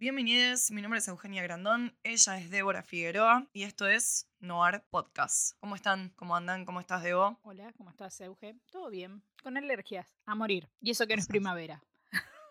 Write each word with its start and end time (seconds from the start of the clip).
Bienvenidos, 0.00 0.70
mi 0.70 0.80
nombre 0.80 0.98
es 0.98 1.08
Eugenia 1.08 1.42
Grandón, 1.42 1.94
ella 2.02 2.38
es 2.38 2.48
Débora 2.48 2.82
Figueroa 2.82 3.46
y 3.52 3.64
esto 3.64 3.86
es 3.86 4.26
Noir 4.38 4.82
Podcast. 4.88 5.58
¿Cómo 5.60 5.74
están? 5.74 6.08
¿Cómo 6.16 6.34
andan? 6.34 6.64
¿Cómo 6.64 6.80
estás, 6.80 7.02
Debo? 7.02 7.38
Hola, 7.42 7.70
¿cómo 7.76 7.90
estás, 7.90 8.18
Euge? 8.22 8.56
Todo 8.70 8.88
bien. 8.88 9.22
Con 9.42 9.58
alergias, 9.58 10.16
a 10.24 10.34
morir. 10.34 10.70
Y 10.80 10.90
eso 10.90 11.06
que 11.06 11.16
no 11.16 11.20
es 11.20 11.28
primavera. 11.28 11.84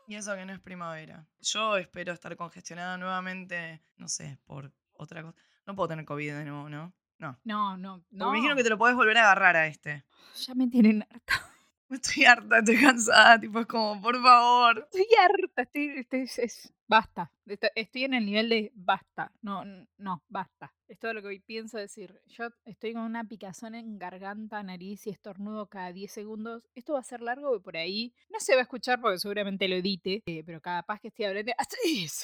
Y 0.08 0.14
eso 0.14 0.36
que 0.36 0.46
no 0.46 0.54
es 0.54 0.60
primavera. 0.60 1.28
Yo 1.40 1.78
espero 1.78 2.14
estar 2.14 2.36
congestionada 2.38 3.00
nuevamente, 3.00 3.82
no 3.98 4.08
sé, 4.08 4.38
por 4.46 4.72
otra 4.94 5.24
cosa. 5.24 5.36
No 5.66 5.76
puedo 5.76 5.88
tener 5.88 6.06
COVID 6.06 6.32
de 6.32 6.46
nuevo, 6.46 6.70
¿no? 6.70 6.94
No. 7.18 7.40
No, 7.46 7.78
no, 7.78 7.94
Porque 8.02 8.16
no. 8.16 8.30
Me 8.30 8.38
dijeron 8.38 8.58
que 8.58 8.64
te 8.64 8.70
lo 8.70 8.78
podés 8.78 8.96
volver 8.96 9.18
a 9.18 9.22
agarrar 9.24 9.56
a 9.56 9.66
este. 9.66 10.06
Ya 10.46 10.54
me 10.54 10.68
tienen 10.68 11.02
harta. 11.10 11.49
Estoy 12.14 12.26
harta, 12.26 12.60
estoy 12.60 12.78
cansada, 12.80 13.40
tipo, 13.40 13.60
es 13.62 13.66
como, 13.66 14.00
por 14.02 14.22
favor. 14.22 14.80
Estoy 14.92 15.08
harta, 15.24 15.62
estoy, 15.64 15.88
estoy- 16.00 16.30
es- 16.44 16.74
basta. 16.88 17.32
Esto- 17.46 17.68
Estoy 17.76 18.04
en 18.04 18.14
el 18.14 18.26
nivel 18.26 18.50
de 18.50 18.72
basta. 18.76 19.32
No, 19.42 19.64
no, 19.98 20.24
basta. 20.28 20.74
Es 20.88 21.00
todo 21.00 21.14
lo 21.14 21.22
que 21.22 21.28
hoy 21.30 21.40
pienso 21.40 21.78
decir. 21.78 22.20
Yo 22.28 22.50
estoy 22.66 22.94
con 22.94 23.04
una 23.04 23.24
picazón 23.24 23.74
en 23.76 23.98
garganta, 23.98 24.62
nariz 24.64 25.06
y 25.08 25.10
estornudo 25.10 25.68
cada 25.68 25.92
10 25.92 26.12
segundos. 26.12 26.64
Esto 26.76 26.94
va 26.94 27.00
a 27.00 27.04
ser 27.04 27.22
largo 27.22 27.56
y 27.56 27.60
por 27.60 27.76
ahí 27.78 28.14
no 28.30 28.40
se 28.40 28.54
va 28.54 28.60
a 28.60 28.64
escuchar 28.64 29.02
porque 29.02 29.20
seguramente 29.20 29.68
lo 29.68 29.76
edite, 29.76 30.22
eh, 30.26 30.44
pero 30.46 30.62
capaz 30.62 31.00
que 31.00 31.08
estoy 31.10 31.26
hablando. 31.26 31.52
¡Así 31.58 32.04
es! 32.06 32.24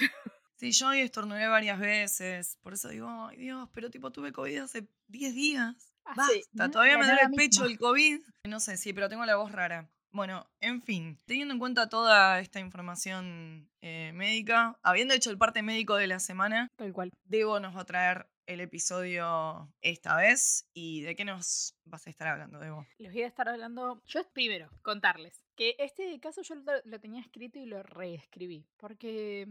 Sí, 0.57 0.71
yo 0.71 0.87
hoy 0.87 0.99
estornudé 1.01 1.47
varias 1.47 1.79
veces, 1.79 2.57
por 2.61 2.73
eso 2.73 2.87
digo, 2.89 3.09
ay 3.27 3.35
Dios, 3.37 3.67
pero 3.73 3.89
tipo 3.89 4.11
tuve 4.11 4.31
COVID 4.31 4.57
hace 4.59 4.87
10 5.07 5.33
días. 5.35 5.94
Basta, 6.05 6.71
todavía 6.71 6.97
me 6.97 7.05
duele 7.05 7.21
el 7.23 7.31
pecho 7.31 7.61
misma. 7.61 7.67
el 7.67 7.79
COVID. 7.79 8.19
No 8.47 8.59
sé, 8.59 8.77
sí, 8.77 8.93
pero 8.93 9.09
tengo 9.09 9.25
la 9.25 9.35
voz 9.35 9.51
rara. 9.51 9.89
Bueno, 10.11 10.49
en 10.61 10.81
fin, 10.81 11.19
teniendo 11.25 11.53
en 11.53 11.59
cuenta 11.59 11.89
toda 11.89 12.39
esta 12.39 12.59
información 12.61 13.69
eh, 13.81 14.11
médica, 14.13 14.79
habiendo 14.81 15.13
hecho 15.13 15.29
el 15.29 15.37
parte 15.37 15.61
médico 15.61 15.95
de 15.95 16.07
la 16.07 16.19
semana, 16.19 16.69
Tal 16.77 16.93
cual. 16.93 17.11
Debo 17.25 17.59
nos 17.59 17.75
va 17.75 17.81
a 17.81 17.85
traer 17.85 18.27
el 18.47 18.61
episodio 18.61 19.73
esta 19.81 20.15
vez. 20.15 20.69
¿Y 20.73 21.01
de 21.01 21.15
qué 21.15 21.25
nos 21.25 21.75
vas 21.83 22.07
a 22.07 22.09
estar 22.09 22.27
hablando, 22.29 22.59
Debo? 22.59 22.85
Les 22.97 23.11
voy 23.11 23.23
a 23.23 23.27
estar 23.27 23.49
hablando. 23.49 24.01
Yo 24.05 24.21
primero, 24.31 24.69
contarles 24.83 25.43
que 25.55 25.75
este 25.79 26.17
caso 26.19 26.41
yo 26.43 26.55
lo, 26.55 26.71
lo 26.85 26.99
tenía 26.99 27.21
escrito 27.21 27.59
y 27.59 27.65
lo 27.65 27.83
reescribí. 27.83 28.65
Porque 28.77 29.47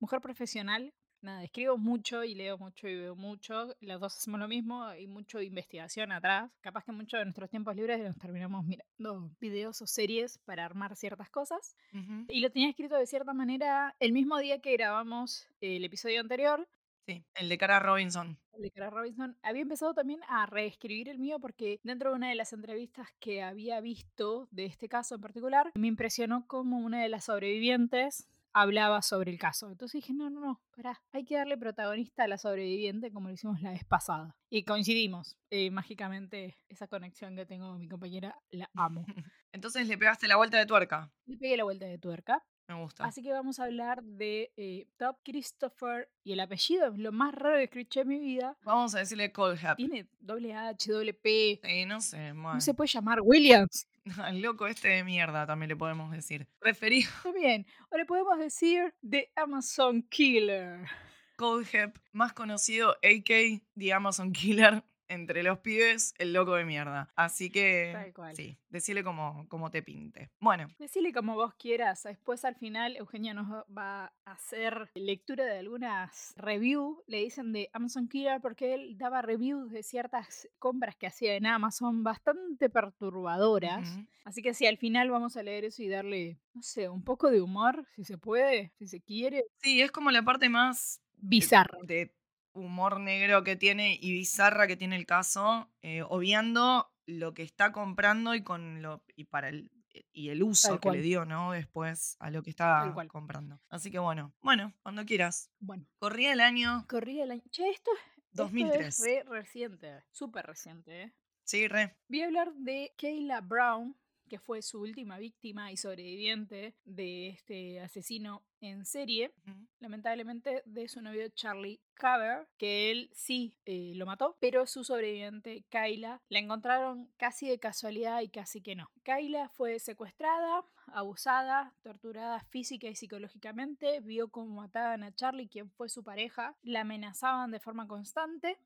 mujer 0.00 0.20
profesional, 0.20 0.92
nada, 1.22 1.44
escribo 1.44 1.78
mucho 1.78 2.24
y 2.24 2.34
leo 2.34 2.58
mucho 2.58 2.88
y 2.88 2.96
veo 2.96 3.14
mucho. 3.14 3.74
Las 3.80 4.00
dos 4.00 4.16
hacemos 4.16 4.40
lo 4.40 4.48
mismo, 4.48 4.84
hay 4.84 5.06
mucho 5.06 5.38
de 5.38 5.44
investigación 5.44 6.12
atrás. 6.12 6.50
Capaz 6.60 6.84
que 6.84 6.92
mucho 6.92 7.16
de 7.16 7.24
nuestros 7.24 7.48
tiempos 7.48 7.76
libres 7.76 8.00
nos 8.00 8.18
terminamos 8.18 8.64
mirando 8.64 9.30
videos 9.40 9.80
o 9.82 9.86
series 9.86 10.38
para 10.38 10.64
armar 10.64 10.96
ciertas 10.96 11.30
cosas. 11.30 11.76
Ujú. 11.92 12.26
Y 12.28 12.40
lo 12.40 12.50
tenía 12.50 12.68
escrito 12.68 12.96
de 12.96 13.06
cierta 13.06 13.32
manera 13.32 13.94
el 14.00 14.12
mismo 14.12 14.38
día 14.38 14.60
que 14.60 14.72
grabamos 14.72 15.48
el 15.60 15.84
episodio 15.84 16.20
anterior. 16.20 16.68
Sí, 17.06 17.24
el 17.34 17.48
de 17.48 17.58
Cara 17.58 17.80
Robinson. 17.80 18.38
El 18.52 18.62
de 18.62 18.70
Cara 18.70 18.90
Robinson. 18.90 19.36
Había 19.42 19.62
empezado 19.62 19.92
también 19.92 20.20
a 20.28 20.46
reescribir 20.46 21.08
el 21.08 21.18
mío 21.18 21.40
porque 21.40 21.80
dentro 21.82 22.10
de 22.10 22.16
una 22.16 22.28
de 22.28 22.36
las 22.36 22.52
entrevistas 22.52 23.08
que 23.18 23.42
había 23.42 23.80
visto 23.80 24.46
de 24.52 24.66
este 24.66 24.88
caso 24.88 25.16
en 25.16 25.20
particular, 25.20 25.72
me 25.74 25.88
impresionó 25.88 26.46
como 26.46 26.78
una 26.78 27.02
de 27.02 27.08
las 27.08 27.24
sobrevivientes 27.24 28.28
hablaba 28.52 29.02
sobre 29.02 29.30
el 29.30 29.38
caso. 29.38 29.70
Entonces 29.70 30.00
dije, 30.00 30.12
no, 30.14 30.30
no, 30.30 30.40
no, 30.40 30.60
pará, 30.74 31.00
hay 31.12 31.24
que 31.24 31.36
darle 31.36 31.56
protagonista 31.56 32.24
a 32.24 32.28
la 32.28 32.38
sobreviviente 32.38 33.10
como 33.12 33.28
lo 33.28 33.34
hicimos 33.34 33.60
la 33.62 33.70
vez 33.70 33.84
pasada. 33.84 34.36
Y 34.50 34.64
coincidimos. 34.64 35.36
Eh, 35.50 35.70
mágicamente, 35.70 36.58
esa 36.68 36.86
conexión 36.86 37.36
que 37.36 37.46
tengo 37.46 37.70
con 37.70 37.80
mi 37.80 37.88
compañera, 37.88 38.38
la 38.50 38.70
amo. 38.74 39.04
Entonces 39.52 39.86
le 39.88 39.98
pegaste 39.98 40.28
la 40.28 40.36
vuelta 40.36 40.58
de 40.58 40.66
tuerca. 40.66 41.12
Le 41.26 41.36
pegué 41.36 41.56
la 41.56 41.64
vuelta 41.64 41.86
de 41.86 41.98
tuerca. 41.98 42.42
Me 42.68 42.80
gusta. 42.80 43.04
Así 43.04 43.22
que 43.22 43.32
vamos 43.32 43.58
a 43.58 43.64
hablar 43.64 44.02
de 44.04 44.52
eh, 44.56 44.86
Top 44.96 45.18
Christopher 45.24 46.08
y 46.22 46.32
el 46.32 46.40
apellido 46.40 46.92
es 46.92 46.98
lo 46.98 47.10
más 47.10 47.34
raro 47.34 47.56
que 47.56 47.64
escuché 47.64 48.02
en 48.02 48.08
mi 48.08 48.20
vida. 48.20 48.56
Vamos 48.62 48.94
a 48.94 49.00
decirle 49.00 49.32
Colhap. 49.32 49.76
Tiene 49.76 50.08
doble 50.20 50.54
H, 50.54 50.92
doble 50.92 51.12
P. 51.12 51.60
Sí, 51.62 51.84
no 51.86 52.00
sé, 52.00 52.32
No 52.32 52.60
se 52.60 52.72
puede 52.72 52.88
llamar 52.88 53.20
Williams. 53.20 53.88
Al 54.22 54.40
loco 54.40 54.66
este 54.66 54.88
de 54.88 55.04
mierda 55.04 55.46
también 55.46 55.68
le 55.68 55.76
podemos 55.76 56.10
decir. 56.10 56.48
Referido 56.60 57.08
Está 57.08 57.32
bien. 57.32 57.66
O 57.90 57.96
le 57.96 58.04
podemos 58.04 58.38
decir 58.38 58.94
The 59.08 59.30
Amazon 59.36 60.02
Killer. 60.02 60.88
Coldhep, 61.36 61.98
más 62.12 62.32
conocido 62.32 62.92
AK, 63.02 63.62
The 63.76 63.92
Amazon 63.92 64.32
Killer, 64.32 64.84
entre 65.12 65.42
los 65.42 65.58
pibes, 65.60 66.14
el 66.18 66.32
loco 66.32 66.54
de 66.54 66.64
mierda. 66.64 67.12
Así 67.16 67.50
que, 67.50 67.90
Tal 67.92 68.12
cual. 68.12 68.34
sí, 68.36 68.58
decirle 68.68 69.04
como, 69.04 69.46
como 69.48 69.70
te 69.70 69.82
pinte. 69.82 70.30
Bueno, 70.40 70.68
Decile 70.78 71.12
como 71.12 71.34
vos 71.34 71.54
quieras. 71.54 72.02
Después 72.04 72.44
al 72.44 72.56
final 72.56 72.96
Eugenia 72.96 73.34
nos 73.34 73.48
va- 73.76 74.12
a 74.24 74.32
hacer 74.32 74.88
lectura 74.94 75.44
de 75.44 75.58
algunas 75.58 76.32
reviews. 76.36 76.98
Le 77.06 77.18
dicen 77.18 77.52
de 77.52 77.68
Amazon 77.72 78.08
Killer 78.08 78.40
porque 78.40 78.74
él 78.74 78.96
daba 78.98 79.20
reviews 79.22 79.70
de 79.70 79.82
ciertas 79.82 80.48
compras 80.58 80.96
que 80.96 81.06
hacía 81.06 81.34
en 81.36 81.46
Amazon 81.46 82.02
bastante 82.04 82.70
perturbadoras. 82.70 83.98
Así 84.24 84.42
que 84.42 84.54
sí, 84.54 84.66
al 84.66 84.78
final 84.78 85.10
vamos 85.10 85.36
a 85.36 85.42
leer 85.42 85.64
eso 85.64 85.82
y 85.82 85.88
darle, 85.88 86.38
no 86.54 86.62
sé, 86.62 86.88
un 86.88 87.02
poco 87.02 87.30
de 87.30 87.40
humor, 87.40 87.84
si 87.94 88.04
se 88.04 88.16
puede, 88.18 88.72
si 88.78 88.86
se 88.86 89.00
quiere. 89.00 89.44
sí, 89.58 89.80
es 89.82 89.90
como 89.90 90.10
la 90.10 90.22
parte 90.22 90.48
más 90.48 90.98
eh, 90.98 91.18
Bizarro. 91.22 91.78
de 91.82 92.14
humor 92.52 93.00
negro 93.00 93.44
que 93.44 93.56
tiene 93.56 93.98
y 94.00 94.12
bizarra 94.12 94.66
que 94.66 94.76
tiene 94.76 94.96
el 94.96 95.06
caso, 95.06 95.70
eh, 95.82 96.02
obviando 96.02 96.92
lo 97.06 97.34
que 97.34 97.42
está 97.42 97.72
comprando 97.72 98.34
y 98.34 98.42
con 98.42 98.82
lo 98.82 99.04
y 99.16 99.24
para 99.24 99.48
el 99.48 99.70
y 100.12 100.30
el 100.30 100.42
uso 100.42 100.80
que 100.80 100.90
le 100.90 101.02
dio, 101.02 101.24
¿no? 101.24 101.52
Después 101.52 102.16
a 102.18 102.30
lo 102.30 102.42
que 102.42 102.54
cual. 102.54 103.08
comprando. 103.08 103.60
Así 103.68 103.90
que 103.90 103.98
bueno, 103.98 104.32
bueno, 104.40 104.72
cuando 104.82 105.04
quieras. 105.04 105.50
Bueno, 105.60 105.86
Corría 105.98 106.32
el 106.32 106.40
año 106.40 106.86
corría 106.88 107.24
el 107.24 107.32
año. 107.32 107.42
Che, 107.50 107.68
esto, 107.68 107.90
esto 108.16 108.44
2003. 108.44 108.86
es 108.86 109.04
re 109.04 109.22
reciente, 109.24 110.02
súper 110.10 110.46
reciente, 110.46 111.02
¿eh? 111.02 111.14
Sí, 111.44 111.68
re. 111.68 111.96
Voy 112.08 112.22
a 112.22 112.26
hablar 112.26 112.54
de 112.54 112.94
Kayla 112.96 113.40
Brown, 113.40 113.96
que 114.32 114.38
fue 114.38 114.62
su 114.62 114.80
última 114.80 115.18
víctima 115.18 115.72
y 115.72 115.76
sobreviviente 115.76 116.74
de 116.86 117.28
este 117.28 117.80
asesino 117.80 118.42
en 118.62 118.86
serie, 118.86 119.34
lamentablemente 119.78 120.62
de 120.64 120.88
su 120.88 121.02
novio 121.02 121.28
Charlie 121.34 121.82
Cover, 122.00 122.48
que 122.56 122.90
él 122.90 123.10
sí 123.12 123.58
eh, 123.66 123.92
lo 123.94 124.06
mató, 124.06 124.38
pero 124.40 124.64
su 124.64 124.84
sobreviviente 124.84 125.66
Kayla 125.68 126.22
la 126.30 126.38
encontraron 126.38 127.12
casi 127.18 127.46
de 127.46 127.58
casualidad 127.58 128.22
y 128.22 128.30
casi 128.30 128.62
que 128.62 128.74
no. 128.74 128.90
Kayla 129.02 129.50
fue 129.50 129.78
secuestrada, 129.78 130.64
abusada, 130.92 131.74
torturada 131.82 132.40
física 132.40 132.88
y 132.88 132.94
psicológicamente, 132.94 134.00
vio 134.00 134.28
cómo 134.28 134.62
mataban 134.62 135.02
a 135.02 135.14
Charlie, 135.14 135.48
quien 135.48 135.70
fue 135.70 135.88
su 135.88 136.02
pareja, 136.02 136.54
la 136.62 136.80
amenazaban 136.82 137.50
de 137.50 137.60
forma 137.60 137.86
constante 137.86 138.58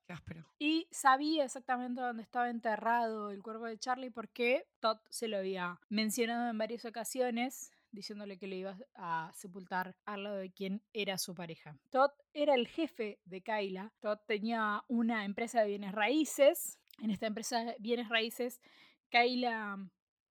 y 0.59 0.87
sabía 0.91 1.45
exactamente 1.45 2.01
dónde 2.01 2.23
estaba 2.23 2.51
enterrado 2.51 3.31
el 3.31 3.43
cuerpo 3.43 3.67
de 3.67 3.79
Charlie 3.79 4.11
porque 4.11 4.67
Todd 4.81 4.99
se 5.09 5.29
lo 5.29 5.39
había 5.39 5.79
mencionado 5.89 6.51
en 6.51 6.59
varias 6.59 6.85
ocasiones 6.85 7.73
diciéndole 7.93 8.39
que 8.39 8.47
le 8.47 8.57
iba 8.57 8.77
a 8.95 9.33
sepultar 9.35 9.97
al 10.05 10.25
lado 10.25 10.37
de 10.37 10.51
quien 10.53 10.83
era 10.93 11.19
su 11.19 11.35
pareja. 11.35 11.77
Todd 11.91 12.11
era 12.35 12.55
el 12.55 12.69
jefe 12.69 13.19
de 13.25 13.41
Kyla. 13.41 13.93
Todd 14.01 14.19
tenía 14.27 14.85
una 14.89 15.25
empresa 15.25 15.63
de 15.63 15.69
bienes 15.69 15.93
raíces. 15.93 16.79
En 17.03 17.11
esta 17.11 17.27
empresa 17.27 17.65
de 17.65 17.77
bienes 17.79 18.09
raíces, 18.09 18.61
Kyla 19.09 19.89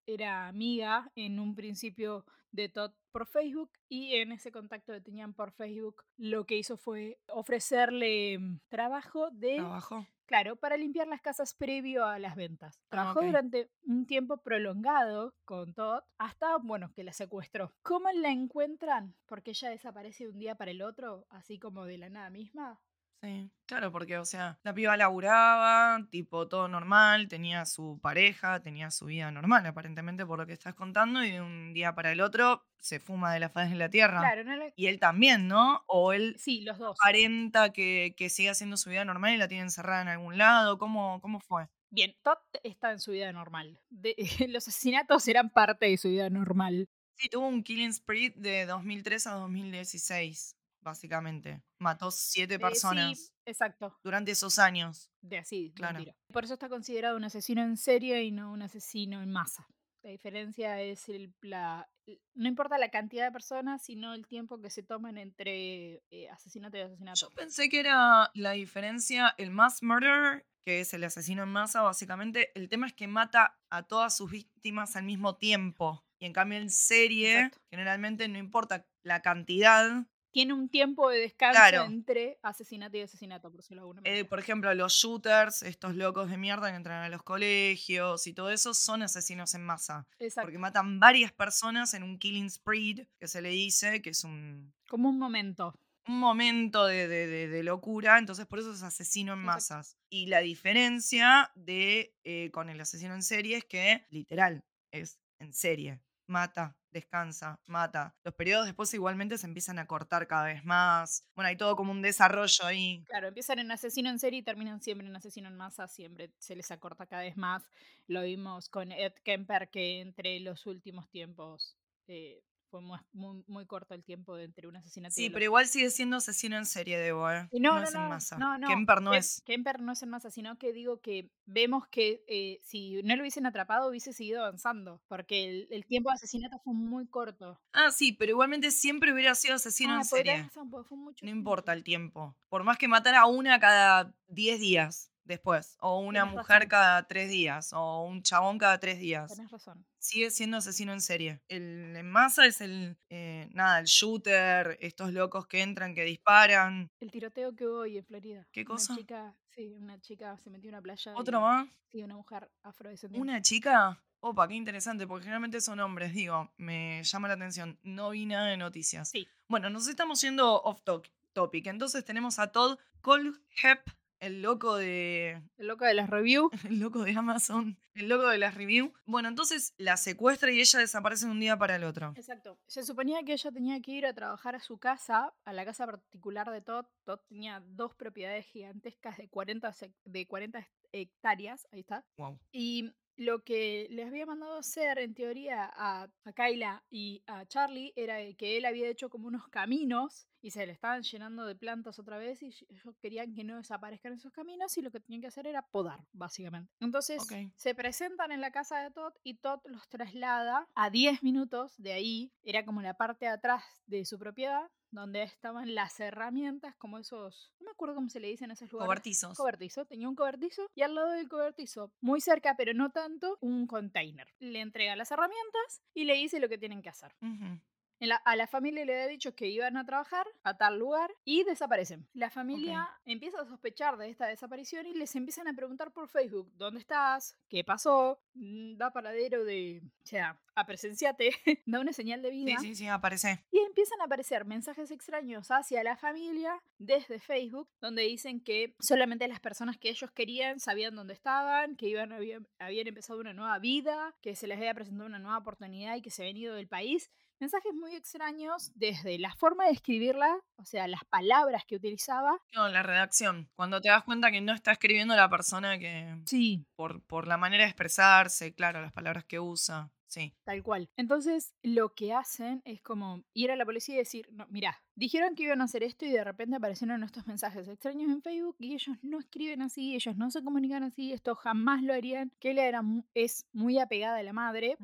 era 0.06 0.48
amiga 0.48 1.10
en 1.14 1.40
un 1.40 1.54
principio 1.54 2.24
de 2.52 2.68
Todd 2.68 2.92
por 3.10 3.26
Facebook 3.26 3.70
y 3.88 4.14
en 4.14 4.32
ese 4.32 4.52
contacto 4.52 4.92
que 4.92 5.00
tenían 5.00 5.34
por 5.34 5.52
Facebook 5.52 6.04
lo 6.16 6.46
que 6.46 6.56
hizo 6.56 6.76
fue 6.76 7.18
ofrecerle 7.28 8.38
mm, 8.38 8.60
trabajo 8.68 9.30
de 9.30 9.56
¿Trabajo? 9.56 10.06
Claro, 10.26 10.56
para 10.56 10.76
limpiar 10.76 11.06
las 11.06 11.20
casas 11.20 11.54
previo 11.54 12.06
a 12.06 12.18
las 12.18 12.34
ventas. 12.34 12.80
Trabajó 12.88 13.20
ok. 13.20 13.26
durante 13.26 13.70
un 13.82 14.06
tiempo 14.06 14.38
prolongado 14.38 15.34
con 15.44 15.74
Todd 15.74 16.02
hasta, 16.16 16.56
bueno, 16.56 16.92
que 16.94 17.04
la 17.04 17.12
secuestró. 17.12 17.74
¿Cómo 17.82 18.10
la 18.10 18.30
encuentran? 18.30 19.14
Porque 19.26 19.50
ella 19.50 19.68
desaparece 19.68 20.24
de 20.24 20.30
un 20.30 20.38
día 20.38 20.54
para 20.54 20.70
el 20.70 20.80
otro, 20.80 21.26
así 21.28 21.58
como 21.58 21.84
de 21.84 21.98
la 21.98 22.08
nada 22.08 22.30
misma. 22.30 22.80
Sí, 23.22 23.50
claro, 23.66 23.90
porque, 23.90 24.18
o 24.18 24.24
sea, 24.26 24.58
la 24.64 24.74
piba 24.74 24.96
laburaba, 24.98 25.98
tipo, 26.10 26.46
todo 26.46 26.68
normal, 26.68 27.26
tenía 27.28 27.64
su 27.64 27.98
pareja, 28.02 28.60
tenía 28.60 28.90
su 28.90 29.06
vida 29.06 29.30
normal, 29.30 29.64
aparentemente, 29.64 30.26
por 30.26 30.38
lo 30.38 30.46
que 30.46 30.52
estás 30.52 30.74
contando, 30.74 31.24
y 31.24 31.30
de 31.30 31.40
un 31.40 31.72
día 31.72 31.94
para 31.94 32.12
el 32.12 32.20
otro 32.20 32.66
se 32.78 33.00
fuma 33.00 33.32
de 33.32 33.40
la 33.40 33.48
faz 33.48 33.70
de 33.70 33.76
la 33.76 33.88
tierra. 33.88 34.20
Claro, 34.20 34.44
no 34.44 34.56
le- 34.56 34.74
Y 34.76 34.88
él 34.88 34.98
también, 35.00 35.48
¿no? 35.48 35.84
O 35.86 36.12
él 36.12 36.36
Sí, 36.38 36.60
los 36.64 36.78
dos. 36.78 36.98
aparenta 37.00 37.72
que, 37.72 38.14
que 38.16 38.28
sigue 38.28 38.50
haciendo 38.50 38.76
su 38.76 38.90
vida 38.90 39.06
normal 39.06 39.32
y 39.32 39.38
la 39.38 39.48
tiene 39.48 39.62
encerrada 39.64 40.02
en 40.02 40.08
algún 40.08 40.36
lado. 40.36 40.76
¿Cómo, 40.76 41.20
cómo 41.22 41.40
fue? 41.40 41.66
Bien, 41.90 42.14
Todd 42.22 42.36
está 42.62 42.92
en 42.92 43.00
su 43.00 43.12
vida 43.12 43.32
normal. 43.32 43.80
De- 43.88 44.16
los 44.50 44.68
asesinatos 44.68 45.26
eran 45.28 45.48
parte 45.48 45.86
de 45.86 45.96
su 45.96 46.08
vida 46.10 46.28
normal. 46.28 46.90
Sí, 47.16 47.28
tuvo 47.30 47.46
un 47.48 47.62
killing 47.62 47.92
spree 47.94 48.34
de 48.36 48.66
2003 48.66 49.26
a 49.28 49.32
2016, 49.34 50.56
básicamente. 50.84 51.62
Mató 51.80 52.10
siete 52.10 52.58
personas 52.58 53.18
sí, 53.18 53.32
exacto. 53.46 53.98
durante 54.04 54.30
esos 54.30 54.58
años. 54.58 55.10
De 55.22 55.38
así, 55.38 55.72
Claro. 55.74 55.94
mentira. 55.94 56.16
Por 56.32 56.44
eso 56.44 56.54
está 56.54 56.68
considerado 56.68 57.16
un 57.16 57.24
asesino 57.24 57.62
en 57.62 57.76
serie 57.76 58.22
y 58.22 58.30
no 58.30 58.52
un 58.52 58.62
asesino 58.62 59.20
en 59.22 59.30
masa. 59.32 59.66
La 60.02 60.10
diferencia 60.10 60.80
es 60.82 61.08
el, 61.08 61.34
la, 61.40 61.88
no 62.34 62.46
importa 62.46 62.76
la 62.76 62.90
cantidad 62.90 63.24
de 63.24 63.32
personas, 63.32 63.82
sino 63.82 64.12
el 64.12 64.26
tiempo 64.26 64.60
que 64.60 64.68
se 64.68 64.82
toman 64.82 65.16
entre 65.16 66.02
eh, 66.10 66.28
asesinato 66.30 66.76
y 66.76 66.82
asesinato. 66.82 67.18
Yo 67.20 67.30
pensé 67.30 67.70
que 67.70 67.80
era 67.80 68.30
la 68.34 68.52
diferencia, 68.52 69.34
el 69.38 69.50
mass 69.50 69.82
murder, 69.82 70.46
que 70.66 70.80
es 70.80 70.92
el 70.92 71.04
asesino 71.04 71.42
en 71.44 71.48
masa, 71.48 71.80
básicamente. 71.80 72.50
El 72.54 72.68
tema 72.68 72.86
es 72.86 72.92
que 72.92 73.06
mata 73.08 73.58
a 73.70 73.82
todas 73.84 74.14
sus 74.16 74.30
víctimas 74.30 74.94
al 74.96 75.04
mismo 75.04 75.36
tiempo. 75.36 76.04
Y 76.20 76.26
en 76.26 76.32
cambio 76.34 76.58
en 76.58 76.70
serie, 76.70 77.36
Exacto. 77.36 77.58
generalmente 77.70 78.28
no 78.28 78.38
importa 78.38 78.86
la 79.02 79.22
cantidad. 79.22 80.06
Tiene 80.34 80.52
un 80.52 80.68
tiempo 80.68 81.08
de 81.10 81.18
descanso 81.20 81.52
Claro. 81.60 81.84
entre 81.84 82.38
asesinato 82.42 82.96
y 82.96 83.02
asesinato, 83.02 83.50
por 83.52 83.60
decirlo 83.60 83.82
de 83.82 83.88
alguna 83.88 84.00
Eh, 84.04 84.24
por 84.24 84.40
ejemplo, 84.40 84.74
los 84.74 84.92
shooters, 84.92 85.62
estos 85.62 85.94
locos 85.94 86.28
de 86.28 86.36
mierda 86.36 86.70
que 86.70 86.76
entran 86.76 87.04
a 87.04 87.08
los 87.08 87.22
colegios 87.22 88.26
y 88.26 88.32
todo 88.34 88.50
eso, 88.50 88.74
son 88.74 89.02
asesinos 89.02 89.54
en 89.54 89.62
masa. 89.64 90.08
Exacto. 90.18 90.46
Porque 90.46 90.58
matan 90.58 90.98
varias 90.98 91.30
personas 91.32 91.94
en 91.94 92.02
un 92.02 92.18
killing 92.18 92.50
spree, 92.50 93.06
que 93.20 93.28
se 93.28 93.40
le 93.42 93.50
dice, 93.50 94.02
que 94.02 94.10
es 94.10 94.24
un, 94.24 94.74
Como 94.88 95.08
un 95.08 95.18
momento. 95.20 95.78
un 96.08 96.18
momento 96.18 96.84
de, 96.84 97.06
de- 97.08 97.26
de- 97.28 97.48
de 97.48 97.62
locura, 97.62 98.18
entonces 98.18 98.44
por 98.46 98.58
eso 98.58 98.72
es 98.72 98.82
asesino 98.82 99.34
en 99.34 99.38
Exacto. 99.38 99.54
masas. 99.54 99.96
Y 100.10 100.26
la 100.26 100.40
diferencia 100.40 101.52
de 101.54 102.14
eh, 102.24 102.50
con 102.52 102.68
el 102.70 102.80
asesino 102.80 103.14
en 103.14 103.22
serie 103.22 103.58
es 103.58 103.64
que, 103.64 104.04
literal, 104.10 104.64
es 104.90 105.20
en 105.38 105.52
serie. 105.54 106.00
Mata, 106.26 106.76
descansa, 106.90 107.60
mata. 107.66 108.14
Los 108.24 108.34
periodos 108.34 108.66
después 108.66 108.92
igualmente 108.94 109.36
se 109.36 109.46
empiezan 109.46 109.78
a 109.78 109.86
cortar 109.86 110.26
cada 110.26 110.46
vez 110.46 110.64
más. 110.64 111.24
Bueno, 111.34 111.48
hay 111.48 111.56
todo 111.56 111.76
como 111.76 111.92
un 111.92 112.00
desarrollo 112.02 112.64
ahí. 112.64 113.04
Claro, 113.06 113.28
empiezan 113.28 113.58
en 113.58 113.70
asesino 113.70 114.08
en 114.08 114.18
serie 114.18 114.40
y 114.40 114.42
terminan 114.42 114.80
siempre 114.80 115.06
en 115.06 115.16
asesino 115.16 115.48
en 115.48 115.56
masa, 115.56 115.86
siempre 115.88 116.32
se 116.38 116.56
les 116.56 116.70
acorta 116.70 117.06
cada 117.06 117.22
vez 117.22 117.36
más. 117.36 117.68
Lo 118.06 118.22
vimos 118.22 118.68
con 118.68 118.92
Ed 118.92 119.12
Kemper, 119.24 119.68
que 119.70 120.00
entre 120.00 120.40
los 120.40 120.66
últimos 120.66 121.10
tiempos 121.10 121.76
eh, 122.06 122.42
fue 122.80 122.98
muy, 123.12 123.44
muy, 123.46 123.66
corto 123.66 123.94
el 123.94 124.02
tiempo 124.04 124.34
de 124.36 124.44
entre 124.44 124.66
un 124.68 124.76
asesinato 124.76 125.12
y 125.20 125.24
Sí, 125.24 125.30
pero 125.30 125.36
otro. 125.38 125.44
igual 125.44 125.66
sigue 125.68 125.90
siendo 125.90 126.16
asesino 126.16 126.56
en 126.56 126.66
serie, 126.66 126.98
Debo, 126.98 127.30
¿eh? 127.30 127.48
Y 127.52 127.60
No, 127.60 127.78
no, 127.80 127.82
es 127.84 127.94
en 127.94 128.02
no, 128.02 128.08
masa. 128.08 128.36
no, 128.36 128.58
no. 128.58 128.66
Kemper 128.68 129.00
no 129.02 129.14
es. 129.14 129.42
Kemper 129.44 129.80
no 129.80 129.92
es 129.92 130.02
en 130.02 130.08
masa, 130.10 130.30
sino 130.30 130.58
que 130.58 130.72
digo 130.72 131.00
que 131.00 131.30
vemos 131.46 131.86
que 131.88 132.24
eh, 132.26 132.60
si 132.64 133.00
no 133.02 133.14
lo 133.16 133.22
hubiesen 133.22 133.46
atrapado 133.46 133.88
hubiese 133.88 134.12
seguido 134.12 134.40
avanzando, 134.40 135.00
porque 135.08 135.48
el, 135.48 135.68
el 135.70 135.86
tiempo 135.86 136.10
de 136.10 136.14
asesinato 136.14 136.58
fue 136.64 136.74
muy 136.74 137.06
corto. 137.06 137.60
Ah, 137.72 137.90
sí, 137.92 138.12
pero 138.12 138.30
igualmente 138.32 138.70
siempre 138.70 139.12
hubiera 139.12 139.34
sido 139.34 139.54
asesino 139.54 139.92
Ah, 139.92 140.00
en 140.02 140.08
tenés 140.08 140.08
serie. 140.10 140.42
razón, 140.42 140.70
porque 140.70 140.88
fue 140.88 140.98
mucho 140.98 141.24
No 141.24 141.26
tiempo. 141.26 141.38
importa 141.38 141.72
el 141.72 141.84
tiempo. 141.84 142.36
Por 142.48 142.64
más 142.64 142.78
que 142.78 142.88
matara 142.88 143.20
a 143.20 143.26
una 143.26 143.60
cada 143.60 144.14
10 144.28 144.58
días 144.60 145.10
después, 145.24 145.76
o 145.80 146.00
una 146.00 146.20
Tenés 146.24 146.34
mujer 146.36 146.56
razón. 146.56 146.68
cada 146.68 147.06
3 147.06 147.30
días, 147.30 147.72
o 147.72 148.04
un 148.04 148.22
chabón 148.22 148.58
cada 148.58 148.78
3 148.80 148.98
días. 148.98 149.34
Tenés 149.34 149.50
razón. 149.50 149.86
Sigue 150.04 150.30
siendo 150.30 150.58
asesino 150.58 150.92
en 150.92 151.00
serie. 151.00 151.40
El 151.48 151.96
en 151.96 152.10
masa 152.10 152.44
es 152.44 152.60
el, 152.60 152.98
eh, 153.08 153.48
nada, 153.54 153.78
el 153.78 153.86
shooter, 153.86 154.76
estos 154.82 155.14
locos 155.14 155.46
que 155.46 155.62
entran, 155.62 155.94
que 155.94 156.04
disparan. 156.04 156.90
El 157.00 157.10
tiroteo 157.10 157.56
que 157.56 157.66
hubo 157.66 157.78
hoy 157.78 157.96
en 157.96 158.04
Florida. 158.04 158.46
¿Qué 158.52 158.60
Una 158.60 158.68
cosa? 158.68 158.94
chica, 158.96 159.34
sí, 159.54 159.72
una 159.72 159.98
chica 160.02 160.36
se 160.36 160.50
metió 160.50 160.68
en 160.68 160.74
una 160.74 160.82
playa. 160.82 161.14
¿Otro 161.16 161.38
y- 161.38 161.40
más? 161.40 161.68
Sí, 161.90 162.02
una 162.02 162.16
mujer 162.16 162.50
afrodescendiente. 162.62 163.22
¿Una 163.22 163.40
chica? 163.40 163.98
Opa, 164.20 164.46
qué 164.46 164.54
interesante, 164.54 165.06
porque 165.06 165.24
generalmente 165.24 165.62
son 165.62 165.80
hombres, 165.80 166.12
digo, 166.12 166.52
me 166.58 167.02
llama 167.02 167.28
la 167.28 167.34
atención. 167.34 167.78
No 167.82 168.10
vi 168.10 168.26
nada 168.26 168.48
de 168.48 168.58
noticias. 168.58 169.08
Sí. 169.08 169.26
Bueno, 169.48 169.70
nos 169.70 169.88
estamos 169.88 170.20
yendo 170.20 170.60
off 170.64 170.82
to- 170.82 171.02
topic. 171.32 171.66
Entonces 171.68 172.04
tenemos 172.04 172.38
a 172.38 172.48
Todd 172.52 172.78
Colhep, 173.00 173.88
el 174.26 174.42
loco 174.42 174.76
de. 174.76 175.42
El 175.56 175.66
loco 175.68 175.84
de 175.84 175.94
las 175.94 176.08
reviews. 176.10 176.50
El 176.64 176.80
loco 176.80 177.02
de 177.04 177.12
Amazon. 177.12 177.78
El 177.94 178.08
loco 178.08 178.26
de 178.28 178.38
las 178.38 178.54
reviews. 178.54 178.90
Bueno, 179.06 179.28
entonces 179.28 179.74
la 179.78 179.96
secuestra 179.96 180.50
y 180.50 180.60
ella 180.60 180.78
desaparece 180.80 181.26
de 181.26 181.32
un 181.32 181.40
día 181.40 181.56
para 181.56 181.76
el 181.76 181.84
otro. 181.84 182.12
Exacto. 182.16 182.58
Se 182.66 182.82
suponía 182.82 183.22
que 183.22 183.32
ella 183.34 183.50
tenía 183.52 183.80
que 183.80 183.92
ir 183.92 184.06
a 184.06 184.14
trabajar 184.14 184.54
a 184.56 184.60
su 184.60 184.78
casa, 184.78 185.32
a 185.44 185.52
la 185.52 185.64
casa 185.64 185.86
particular 185.86 186.50
de 186.50 186.60
Todd. 186.60 186.86
Todd 187.04 187.20
tenía 187.28 187.60
dos 187.66 187.94
propiedades 187.94 188.46
gigantescas 188.46 189.16
de 189.16 189.28
40, 189.28 189.68
sec- 189.72 189.94
de 190.04 190.26
40 190.26 190.68
hectáreas. 190.92 191.68
Ahí 191.72 191.80
está. 191.80 192.04
Wow. 192.16 192.38
Y 192.52 192.90
lo 193.16 193.44
que 193.44 193.86
les 193.90 194.08
había 194.08 194.26
mandado 194.26 194.58
hacer, 194.58 194.98
en 194.98 195.14
teoría, 195.14 195.70
a, 195.72 196.08
a 196.24 196.32
Kyla 196.32 196.82
y 196.90 197.22
a 197.28 197.46
Charlie 197.46 197.92
era 197.94 198.16
que 198.34 198.56
él 198.56 198.64
había 198.64 198.88
hecho 198.88 199.08
como 199.08 199.28
unos 199.28 199.46
caminos 199.48 200.26
y 200.44 200.50
se 200.50 200.66
le 200.66 200.72
estaban 200.72 201.02
llenando 201.02 201.46
de 201.46 201.56
plantas 201.56 201.98
otra 201.98 202.18
vez 202.18 202.42
y 202.42 202.48
ellos 202.68 202.94
querían 203.00 203.32
que 203.32 203.44
no 203.44 203.56
desaparezcan 203.56 204.12
esos 204.12 204.30
caminos 204.30 204.76
y 204.76 204.82
lo 204.82 204.90
que 204.90 205.00
tenían 205.00 205.22
que 205.22 205.28
hacer 205.28 205.46
era 205.46 205.62
podar, 205.62 206.06
básicamente. 206.12 206.70
Entonces 206.80 207.22
Ok. 207.22 207.50
se 207.56 207.74
presentan 207.74 208.30
en 208.30 208.42
la 208.42 208.50
casa 208.50 208.78
de 208.80 208.90
Todd 208.90 209.14
y 209.22 209.38
Todd 209.38 209.60
los 209.64 209.88
traslada 209.88 210.68
a 210.74 210.90
10 210.90 211.22
minutos 211.22 211.74
de 211.78 211.94
ahí, 211.94 212.30
era 212.42 212.62
como 212.66 212.82
la 212.82 212.92
parte 212.92 213.24
de 213.24 213.30
atrás 213.32 213.64
de 213.86 214.04
su 214.04 214.18
propiedad, 214.18 214.70
donde 214.90 215.22
estaban 215.22 215.74
las 215.74 215.98
herramientas, 215.98 216.76
como 216.76 216.98
esos, 216.98 217.50
no 217.58 217.64
me 217.64 217.70
acuerdo 217.70 217.94
cómo 217.94 218.10
se 218.10 218.20
le 218.20 218.28
dicen 218.28 218.50
a 218.50 218.52
esos 218.52 218.70
lugares. 218.70 218.88
Cobertizos. 218.88 219.36
Cobertizo, 219.38 219.86
tenía 219.86 220.08
un 220.10 220.14
cobertizo 220.14 220.66
y 220.74 220.82
al 220.82 220.94
lado 220.94 221.10
del 221.12 221.26
cobertizo, 221.28 221.90
muy 222.02 222.20
cerca 222.20 222.54
pero 222.54 222.74
no 222.74 222.90
tanto, 222.90 223.38
un 223.40 223.66
container. 223.66 224.28
Le 224.38 224.60
entrega 224.60 224.94
las 224.94 225.10
herramientas 225.10 225.82
y 225.94 226.04
le 226.04 226.14
dice 226.14 226.38
lo 226.38 226.50
que 226.50 226.58
tienen 226.58 226.82
que 226.82 226.90
hacer. 226.90 227.12
Ujú. 227.22 227.44
En 227.44 227.62
la- 228.08 228.16
a 228.16 228.36
la 228.36 228.46
familia 228.46 228.84
le 228.84 228.92
había 228.94 229.06
dicho 229.08 229.34
que 229.34 229.48
iban 229.48 229.76
a 229.76 229.84
trabajar 229.84 230.26
a 230.42 230.56
tal 230.56 230.78
lugar 230.78 231.10
y 231.24 231.44
desaparecen. 231.44 232.06
La 232.14 232.30
familia 232.30 232.88
empieza 233.04 233.40
a 233.40 233.46
sospechar 233.46 233.96
de 233.96 234.08
esta 234.10 234.26
desaparición 234.26 234.86
y 234.86 234.94
les 234.94 235.14
empiezan 235.16 235.48
a 235.48 235.54
preguntar 235.54 235.92
por 235.92 236.08
Facebook, 236.08 236.50
¿dónde 236.56 236.80
estás? 236.80 237.36
¿Qué 237.48 237.64
pasó? 237.64 238.18
Mm, 238.34 238.76
Da 238.76 238.90
paradero 238.92 239.44
de... 239.44 239.82
O 239.84 240.06
sea, 240.06 240.38
a 240.56 240.66
presenciate, 240.66 241.30
da 241.66 241.80
una 241.80 241.92
señal 241.92 242.22
de 242.22 242.30
vida. 242.30 242.56
Sí, 242.58 242.68
sí, 242.68 242.74
sí, 242.76 242.86
aparece. 242.88 243.44
Y 243.50 243.58
empiezan 243.60 244.00
a 244.00 244.04
aparecer 244.04 244.44
mensajes 244.44 244.90
extraños 244.90 245.48
hacia 245.50 245.82
la 245.82 245.96
familia 245.96 246.60
desde 246.78 247.18
Facebook, 247.18 247.68
donde 247.80 248.02
dicen 248.02 248.40
que 248.42 248.74
solamente 248.80 249.26
las 249.28 249.40
personas 249.40 249.78
que 249.78 249.88
ellos 249.90 250.10
querían 250.12 250.60
sabían 250.60 250.94
dónde 250.94 251.14
estaban, 251.14 251.76
que 251.76 251.88
iban, 251.88 252.12
habían, 252.12 252.46
habían 252.58 252.86
empezado 252.86 253.18
una 253.20 253.32
nueva 253.32 253.58
vida, 253.58 254.14
que 254.20 254.36
se 254.36 254.46
les 254.46 254.58
había 254.58 254.74
presentado 254.74 255.06
una 255.06 255.18
nueva 255.18 255.38
oportunidad 255.38 255.96
y 255.96 256.02
que 256.02 256.10
se 256.10 256.22
habían 256.22 256.36
ido 256.36 256.54
del 256.54 256.68
país. 256.68 257.10
Mensajes 257.44 257.74
muy 257.74 257.94
extraños 257.94 258.72
desde 258.74 259.18
la 259.18 259.34
forma 259.34 259.66
de 259.66 259.72
escribirla, 259.72 260.34
o 260.56 260.64
sea, 260.64 260.88
las 260.88 261.04
palabras 261.04 261.66
que 261.66 261.76
utilizaba. 261.76 262.40
No, 262.54 262.70
la 262.70 262.82
redacción. 262.82 263.50
Cuando 263.54 263.82
te 263.82 263.90
das 263.90 264.02
cuenta 264.02 264.30
que 264.30 264.40
no 264.40 264.54
está 264.54 264.72
escribiendo 264.72 265.14
la 265.14 265.28
persona 265.28 265.78
que. 265.78 266.22
Sí. 266.24 266.64
Por, 266.74 267.02
por 267.02 267.28
la 267.28 267.36
manera 267.36 267.64
de 267.64 267.68
expresarse, 267.68 268.54
claro, 268.54 268.80
las 268.80 268.94
palabras 268.94 269.26
que 269.26 269.40
usa. 269.40 269.92
Sí. 270.06 270.32
Tal 270.44 270.62
cual. 270.62 270.88
Entonces, 270.96 271.52
lo 271.62 271.92
que 271.92 272.14
hacen 272.14 272.62
es 272.64 272.80
como 272.80 273.22
ir 273.34 273.50
a 273.50 273.56
la 273.56 273.66
policía 273.66 273.96
y 273.96 273.98
decir, 273.98 274.26
no, 274.32 274.46
mira, 274.48 274.82
dijeron 274.96 275.34
que 275.34 275.44
iban 275.44 275.60
a 275.60 275.64
hacer 275.64 275.82
esto 275.82 276.04
y 276.04 276.10
de 276.10 276.24
repente 276.24 276.56
aparecieron 276.56 277.02
estos 277.02 277.26
mensajes 277.26 277.66
extraños 277.68 278.10
en 278.10 278.22
Facebook 278.22 278.56
y 278.58 278.74
ellos 278.74 278.96
no 279.02 279.18
escriben 279.18 279.62
así, 279.62 279.94
ellos 279.94 280.16
no 280.16 280.30
se 280.30 280.42
comunican 280.42 280.82
así, 280.82 281.12
esto 281.12 281.34
jamás 281.34 281.82
lo 281.82 281.92
harían. 281.92 282.32
Kayla 282.40 282.66
era, 282.66 282.82
es 283.14 283.46
muy 283.52 283.78
apegada 283.78 284.18
a 284.18 284.22
la 284.22 284.32
madre 284.32 284.76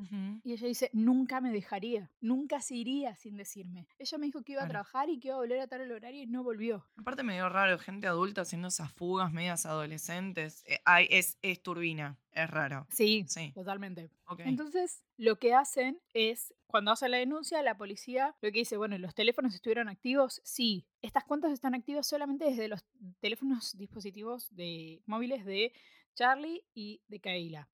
y 0.43 0.53
ella 0.53 0.67
dice, 0.67 0.89
nunca 0.93 1.41
me 1.41 1.51
dejaría, 1.51 2.09
nunca 2.19 2.61
se 2.61 2.75
iría 2.75 3.15
sin 3.15 3.37
decirme. 3.37 3.87
Ella 3.99 4.17
me 4.17 4.25
dijo 4.25 4.43
que 4.43 4.53
iba 4.53 4.63
a 4.63 4.67
trabajar 4.67 5.09
y 5.09 5.19
que 5.19 5.29
iba 5.29 5.35
a 5.35 5.39
volver 5.39 5.59
a 5.59 5.67
tal 5.67 5.81
el 5.81 5.91
horario 5.91 6.23
y 6.23 6.27
no 6.27 6.43
volvió. 6.43 6.85
Aparte 6.97 7.23
medio 7.23 7.49
raro, 7.49 7.77
gente 7.77 8.07
adulta 8.07 8.41
haciendo 8.41 8.67
esas 8.67 8.91
fugas 8.91 9.31
medias 9.31 9.65
adolescentes. 9.65 10.63
Eh, 10.67 10.79
ay, 10.85 11.07
es, 11.09 11.37
es 11.41 11.61
turbina, 11.61 12.17
es 12.31 12.49
raro. 12.49 12.87
Sí, 12.89 13.25
Sí, 13.27 13.51
totalmente. 13.53 14.09
Entonces, 14.39 15.03
lo 15.17 15.37
que 15.37 15.53
hacen 15.53 15.99
es, 16.13 16.53
cuando 16.71 16.91
hacen 16.91 17.11
la 17.11 17.17
denuncia, 17.17 17.61
la 17.61 17.77
policía 17.77 18.35
lo 18.41 18.51
que 18.51 18.59
dice, 18.59 18.77
bueno, 18.77 18.97
¿los 18.97 19.13
teléfonos 19.13 19.53
estuvieron 19.53 19.89
activos? 19.89 20.41
Sí. 20.43 20.87
Estas 21.01 21.23
cuentas 21.25 21.51
están 21.51 21.75
activas 21.75 22.07
solamente 22.07 22.45
desde 22.45 22.67
los 22.67 22.83
teléfonos 23.19 23.77
dispositivos 23.77 24.53
de 24.55 25.01
móviles 25.05 25.45
de 25.45 25.73
Charlie 26.15 26.63
y 26.73 27.01
de 27.07 27.19
Kayla. 27.19 27.69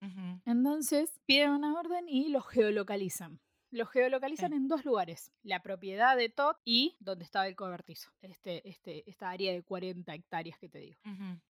Entonces, 0.46 1.20
piden 1.26 1.50
una 1.50 1.78
orden 1.78 2.08
y 2.08 2.28
los 2.28 2.46
geolocalizan. 2.46 3.40
lo 3.70 3.86
geolocalizan 3.86 4.52
en 4.52 4.68
dos 4.68 4.84
lugares, 4.84 5.32
la 5.42 5.60
propiedad 5.60 6.16
de 6.16 6.28
Todd 6.28 6.54
y 6.64 6.96
donde 7.00 7.24
estaba 7.24 7.48
el 7.48 7.56
cobertizo, 7.56 8.10
este, 8.22 8.68
este, 8.68 9.02
esta 9.10 9.30
área 9.30 9.52
de 9.52 9.64
40 9.64 10.14
hectáreas 10.14 10.56
que 10.58 10.68
te 10.68 10.78
digo. 10.78 11.00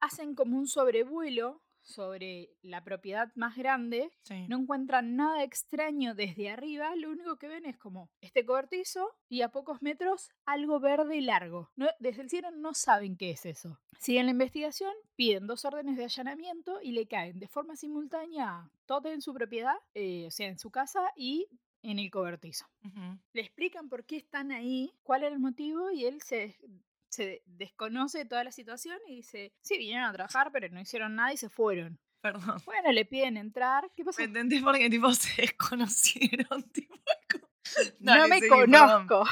Hacen 0.00 0.34
como 0.34 0.56
un 0.56 0.66
sobrevuelo 0.66 1.60
sobre 1.84 2.50
la 2.62 2.82
propiedad 2.82 3.30
más 3.36 3.56
grande, 3.56 4.10
Sí. 4.22 4.46
no 4.48 4.58
encuentran 4.58 5.16
nada 5.16 5.42
extraño 5.44 6.14
desde 6.14 6.50
arriba, 6.50 6.96
lo 6.96 7.10
único 7.10 7.36
que 7.36 7.46
ven 7.48 7.66
es 7.66 7.76
como 7.76 8.10
este 8.20 8.44
cobertizo 8.44 9.10
y 9.28 9.42
a 9.42 9.50
pocos 9.50 9.82
metros 9.82 10.30
algo 10.46 10.80
verde 10.80 11.20
largo. 11.20 11.70
No- 11.76 11.88
desde 12.00 12.22
el 12.22 12.30
cielo 12.30 12.50
no 12.50 12.74
saben 12.74 13.16
qué 13.16 13.30
es 13.30 13.46
eso. 13.46 13.78
Siguen 14.00 14.26
la 14.26 14.32
investigación, 14.32 14.92
piden 15.14 15.46
dos 15.46 15.64
órdenes 15.64 15.96
de 15.96 16.04
allanamiento 16.04 16.80
y 16.82 16.92
le 16.92 17.06
caen 17.06 17.38
de 17.38 17.48
forma 17.48 17.76
simultánea 17.76 18.48
a 18.48 18.70
Todd 18.86 19.06
en 19.06 19.22
su 19.22 19.32
propiedad, 19.32 19.76
eh, 19.94 20.26
o 20.26 20.30
sea, 20.30 20.48
en 20.48 20.58
su 20.58 20.70
casa 20.70 21.12
y 21.16 21.46
en 21.82 21.98
el 21.98 22.10
cobertizo. 22.10 22.66
Le 23.34 23.42
explican 23.42 23.88
por 23.90 24.04
qué 24.04 24.16
están 24.16 24.52
ahí, 24.52 24.92
cuál 25.02 25.22
era 25.22 25.34
el 25.34 25.38
motivo 25.40 25.90
y 25.90 26.06
él 26.06 26.22
se, 26.22 26.56
se 27.14 27.42
desconoce 27.46 28.18
de 28.18 28.24
toda 28.26 28.44
la 28.44 28.52
situación 28.52 28.98
y 29.08 29.16
dice, 29.16 29.52
sí, 29.62 29.78
vinieron 29.78 30.04
a 30.06 30.12
trabajar, 30.12 30.50
pero 30.52 30.68
no 30.68 30.80
hicieron 30.80 31.14
nada 31.16 31.32
y 31.32 31.36
se 31.36 31.48
fueron. 31.48 31.98
Perdón. 32.20 32.60
Bueno, 32.64 32.90
le 32.92 33.04
piden 33.04 33.36
entrar. 33.36 33.90
¿Qué 33.94 34.04
pasó? 34.04 34.18
Me 34.20 34.24
entendí 34.24 34.60
porque 34.60 34.88
tipo 34.90 35.12
se 35.14 35.42
desconocieron. 35.42 36.64
Tipo, 36.72 36.94
no 38.00 38.28
me 38.28 38.38
seguí, 38.40 38.50
perdón. 38.50 39.06
conozco. 39.08 39.24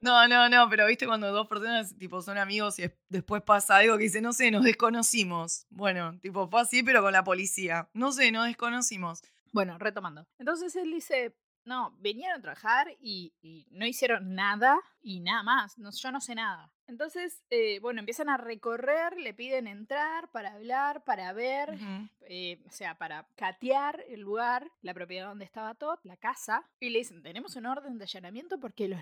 No, 0.00 0.26
no, 0.28 0.48
no, 0.50 0.68
pero 0.68 0.86
viste 0.86 1.06
cuando 1.06 1.30
dos 1.32 1.46
personas 1.46 1.96
tipo 1.96 2.20
son 2.20 2.36
amigos 2.36 2.78
y 2.78 2.82
es- 2.82 2.92
después 3.08 3.42
pasa 3.42 3.76
algo 3.76 3.96
que 3.96 4.02
dice, 4.04 4.20
no 4.20 4.32
sé, 4.32 4.50
nos 4.50 4.64
desconocimos. 4.64 5.66
Bueno, 5.70 6.18
tipo 6.20 6.48
fue 6.50 6.60
así, 6.60 6.82
pero 6.82 7.00
con 7.00 7.12
la 7.12 7.24
policía. 7.24 7.88
No 7.94 8.12
sé, 8.12 8.30
nos 8.32 8.46
desconocimos. 8.46 9.22
Bueno, 9.52 9.78
retomando. 9.78 10.26
Entonces 10.38 10.74
él 10.76 10.90
dice, 10.92 11.36
no, 11.64 11.92
vinieron 12.00 12.38
a 12.38 12.42
trabajar 12.42 12.88
y, 13.00 13.34
y 13.40 13.66
no 13.70 13.86
hicieron 13.86 14.34
nada 14.34 14.78
y 15.00 15.20
nada 15.20 15.42
más. 15.44 15.78
No, 15.78 15.90
yo 15.90 16.10
no 16.12 16.20
sé 16.20 16.34
nada. 16.34 16.70
Entonces, 16.86 17.42
eh, 17.50 17.80
bueno, 17.80 18.00
empiezan 18.00 18.28
a 18.28 18.36
recorrer, 18.36 19.16
le 19.18 19.34
piden 19.34 19.66
entrar 19.66 20.30
para 20.30 20.54
hablar, 20.54 21.04
para 21.04 21.32
ver, 21.32 21.78
eh, 22.22 22.62
o 22.66 22.70
sea, 22.70 22.96
para 22.96 23.26
catear 23.36 24.04
el 24.08 24.20
lugar, 24.20 24.70
la 24.82 24.94
propiedad 24.94 25.28
donde 25.28 25.44
estaba 25.44 25.74
Todd, 25.74 25.98
la 26.02 26.16
casa, 26.16 26.68
y 26.80 26.90
le 26.90 26.98
dicen, 26.98 27.22
tenemos 27.22 27.56
un 27.56 27.66
orden 27.66 27.98
de 27.98 28.04
allanamiento 28.04 28.58
porque 28.60 28.88
los 28.88 29.00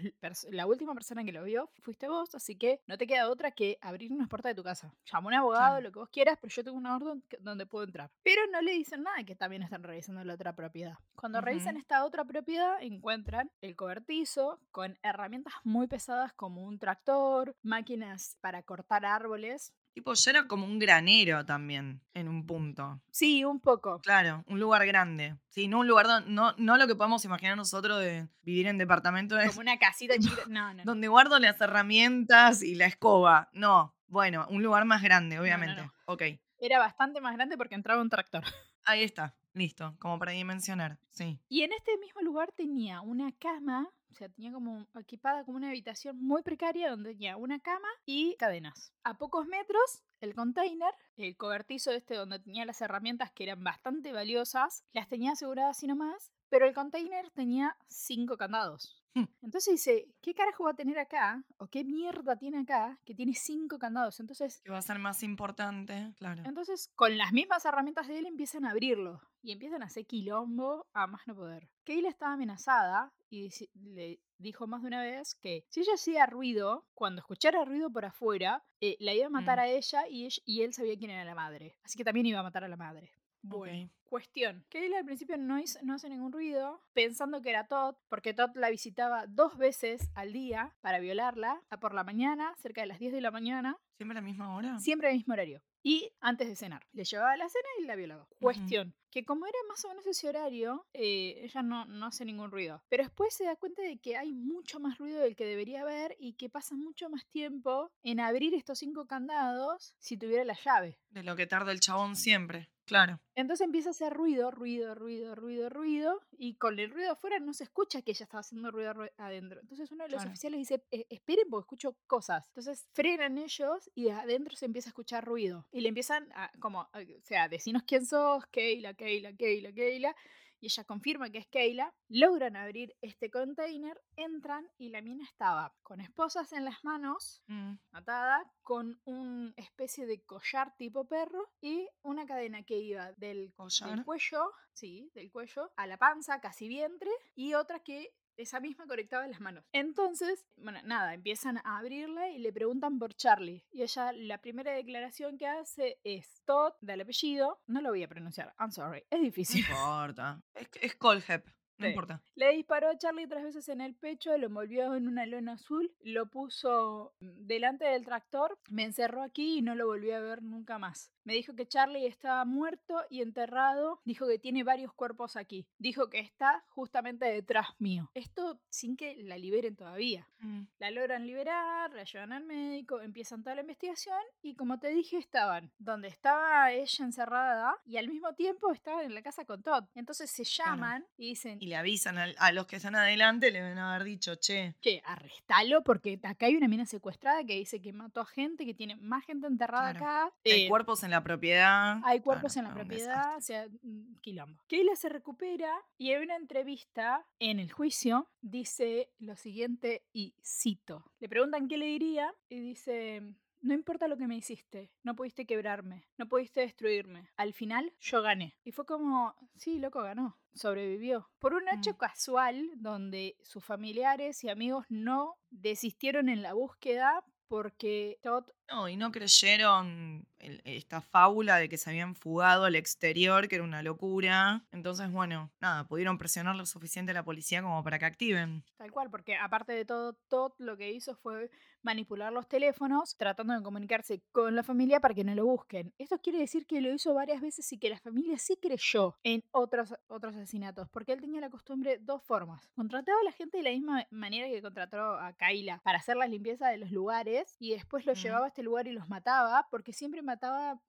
la 0.50 0.66
última 0.66 0.94
persona 0.94 1.24
que 1.24 1.32
lo 1.32 1.44
vio 1.44 1.70
fuiste 1.80 2.08
vos, 2.08 2.34
así 2.34 2.56
que 2.56 2.80
no 2.86 2.96
te 2.96 3.06
queda 3.06 3.28
otra 3.28 3.50
que 3.50 3.78
abrir 3.80 4.12
unas 4.12 4.28
puertas 4.28 4.50
de 4.50 4.54
tu 4.54 4.62
casa. 4.62 4.94
Llama 5.04 5.26
a 5.26 5.28
un 5.28 5.34
abogado, 5.34 5.80
lo 5.80 5.92
que 5.92 5.98
vos 5.98 6.08
quieras, 6.08 6.38
pero 6.40 6.52
yo 6.52 6.64
tengo 6.64 6.76
una 6.76 6.96
orden 6.96 7.22
donde 7.40 7.66
puedo 7.66 7.84
entrar. 7.84 8.10
Pero 8.22 8.42
no 8.50 8.60
le 8.62 8.72
dicen 8.72 9.02
nada 9.02 9.24
que 9.24 9.34
también 9.34 9.62
están 9.62 9.82
revisando 9.82 10.24
la 10.24 10.34
otra 10.34 10.54
propiedad. 10.54 10.94
Cuando 11.14 11.40
revisan 11.40 11.74
Ujú. 11.74 11.80
esta 11.80 12.04
otra 12.04 12.24
propiedad, 12.24 12.82
encuentran 12.82 13.50
el 13.60 13.76
cobertizo 13.76 14.60
con 14.70 14.98
herramientas 15.02 15.54
muy 15.64 15.86
pesadas 15.86 16.32
como 16.34 16.64
un 16.64 16.78
tractor, 16.78 17.54
máquinas 17.72 18.36
para 18.40 18.62
cortar 18.62 19.04
árboles. 19.04 19.72
Tipo, 19.94 20.14
ya 20.14 20.30
era 20.30 20.46
como 20.46 20.64
un 20.64 20.78
granero 20.78 21.44
también, 21.44 22.00
en 22.14 22.28
un 22.28 22.46
punto. 22.46 23.00
Sí, 23.10 23.44
un 23.44 23.60
poco. 23.60 24.00
Claro, 24.00 24.42
un 24.46 24.58
lugar 24.58 24.86
grande. 24.86 25.36
Sí, 25.48 25.68
no 25.68 25.80
un 25.80 25.88
lugar 25.88 26.06
donde, 26.06 26.30
no, 26.30 26.54
no 26.56 26.76
lo 26.78 26.86
que 26.86 26.94
podemos 26.94 27.24
imaginar 27.26 27.56
nosotros 27.56 28.00
de 28.00 28.26
vivir 28.42 28.66
en 28.66 28.78
departamento 28.78 29.36
Como 29.48 29.60
una 29.60 29.78
casita 29.78 30.14
chiquita. 30.18 30.44
No, 30.48 30.72
no. 30.72 30.84
donde 30.84 31.08
guardo 31.08 31.38
las 31.38 31.60
herramientas 31.60 32.62
y 32.62 32.74
la 32.74 32.86
escoba. 32.86 33.50
No, 33.52 33.94
bueno, 34.06 34.46
un 34.50 34.62
lugar 34.62 34.84
más 34.86 35.02
grande, 35.02 35.38
obviamente. 35.38 35.82
no. 35.82 35.92
Ok, 36.06 36.22
Era 36.58 36.78
bastante 36.78 37.20
más 37.20 37.34
grande 37.34 37.56
porque 37.56 37.74
entraba 37.74 38.00
un 38.00 38.08
tractor. 38.08 38.44
ahí 38.84 39.02
está, 39.02 39.34
listo, 39.52 39.94
como 39.98 40.18
para 40.18 40.32
dimensionar, 40.32 40.98
sí. 41.10 41.38
Y 41.48 41.62
en 41.62 41.72
este 41.72 41.96
mismo 41.98 42.22
lugar 42.22 42.52
tenía 42.52 43.00
una 43.02 43.32
cama, 43.32 43.88
o 44.12 44.14
sea, 44.14 44.28
tenía 44.28 44.52
como 44.52 44.86
equipada 45.00 45.44
como 45.44 45.56
una 45.56 45.68
habitación 45.68 46.18
muy 46.18 46.42
precaria 46.42 46.90
donde 46.90 47.12
tenía 47.12 47.36
una 47.36 47.58
cama 47.60 47.88
y 48.04 48.36
cadenas. 48.36 48.92
A 49.04 49.16
pocos 49.16 49.46
metros, 49.46 50.02
el 50.20 50.34
container, 50.34 50.94
el 51.16 51.36
cobertizo 51.36 51.90
este 51.92 52.14
donde 52.14 52.38
tenía 52.38 52.66
las 52.66 52.82
herramientas 52.82 53.32
que 53.32 53.44
eran 53.44 53.64
bastante 53.64 54.12
valiosas, 54.12 54.84
las 54.92 55.08
tenía 55.08 55.32
aseguradas 55.32 55.78
así 55.78 55.86
nomás, 55.86 56.30
pero 56.50 56.66
el 56.66 56.74
container 56.74 57.30
tenía 57.30 57.76
cinco 57.88 58.36
candados. 58.36 59.01
Hmm. 59.14 59.24
Entonces 59.42 59.72
dice, 59.74 60.08
¿qué 60.22 60.32
carajo 60.34 60.64
va 60.64 60.70
a 60.70 60.74
tener 60.74 60.98
acá? 60.98 61.44
¿O 61.58 61.66
qué 61.66 61.84
mierda 61.84 62.36
tiene 62.36 62.60
acá 62.60 62.98
que 63.04 63.14
tiene 63.14 63.34
cinco 63.34 63.78
candados? 63.78 64.18
Entonces 64.20 64.62
Que 64.64 64.70
va 64.72 64.78
a 64.78 64.82
ser 64.82 64.98
más 64.98 65.22
importante, 65.22 66.12
claro. 66.16 66.42
entonces, 66.46 66.90
con 66.94 67.18
las 67.18 67.32
mismas 67.32 67.64
herramientas 67.66 68.08
de 68.08 68.18
él 68.18 68.26
empiezan 68.26 68.64
a 68.64 68.70
abrirlo 68.70 69.20
y 69.42 69.52
empiezan 69.52 69.82
a 69.82 69.86
hacer 69.86 70.06
quilombo 70.06 70.86
a 70.94 71.06
más 71.06 71.26
no 71.26 71.34
poder. 71.34 71.68
Kayla 71.84 72.08
estaba 72.08 72.32
amenazada 72.34 73.12
y 73.28 73.50
le 73.74 74.20
dijo 74.38 74.66
más 74.66 74.82
de 74.82 74.88
una 74.88 75.02
vez 75.02 75.34
que 75.42 75.64
si 75.68 75.80
ella 75.80 75.94
hacía 75.94 76.26
ruido, 76.26 76.86
cuando 76.94 77.20
escuchara 77.20 77.64
ruido 77.64 77.90
por 77.90 78.04
afuera, 78.04 78.62
eh, 78.80 78.96
la 79.00 79.12
iba 79.14 79.26
a 79.26 79.30
matar 79.30 79.58
Mm. 79.58 79.60
a 79.60 79.66
ella 79.68 80.08
y, 80.08 80.28
y 80.46 80.62
él 80.62 80.72
sabía 80.72 80.96
quién 80.96 81.10
era 81.10 81.24
la 81.24 81.34
madre. 81.34 81.76
Así 81.84 81.98
que 81.98 82.04
también 82.04 82.26
iba 82.26 82.40
a 82.40 82.42
matar 82.44 82.64
a 82.64 82.68
la 82.68 82.76
madre. 82.76 83.12
Bueno, 83.42 83.84
Ok. 83.86 83.90
cuestión. 84.04 84.64
Kayla 84.70 84.98
al 84.98 85.04
principio 85.04 85.36
no, 85.36 85.58
hizo- 85.58 85.78
no 85.82 85.94
hace 85.94 86.08
ningún 86.08 86.32
ruido, 86.32 86.80
pensando 86.92 87.42
que 87.42 87.50
era 87.50 87.66
Todd, 87.66 87.96
porque 88.08 88.34
Todd 88.34 88.50
la 88.56 88.70
visitaba 88.70 89.26
dos 89.26 89.56
veces 89.58 90.10
al 90.14 90.32
día 90.32 90.74
para 90.80 91.00
violarla, 91.00 91.62
a 91.70 91.80
por 91.80 91.94
la 91.94 92.04
mañana, 92.04 92.54
cerca 92.58 92.80
de 92.82 92.86
las 92.86 92.98
10 92.98 93.12
de 93.12 93.20
la 93.20 93.30
mañana, 93.30 93.78
¿Siempre 93.98 94.18
a 94.18 94.20
la 94.22 94.26
misma 94.26 94.56
hora? 94.56 94.78
Siempre 94.80 95.08
al 95.08 95.14
mismo 95.14 95.32
horario. 95.34 95.62
Y 95.84 96.10
antes 96.18 96.48
de 96.48 96.56
cenar. 96.56 96.84
Le 96.92 97.04
llevaba 97.04 97.36
la 97.36 97.48
cena 97.48 97.68
y 97.80 97.84
la 97.84 97.94
violaba. 97.94 98.26
Cuestión. 98.40 98.94
Que 99.12 99.24
como 99.24 99.46
era 99.46 99.58
más 99.68 99.84
o 99.84 99.88
menos 99.88 100.04
ese 100.08 100.28
horario, 100.28 100.84
eh, 100.92 101.38
ella 101.44 101.62
no, 101.62 101.84
no 101.84 102.06
hace 102.06 102.24
ningún 102.24 102.50
ruido. 102.50 102.82
Pero 102.88 103.04
después 103.04 103.32
se 103.34 103.44
da 103.44 103.54
cuenta 103.54 103.82
de 103.82 103.98
que 103.98 104.16
hay 104.16 104.32
mucho 104.32 104.80
más 104.80 104.98
ruido 104.98 105.20
del 105.20 105.36
que 105.36 105.44
debería 105.44 105.82
haber 105.82 106.16
y 106.18 106.32
que 106.32 106.48
pasa 106.50 106.74
mucho 106.74 107.10
más 107.10 107.24
tiempo 107.26 107.92
en 108.02 108.18
abrir 108.18 108.54
estos 108.54 108.78
cinco 108.80 109.06
candados 109.06 109.94
si 110.00 110.16
tuviera 110.16 110.44
la 110.44 110.54
llave. 110.64 110.98
De 111.10 111.22
lo 111.22 111.36
que 111.36 111.46
tarda 111.46 111.70
el 111.70 111.78
chabón 111.80 112.16
siempre, 112.16 112.70
claro. 112.92 113.20
Entonces 113.34 113.64
empieza 113.64 113.88
a 113.90 113.92
hacer 113.92 114.12
ruido, 114.12 114.50
ruido, 114.50 114.94
ruido, 114.94 115.34
ruido, 115.34 115.70
ruido. 115.70 116.20
Y 116.32 116.56
con 116.56 116.78
el 116.78 116.90
ruido 116.90 117.12
afuera 117.12 117.38
no 117.40 117.54
se 117.54 117.64
escucha 117.64 118.02
que 118.02 118.10
ella 118.10 118.24
estaba 118.24 118.40
haciendo 118.42 118.70
ruido 118.70 118.92
adentro. 119.16 119.60
Entonces 119.60 119.90
uno 119.90 120.04
de 120.04 120.10
los 120.10 120.24
Claro. 120.24 120.26
oficiales 120.26 120.58
dice, 120.58 120.84
"Eh, 120.90 121.06
esperen 121.08 121.46
porque 121.50 121.64
escucho 121.64 121.96
cosas. 122.06 122.48
Entonces 122.48 122.86
frenan 122.92 123.38
ellos 123.38 123.90
y 123.94 124.04
de 124.04 124.12
adentro 124.12 124.54
se 124.56 124.66
empieza 124.66 124.88
a 124.88 124.92
escuchar 124.92 125.24
ruido. 125.24 125.66
Y 125.72 125.80
le 125.80 125.88
empiezan 125.88 126.28
a, 126.34 126.50
como, 126.60 126.82
a- 126.82 126.90
o 127.00 127.22
sea, 127.22 127.48
decinos 127.48 127.84
quién 127.86 128.04
sos, 128.04 128.44
Keila, 128.48 128.92
Keila, 128.94 129.32
Keila, 129.34 129.72
Keila. 129.72 130.14
Y 130.62 130.66
ella 130.66 130.84
confirma 130.84 131.28
que 131.28 131.38
es 131.38 131.48
Keila. 131.48 131.92
Logran 132.08 132.54
abrir 132.54 132.94
este 133.00 133.30
container, 133.30 134.00
entran 134.14 134.64
y 134.78 134.90
la 134.90 135.02
mina 135.02 135.24
estaba 135.24 135.74
con 135.82 136.00
esposas 136.00 136.52
en 136.52 136.64
las 136.64 136.84
manos 136.84 137.42
Mm, 137.48 137.74
atada 137.92 138.50
con 138.62 139.00
una 139.04 139.52
especie 139.56 140.06
de 140.06 140.22
collar 140.22 140.74
tipo 140.76 141.06
perro 141.06 141.50
y 141.60 141.88
una 142.02 142.26
cadena 142.26 142.62
que 142.62 142.78
iba 142.78 143.12
del, 143.14 143.52
del 143.84 144.04
cuello, 144.04 144.52
sí, 144.72 145.10
del 145.14 145.30
cuello 145.30 145.72
a 145.76 145.86
la 145.86 145.96
panza, 145.96 146.40
casi 146.40 146.68
vientre, 146.68 147.10
y 147.34 147.54
otra 147.54 147.80
que 147.80 148.14
esa 148.36 148.60
misma 148.60 148.86
conectaba 148.86 149.26
las 149.26 149.40
manos. 149.40 149.64
Entonces, 149.72 150.46
bueno, 150.56 150.80
nada, 150.84 151.14
empiezan 151.14 151.58
a 151.58 151.78
abrirla 151.78 152.28
y 152.30 152.38
le 152.38 152.52
preguntan 152.52 152.98
por 152.98 153.14
Charlie. 153.14 153.64
Y 153.70 153.82
ella, 153.82 154.12
la 154.12 154.38
primera 154.38 154.72
declaración 154.72 155.38
que 155.38 155.46
hace 155.46 155.98
es 156.04 156.42
Todd, 156.44 156.72
del 156.80 157.02
apellido, 157.02 157.60
no 157.66 157.80
lo 157.80 157.90
voy 157.90 158.02
a 158.02 158.08
pronunciar, 158.08 158.54
I'm 158.58 158.70
sorry, 158.70 159.04
es 159.10 159.18
No 159.18 159.24
difícil. 159.24 159.64
importa. 159.68 160.42
Es, 160.54 160.68
es 160.80 160.94
Colhep, 160.96 161.46
no 161.78 161.86
Sí. 161.86 161.90
importa. 161.90 162.22
Le 162.34 162.52
disparó 162.52 162.88
a 162.90 162.96
Charlie 162.98 163.26
tres 163.26 163.42
veces 163.44 163.68
en 163.68 163.80
el 163.80 163.94
pecho, 163.94 164.36
lo 164.38 164.46
envolvió 164.46 164.94
en 164.94 165.08
una 165.08 165.26
lona 165.26 165.52
azul, 165.54 165.92
lo 166.00 166.26
puso 166.30 167.14
mm, 167.20 167.46
delante 167.46 167.84
del 167.86 168.04
tractor, 168.04 168.58
me 168.70 168.84
encerró 168.84 169.22
aquí 169.22 169.58
y 169.58 169.62
no 169.62 169.74
lo 169.74 169.86
volví 169.86 170.10
a 170.12 170.20
ver 170.20 170.42
nunca 170.42 170.78
más. 170.78 171.12
Me 171.24 171.34
dijo 171.34 171.54
que 171.54 171.66
Charlie 171.66 172.06
estaba 172.06 172.44
muerto 172.44 173.04
y 173.08 173.22
enterrado, 173.22 174.00
dijo 174.04 174.26
que 174.26 174.38
tiene 174.38 174.64
varios 174.64 174.92
cuerpos 174.92 175.36
aquí, 175.36 175.66
dijo 175.78 176.08
que 176.10 176.18
está 176.18 176.64
justamente 176.68 177.26
detrás 177.26 177.68
mío. 177.78 178.10
Esto 178.14 178.60
sin 178.68 178.96
que 178.96 179.16
la 179.22 179.38
liberen 179.38 179.76
todavía. 179.76 180.28
Mm, 180.40 180.62
La 180.78 180.90
logran 180.90 181.26
liberar, 181.26 181.92
la 181.92 182.04
llevan 182.04 182.32
al 182.32 182.44
médico, 182.44 183.00
empiezan 183.00 183.42
toda 183.42 183.54
la 183.54 183.60
investigación 183.62 184.18
y 184.42 184.54
como 184.56 184.78
te 184.78 184.88
dije 184.88 185.16
estaban 185.18 185.72
donde 185.78 186.08
estaba 186.08 186.72
ella 186.72 187.04
encerrada 187.04 187.76
y 187.84 187.96
al 187.98 188.08
mismo 188.08 188.34
tiempo 188.34 188.72
estaban 188.72 189.04
en 189.04 189.14
la 189.14 189.22
casa 189.22 189.44
con 189.44 189.62
Todd. 189.62 189.84
Entonces 189.94 190.30
se 190.30 190.42
Claro. 190.42 190.72
llaman 190.72 191.06
y 191.16 191.28
dicen, 191.28 191.58
Y 191.60 191.66
le 191.66 191.76
avisan 191.76 192.18
al- 192.18 192.34
a, 192.38 192.50
los 192.52 192.66
que 192.66 192.76
están 192.76 192.96
adelante, 192.96 193.50
le 193.52 193.60
deben 193.62 193.78
haber 193.78 194.02
dicho, 194.04 194.34
che, 194.36 194.74
che, 194.80 195.00
arrestalo 195.04 195.82
porque 195.84 196.18
acá 196.24 196.46
hay 196.46 196.56
una 196.56 196.66
mina 196.68 196.84
secuestrada 196.86 197.44
que 197.44 197.54
dice 197.54 197.80
que 197.80 197.92
mató 197.92 198.20
a 198.20 198.26
gente, 198.26 198.66
que 198.66 198.74
tiene 198.74 198.96
más 198.96 199.24
gente 199.24 199.46
enterrada 199.46 199.92
Claro. 199.92 200.04
acá. 200.06 200.34
hay 200.44 200.64
Eh, 200.64 200.68
cuerpos 200.68 201.02
en 201.04 201.11
la 201.12 201.22
propiedad. 201.22 201.98
hay 202.04 202.20
cuerpos 202.20 202.52
Claro, 202.54 202.68
en 202.68 202.74
la 202.74 202.80
propiedad, 202.82 203.36
o 203.36 203.40
sea, 203.40 203.68
mm, 203.82 204.16
quilombo. 204.20 204.60
Keila 204.66 204.96
se 204.96 205.08
recupera 205.08 205.72
y 205.98 206.10
en 206.10 206.22
una 206.24 206.36
entrevista 206.36 207.24
en 207.38 207.60
el 207.60 207.70
juicio 207.70 208.28
dice 208.40 209.10
lo 209.18 209.36
siguiente 209.36 210.04
y 210.12 210.34
cito. 210.42 211.04
Le 211.20 211.28
preguntan 211.28 211.68
qué 211.68 211.76
le 211.76 211.86
diría 211.86 212.34
y 212.48 212.60
dice, 212.60 213.22
no 213.60 213.74
importa 213.74 214.08
lo 214.08 214.16
que 214.16 214.26
me 214.26 214.36
hiciste, 214.36 214.90
no 215.04 215.14
pudiste 215.14 215.46
quebrarme, 215.46 216.08
no 216.18 216.26
pudiste 216.28 216.60
destruirme. 216.62 217.28
Al 217.36 217.52
final, 217.52 217.92
yo 218.00 218.20
gané. 218.22 218.56
Y 218.64 218.72
fue 218.72 218.84
como, 218.84 219.34
sí, 219.56 219.78
loco, 219.78 220.02
ganó. 220.02 220.36
Sobrevivió. 220.54 221.30
Por 221.38 221.54
un 221.54 221.68
hecho 221.68 221.92
Mm. 221.92 221.96
casual 221.96 222.70
donde 222.76 223.36
sus 223.42 223.64
familiares 223.64 224.42
y 224.44 224.50
amigos 224.50 224.84
no 224.90 225.36
desistieron 225.50 226.28
en 226.28 226.42
la 226.42 226.52
búsqueda 226.54 227.24
porque 227.48 228.18
Todd 228.22 228.44
No, 228.68 228.88
y 228.88 228.96
no 228.96 229.12
creyeron 229.12 230.26
el- 230.42 230.60
esta 230.64 231.00
fábula 231.00 231.56
de 231.56 231.68
que 231.68 231.78
se 231.78 231.90
habían 231.90 232.14
fugado 232.14 232.64
al 232.64 232.74
exterior, 232.76 233.48
que 233.48 233.56
era 233.56 233.64
una 233.64 233.82
locura. 233.82 234.66
Entonces, 234.72 235.10
bueno, 235.10 235.50
nada, 235.60 235.84
pudieron 235.88 236.18
presionar 236.18 236.56
lo 236.56 236.66
suficiente 236.66 237.12
a 237.12 237.14
la 237.14 237.24
policía 237.24 237.62
como 237.62 237.82
para 237.82 237.98
que 237.98 238.04
activen. 238.04 238.64
Tal 238.76 238.90
cual, 238.90 239.10
porque 239.10 239.36
aparte 239.36 239.72
de 239.72 239.84
todo, 239.84 240.14
Todd 240.28 240.52
lo 240.58 240.76
que 240.76 240.90
hizo 240.92 241.14
fue 241.16 241.50
manipular 241.82 242.32
los 242.32 242.48
teléfonos 242.48 243.16
tratando 243.16 243.54
de 243.54 243.62
comunicarse 243.62 244.22
con 244.32 244.54
la 244.56 244.62
familia 244.62 245.00
para 245.00 245.14
que 245.14 245.24
no 245.24 245.34
lo 245.34 245.46
busquen. 245.46 245.94
Esto 245.98 246.18
quiere 246.18 246.38
decir 246.38 246.66
que 246.66 246.80
lo 246.80 246.92
hizo 246.92 247.14
varias 247.14 247.40
veces 247.40 247.72
y 247.72 247.78
que 247.78 247.90
la 247.90 247.98
familia 247.98 248.38
sí 248.38 248.56
creyó 248.60 249.16
en 249.22 249.42
otros, 249.52 249.94
otros 250.08 250.34
asesinatos, 250.36 250.88
porque 250.90 251.12
él 251.12 251.20
tenía 251.20 251.40
la 251.40 251.50
costumbre 251.50 251.98
dos 252.00 252.22
formas. 252.24 252.68
Contrataba 252.74 253.18
a 253.20 253.24
la 253.24 253.32
gente 253.32 253.58
de 253.58 253.62
la 253.64 253.70
misma 253.70 254.06
manera 254.10 254.48
que 254.48 254.62
contrató 254.62 255.00
a 255.14 255.32
Kaila 255.34 255.80
para 255.84 255.98
hacer 255.98 256.16
la 256.16 256.26
limpieza 256.26 256.68
de 256.68 256.78
los 256.78 256.90
lugares 256.90 257.56
y 257.58 257.72
después 257.72 258.06
los 258.06 258.18
Ujú. 258.18 258.22
llevaba 258.22 258.46
a 258.46 258.48
este 258.48 258.62
lugar 258.62 258.86
y 258.88 258.92
los 258.92 259.08
mataba, 259.08 259.68
porque 259.70 259.92
siempre 259.92 260.22
mataba 260.22 260.31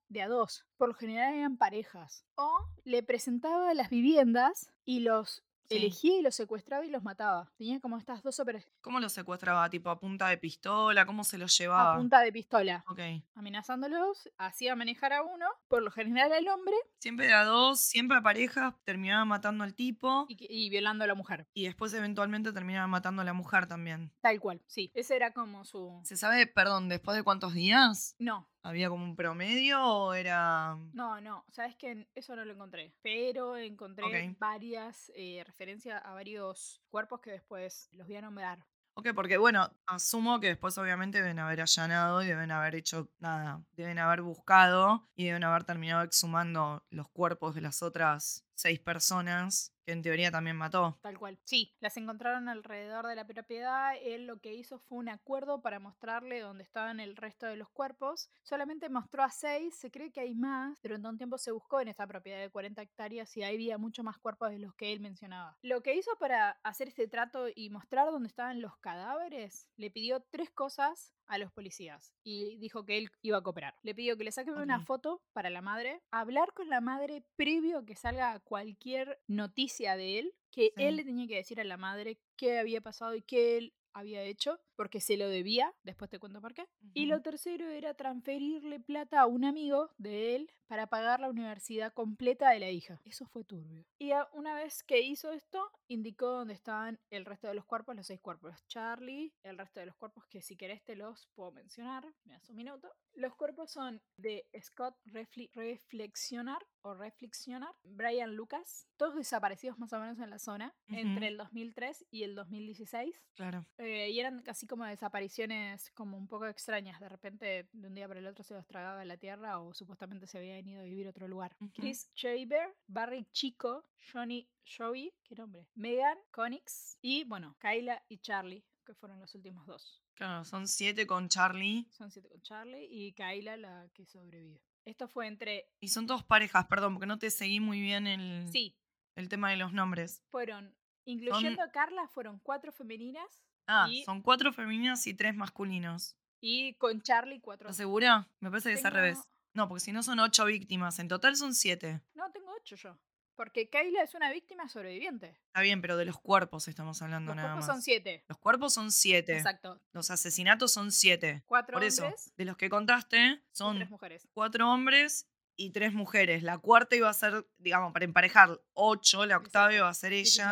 de 0.08 0.22
a 0.22 0.28
dos. 0.28 0.64
Por 0.76 0.88
lo 0.88 0.94
general 0.94 1.34
eran 1.34 1.56
parejas. 1.56 2.24
O 2.36 2.50
le 2.84 3.02
presentaba 3.02 3.72
las 3.74 3.90
viviendas 3.90 4.70
y 4.84 5.00
los 5.00 5.42
Sí. 5.66 5.76
elegía 5.78 6.18
y 6.18 6.20
los 6.20 6.34
secuestraba 6.34 6.84
y 6.84 6.90
los 6.90 7.02
mataba. 7.02 7.50
Tenía 7.56 7.80
como 7.80 7.96
estas 7.96 8.22
dos 8.22 8.38
operaciones 8.38 8.70
¿Cómo 8.82 9.00
lo 9.00 9.08
secuestraba? 9.08 9.70
¿Tipo 9.70 9.88
a 9.88 9.98
punta 9.98 10.28
de 10.28 10.36
pistola? 10.36 11.06
¿Cómo 11.06 11.24
se 11.24 11.38
lo 11.38 11.46
a 11.46 11.48
llevaba? 11.48 11.96
punta 11.96 12.20
de 12.20 12.30
pistola. 12.32 12.84
Ok. 12.86 13.00
Amenazándolos, 13.34 14.30
hacía 14.36 14.76
manejar 14.76 15.14
a 15.14 15.22
uno, 15.22 15.46
por 15.68 15.82
lo 15.82 15.90
general 15.90 16.32
al 16.34 16.46
hombre, 16.48 16.76
Siempre 16.98 17.28
de 17.28 17.32
a 17.32 17.44
dos, 17.44 17.80
siempre 17.80 18.18
a 18.18 18.22
parejas, 18.22 18.74
terminaba 18.84 19.24
matando 19.24 19.64
al 19.64 19.74
tipo 19.74 20.26
y, 20.28 20.36
y 20.50 20.68
violando 20.68 21.04
a 21.04 21.06
la 21.06 21.14
mujer. 21.14 21.46
y 21.54 21.64
después 21.64 21.94
eventualmente 21.94 22.52
terminaba 22.52 22.86
matando 22.86 23.22
a 23.22 23.24
la 23.24 23.32
mujer 23.32 23.66
también. 23.66 24.12
Tal 24.20 24.40
cual, 24.40 24.60
sí. 24.66 24.90
Ese 24.92 25.16
era 25.16 25.32
como 25.32 25.64
su... 25.64 25.98
¿Se 26.04 26.16
sabe, 26.18 26.46
perdón, 26.46 26.90
después 26.90 27.16
de 27.16 27.22
cuántos 27.22 27.54
días? 27.54 28.16
No, 28.18 28.50
¿Había 28.64 28.88
como 28.88 29.04
un 29.04 29.14
promedio 29.14 29.84
o 29.84 30.14
era...? 30.14 30.76
no, 30.94 31.20
no. 31.20 31.44
Sabes 31.50 31.76
que 31.76 32.08
eso 32.14 32.34
no 32.34 32.44
lo 32.46 32.54
encontré. 32.54 32.94
Pero 33.02 33.56
encontré 33.58 34.34
varias 34.38 35.12
eh, 35.14 35.42
referencias 35.46 36.02
a 36.02 36.12
varios 36.14 36.80
cuerpos 36.88 37.20
que 37.20 37.30
después 37.30 37.90
los 37.92 38.06
voy 38.06 38.16
a 38.16 38.22
nombrar. 38.22 38.64
Ok, 38.96 39.08
porque 39.14 39.36
bueno, 39.36 39.70
asumo 39.86 40.40
que 40.40 40.46
después 40.46 40.78
obviamente 40.78 41.18
deben 41.18 41.40
haber 41.40 41.60
allanado 41.60 42.22
y 42.22 42.26
deben 42.26 42.52
haber 42.52 42.76
hecho 42.76 43.10
nada, 43.18 43.60
deben 43.72 43.98
haber 43.98 44.22
buscado 44.22 45.08
y 45.16 45.26
deben 45.26 45.42
haber 45.42 45.64
terminado 45.64 46.02
exhumando 46.04 46.86
los 46.90 47.08
cuerpos 47.10 47.56
de 47.56 47.60
las 47.60 47.82
otras 47.82 48.46
seis 48.54 48.80
personas 48.80 49.74
que 49.84 49.92
en 49.92 50.02
teoría 50.02 50.30
también 50.30 50.56
mató. 50.56 50.98
Tal 51.02 51.18
cual. 51.18 51.38
Sí, 51.44 51.74
las 51.80 51.96
encontraron 51.96 52.48
alrededor 52.48 53.06
de 53.06 53.16
la 53.16 53.26
propiedad. 53.26 53.94
Él 54.02 54.26
lo 54.26 54.40
que 54.40 54.54
hizo 54.54 54.78
fue 54.78 54.98
un 54.98 55.08
acuerdo 55.08 55.60
para 55.60 55.78
mostrarle 55.78 56.40
dónde 56.40 56.64
estaban 56.64 57.00
el 57.00 57.16
resto 57.16 57.46
de 57.46 57.56
los 57.56 57.68
cuerpos. 57.70 58.30
Solamente 58.42 58.88
mostró 58.88 59.22
a 59.22 59.30
seis, 59.30 59.74
se 59.76 59.90
cree 59.90 60.10
que 60.10 60.20
hay 60.20 60.34
más. 60.34 60.80
Durante 60.82 61.08
un 61.08 61.18
tiempo 61.18 61.38
se 61.38 61.52
buscó 61.52 61.80
en 61.80 61.88
esta 61.88 62.06
propiedad 62.06 62.40
de 62.40 62.50
40 62.50 62.80
hectáreas 62.82 63.36
y 63.36 63.42
ahí 63.42 63.54
había 63.54 63.78
mucho 63.78 64.02
más 64.02 64.18
cuerpos 64.18 64.50
de 64.50 64.58
los 64.58 64.74
que 64.74 64.92
él 64.92 65.00
mencionaba. 65.00 65.58
Lo 65.62 65.82
que 65.82 65.94
hizo 65.94 66.10
para 66.18 66.50
hacer 66.62 66.88
este 66.88 67.06
trato 67.06 67.46
y 67.54 67.70
mostrar 67.70 68.10
dónde 68.10 68.28
estaban 68.28 68.60
los 68.60 68.76
cadáveres, 68.78 69.68
le 69.76 69.90
pidió 69.90 70.20
tres 70.30 70.50
cosas 70.50 71.14
a 71.26 71.38
los 71.38 71.52
policías 71.52 72.12
y 72.22 72.58
dijo 72.58 72.84
que 72.84 72.98
él 72.98 73.10
iba 73.22 73.38
a 73.38 73.42
cooperar. 73.42 73.74
Le 73.82 73.94
pidió 73.94 74.16
que 74.16 74.24
le 74.24 74.32
saquen 74.32 74.54
una 74.54 74.80
foto 74.80 75.22
para 75.32 75.50
la 75.50 75.62
madre, 75.62 76.02
hablar 76.10 76.52
con 76.54 76.68
la 76.68 76.80
madre 76.80 77.22
previo 77.36 77.78
a 77.78 77.84
que 77.84 77.96
salga 77.96 78.40
cualquier 78.40 79.20
noticia 79.26 79.96
de 79.96 80.18
él, 80.18 80.34
que 80.50 80.72
Sí. 80.76 80.82
él 80.84 80.96
le 80.96 81.04
tenía 81.04 81.26
que 81.26 81.36
decir 81.36 81.60
a 81.60 81.64
la 81.64 81.76
madre 81.76 82.18
qué 82.36 82.58
había 82.58 82.80
pasado 82.80 83.14
y 83.14 83.22
qué 83.22 83.56
él 83.58 83.74
había 83.92 84.22
hecho, 84.22 84.58
porque 84.76 85.00
se 85.00 85.16
lo 85.16 85.28
debía, 85.28 85.74
después 85.82 86.10
te 86.10 86.18
cuento 86.18 86.40
por 86.40 86.54
qué. 86.54 86.66
Y 86.92 87.06
lo 87.06 87.22
tercero 87.22 87.68
era 87.68 87.94
transferirle 87.94 88.80
plata 88.80 89.20
a 89.20 89.26
un 89.26 89.44
amigo 89.44 89.90
de 89.98 90.36
él 90.36 90.50
para 90.66 90.86
pagar 90.88 91.20
la 91.20 91.28
universidad 91.28 91.92
completa 91.92 92.50
de 92.50 92.60
la 92.60 92.70
hija. 92.70 93.00
Eso 93.04 93.26
fue 93.26 93.44
turbio. 93.44 93.84
Y 93.98 94.12
una 94.32 94.54
vez 94.54 94.82
que 94.82 95.00
hizo 95.00 95.30
esto, 95.30 95.70
indicó 95.88 96.28
dónde 96.28 96.54
estaban 96.54 96.98
el 97.10 97.24
resto 97.24 97.48
de 97.48 97.54
los 97.54 97.64
cuerpos, 97.64 97.94
los 97.94 98.06
seis 98.06 98.20
cuerpos. 98.20 98.66
Charlie, 98.66 99.32
el 99.42 99.58
resto 99.58 99.80
de 99.80 99.86
los 99.86 99.96
cuerpos 99.96 100.26
que 100.26 100.40
si 100.40 100.56
querés 100.56 100.82
te 100.82 100.96
los 100.96 101.28
puedo 101.34 101.52
mencionar, 101.52 102.06
me 102.24 102.34
das 102.34 102.48
un 102.48 102.56
minuto. 102.56 102.92
Los 103.14 103.34
cuerpos 103.36 103.70
son 103.70 104.02
de 104.16 104.48
Scott 104.60 104.96
Reflexionar 105.04 106.66
o 106.82 106.94
Reflexionar, 106.94 107.74
Brian 107.84 108.34
Lucas, 108.34 108.86
todos 108.96 109.14
desaparecidos 109.14 109.78
más 109.78 109.92
o 109.92 109.98
menos 109.98 110.18
en 110.18 110.30
la 110.30 110.38
zona, 110.38 110.74
entre 110.88 111.28
el 111.28 111.36
2003 111.36 112.06
y 112.10 112.24
el 112.24 112.34
2016. 112.34 113.22
Claro. 113.34 113.66
Eh, 113.78 114.10
y 114.10 114.20
eran 114.20 114.42
casi 114.42 114.63
como 114.66 114.84
desapariciones 114.84 115.90
como 115.92 116.16
un 116.16 116.26
poco 116.26 116.46
extrañas. 116.46 117.00
De 117.00 117.08
repente, 117.08 117.68
de 117.72 117.88
un 117.88 117.94
día 117.94 118.08
para 118.08 118.20
el 118.20 118.26
otro 118.26 118.44
se 118.44 118.54
los 118.54 118.66
tragaba 118.66 119.04
la 119.04 119.16
tierra 119.16 119.60
o 119.60 119.74
supuestamente 119.74 120.26
se 120.26 120.38
habían 120.38 120.68
ido 120.68 120.80
a 120.80 120.84
vivir 120.84 121.06
a 121.06 121.10
otro 121.10 121.28
lugar. 121.28 121.56
Chris 121.74 122.10
Shaver, 122.14 122.74
Barry 122.86 123.26
Chico, 123.32 123.84
Johnny 124.12 124.48
Joey, 124.76 125.12
qué 125.24 125.34
nombre, 125.34 125.66
Megan 125.74 126.18
Conix 126.30 126.98
y 127.00 127.24
bueno, 127.24 127.56
Kyla 127.60 128.02
y 128.08 128.18
Charlie, 128.18 128.64
que 128.84 128.94
fueron 128.94 129.20
los 129.20 129.34
últimos 129.34 129.66
dos. 129.66 130.02
Claro, 130.14 130.44
son 130.44 130.68
siete 130.68 131.06
con 131.06 131.28
Charlie. 131.28 131.86
Son 131.90 132.10
siete 132.10 132.28
con 132.28 132.40
Charlie 132.40 132.86
y 132.88 133.12
Kyla 133.14 133.56
la 133.56 133.88
que 133.92 134.06
sobrevive. 134.06 134.62
Esto 134.84 135.08
fue 135.08 135.26
entre... 135.26 135.66
Y 135.80 135.88
son 135.88 136.06
todos 136.06 136.22
parejas, 136.22 136.66
perdón, 136.66 136.94
porque 136.94 137.06
no 137.06 137.18
te 137.18 137.30
seguí 137.30 137.58
muy 137.58 137.80
bien 137.80 138.06
el, 138.06 138.46
Sí, 138.52 138.76
el 139.16 139.28
tema 139.28 139.50
de 139.50 139.56
los 139.56 139.72
nombres. 139.72 140.22
fueron, 140.28 140.76
incluyendo 141.04 141.62
a 141.62 141.70
Carla, 141.70 142.06
fueron 142.08 142.38
cuatro 142.40 142.70
femeninas 142.70 143.44
Ah, 143.66 143.86
y, 143.90 144.04
son 144.04 144.20
cuatro 144.22 144.52
femeninas 144.52 145.06
y 145.06 145.14
tres 145.14 145.34
masculinos. 145.34 146.16
y 146.40 146.74
con 146.74 147.00
Charlie 147.00 147.40
cuatro. 147.40 147.66
¿Estás 147.68 147.78
segura? 147.78 148.28
Me 148.40 148.50
parece 148.50 148.70
que 148.70 148.74
es 148.74 148.84
al 148.84 148.92
revés. 148.92 149.18
No, 149.54 149.68
porque 149.68 149.80
si 149.80 149.92
no 149.92 150.02
son 150.02 150.18
ocho 150.18 150.44
víctimas. 150.44 150.98
En 150.98 151.08
total 151.08 151.36
son 151.36 151.54
siete. 151.54 152.02
No, 152.14 152.30
tengo 152.32 152.52
ocho 152.60 152.76
yo. 152.76 152.98
Porque 153.36 153.68
Kayla 153.68 154.02
es 154.02 154.14
una 154.14 154.30
víctima 154.30 154.68
sobreviviente. 154.68 155.36
Está 155.46 155.60
bien, 155.62 155.80
pero 155.80 155.96
de 155.96 156.04
los 156.04 156.18
cuerpos 156.20 156.68
estamos 156.68 157.00
hablando 157.02 157.30
Los 157.30 157.36
nada 157.36 157.48
cuerpos 157.54 157.66
son 157.66 157.82
siete. 157.82 158.24
Los 158.28 158.38
cuerpos 158.38 158.74
son 158.74 158.92
siete. 158.92 159.36
Exacto. 159.36 159.80
Los 159.92 160.10
asesinatos 160.10 160.72
son 160.72 160.92
siete. 160.92 161.42
Cuatro 161.46 161.74
Por 161.74 161.84
eso, 161.84 162.04
hombres 162.04 162.32
de 162.36 162.44
los 162.44 162.56
que 162.56 162.68
contaste, 162.68 163.42
son 163.52 163.76
tres 163.76 163.90
mujeres. 163.90 164.28
cuatro 164.32 164.70
hombres 164.70 165.28
y 165.56 165.70
tres 165.70 165.92
mujeres. 165.94 166.42
La 166.42 166.58
cuarta 166.58 166.94
iba 166.94 167.08
a 167.08 167.12
ser, 167.14 167.46
digamos, 167.58 167.92
para 167.92 168.04
emparejar 168.04 168.60
ocho, 168.72 169.24
la 169.26 169.36
octava 169.38 169.66
Exacto. 169.66 169.76
iba 169.76 169.88
a 169.88 169.94
ser 169.94 170.12
Sí, 170.12 170.24
sí, 170.26 170.30
sí. 170.32 170.42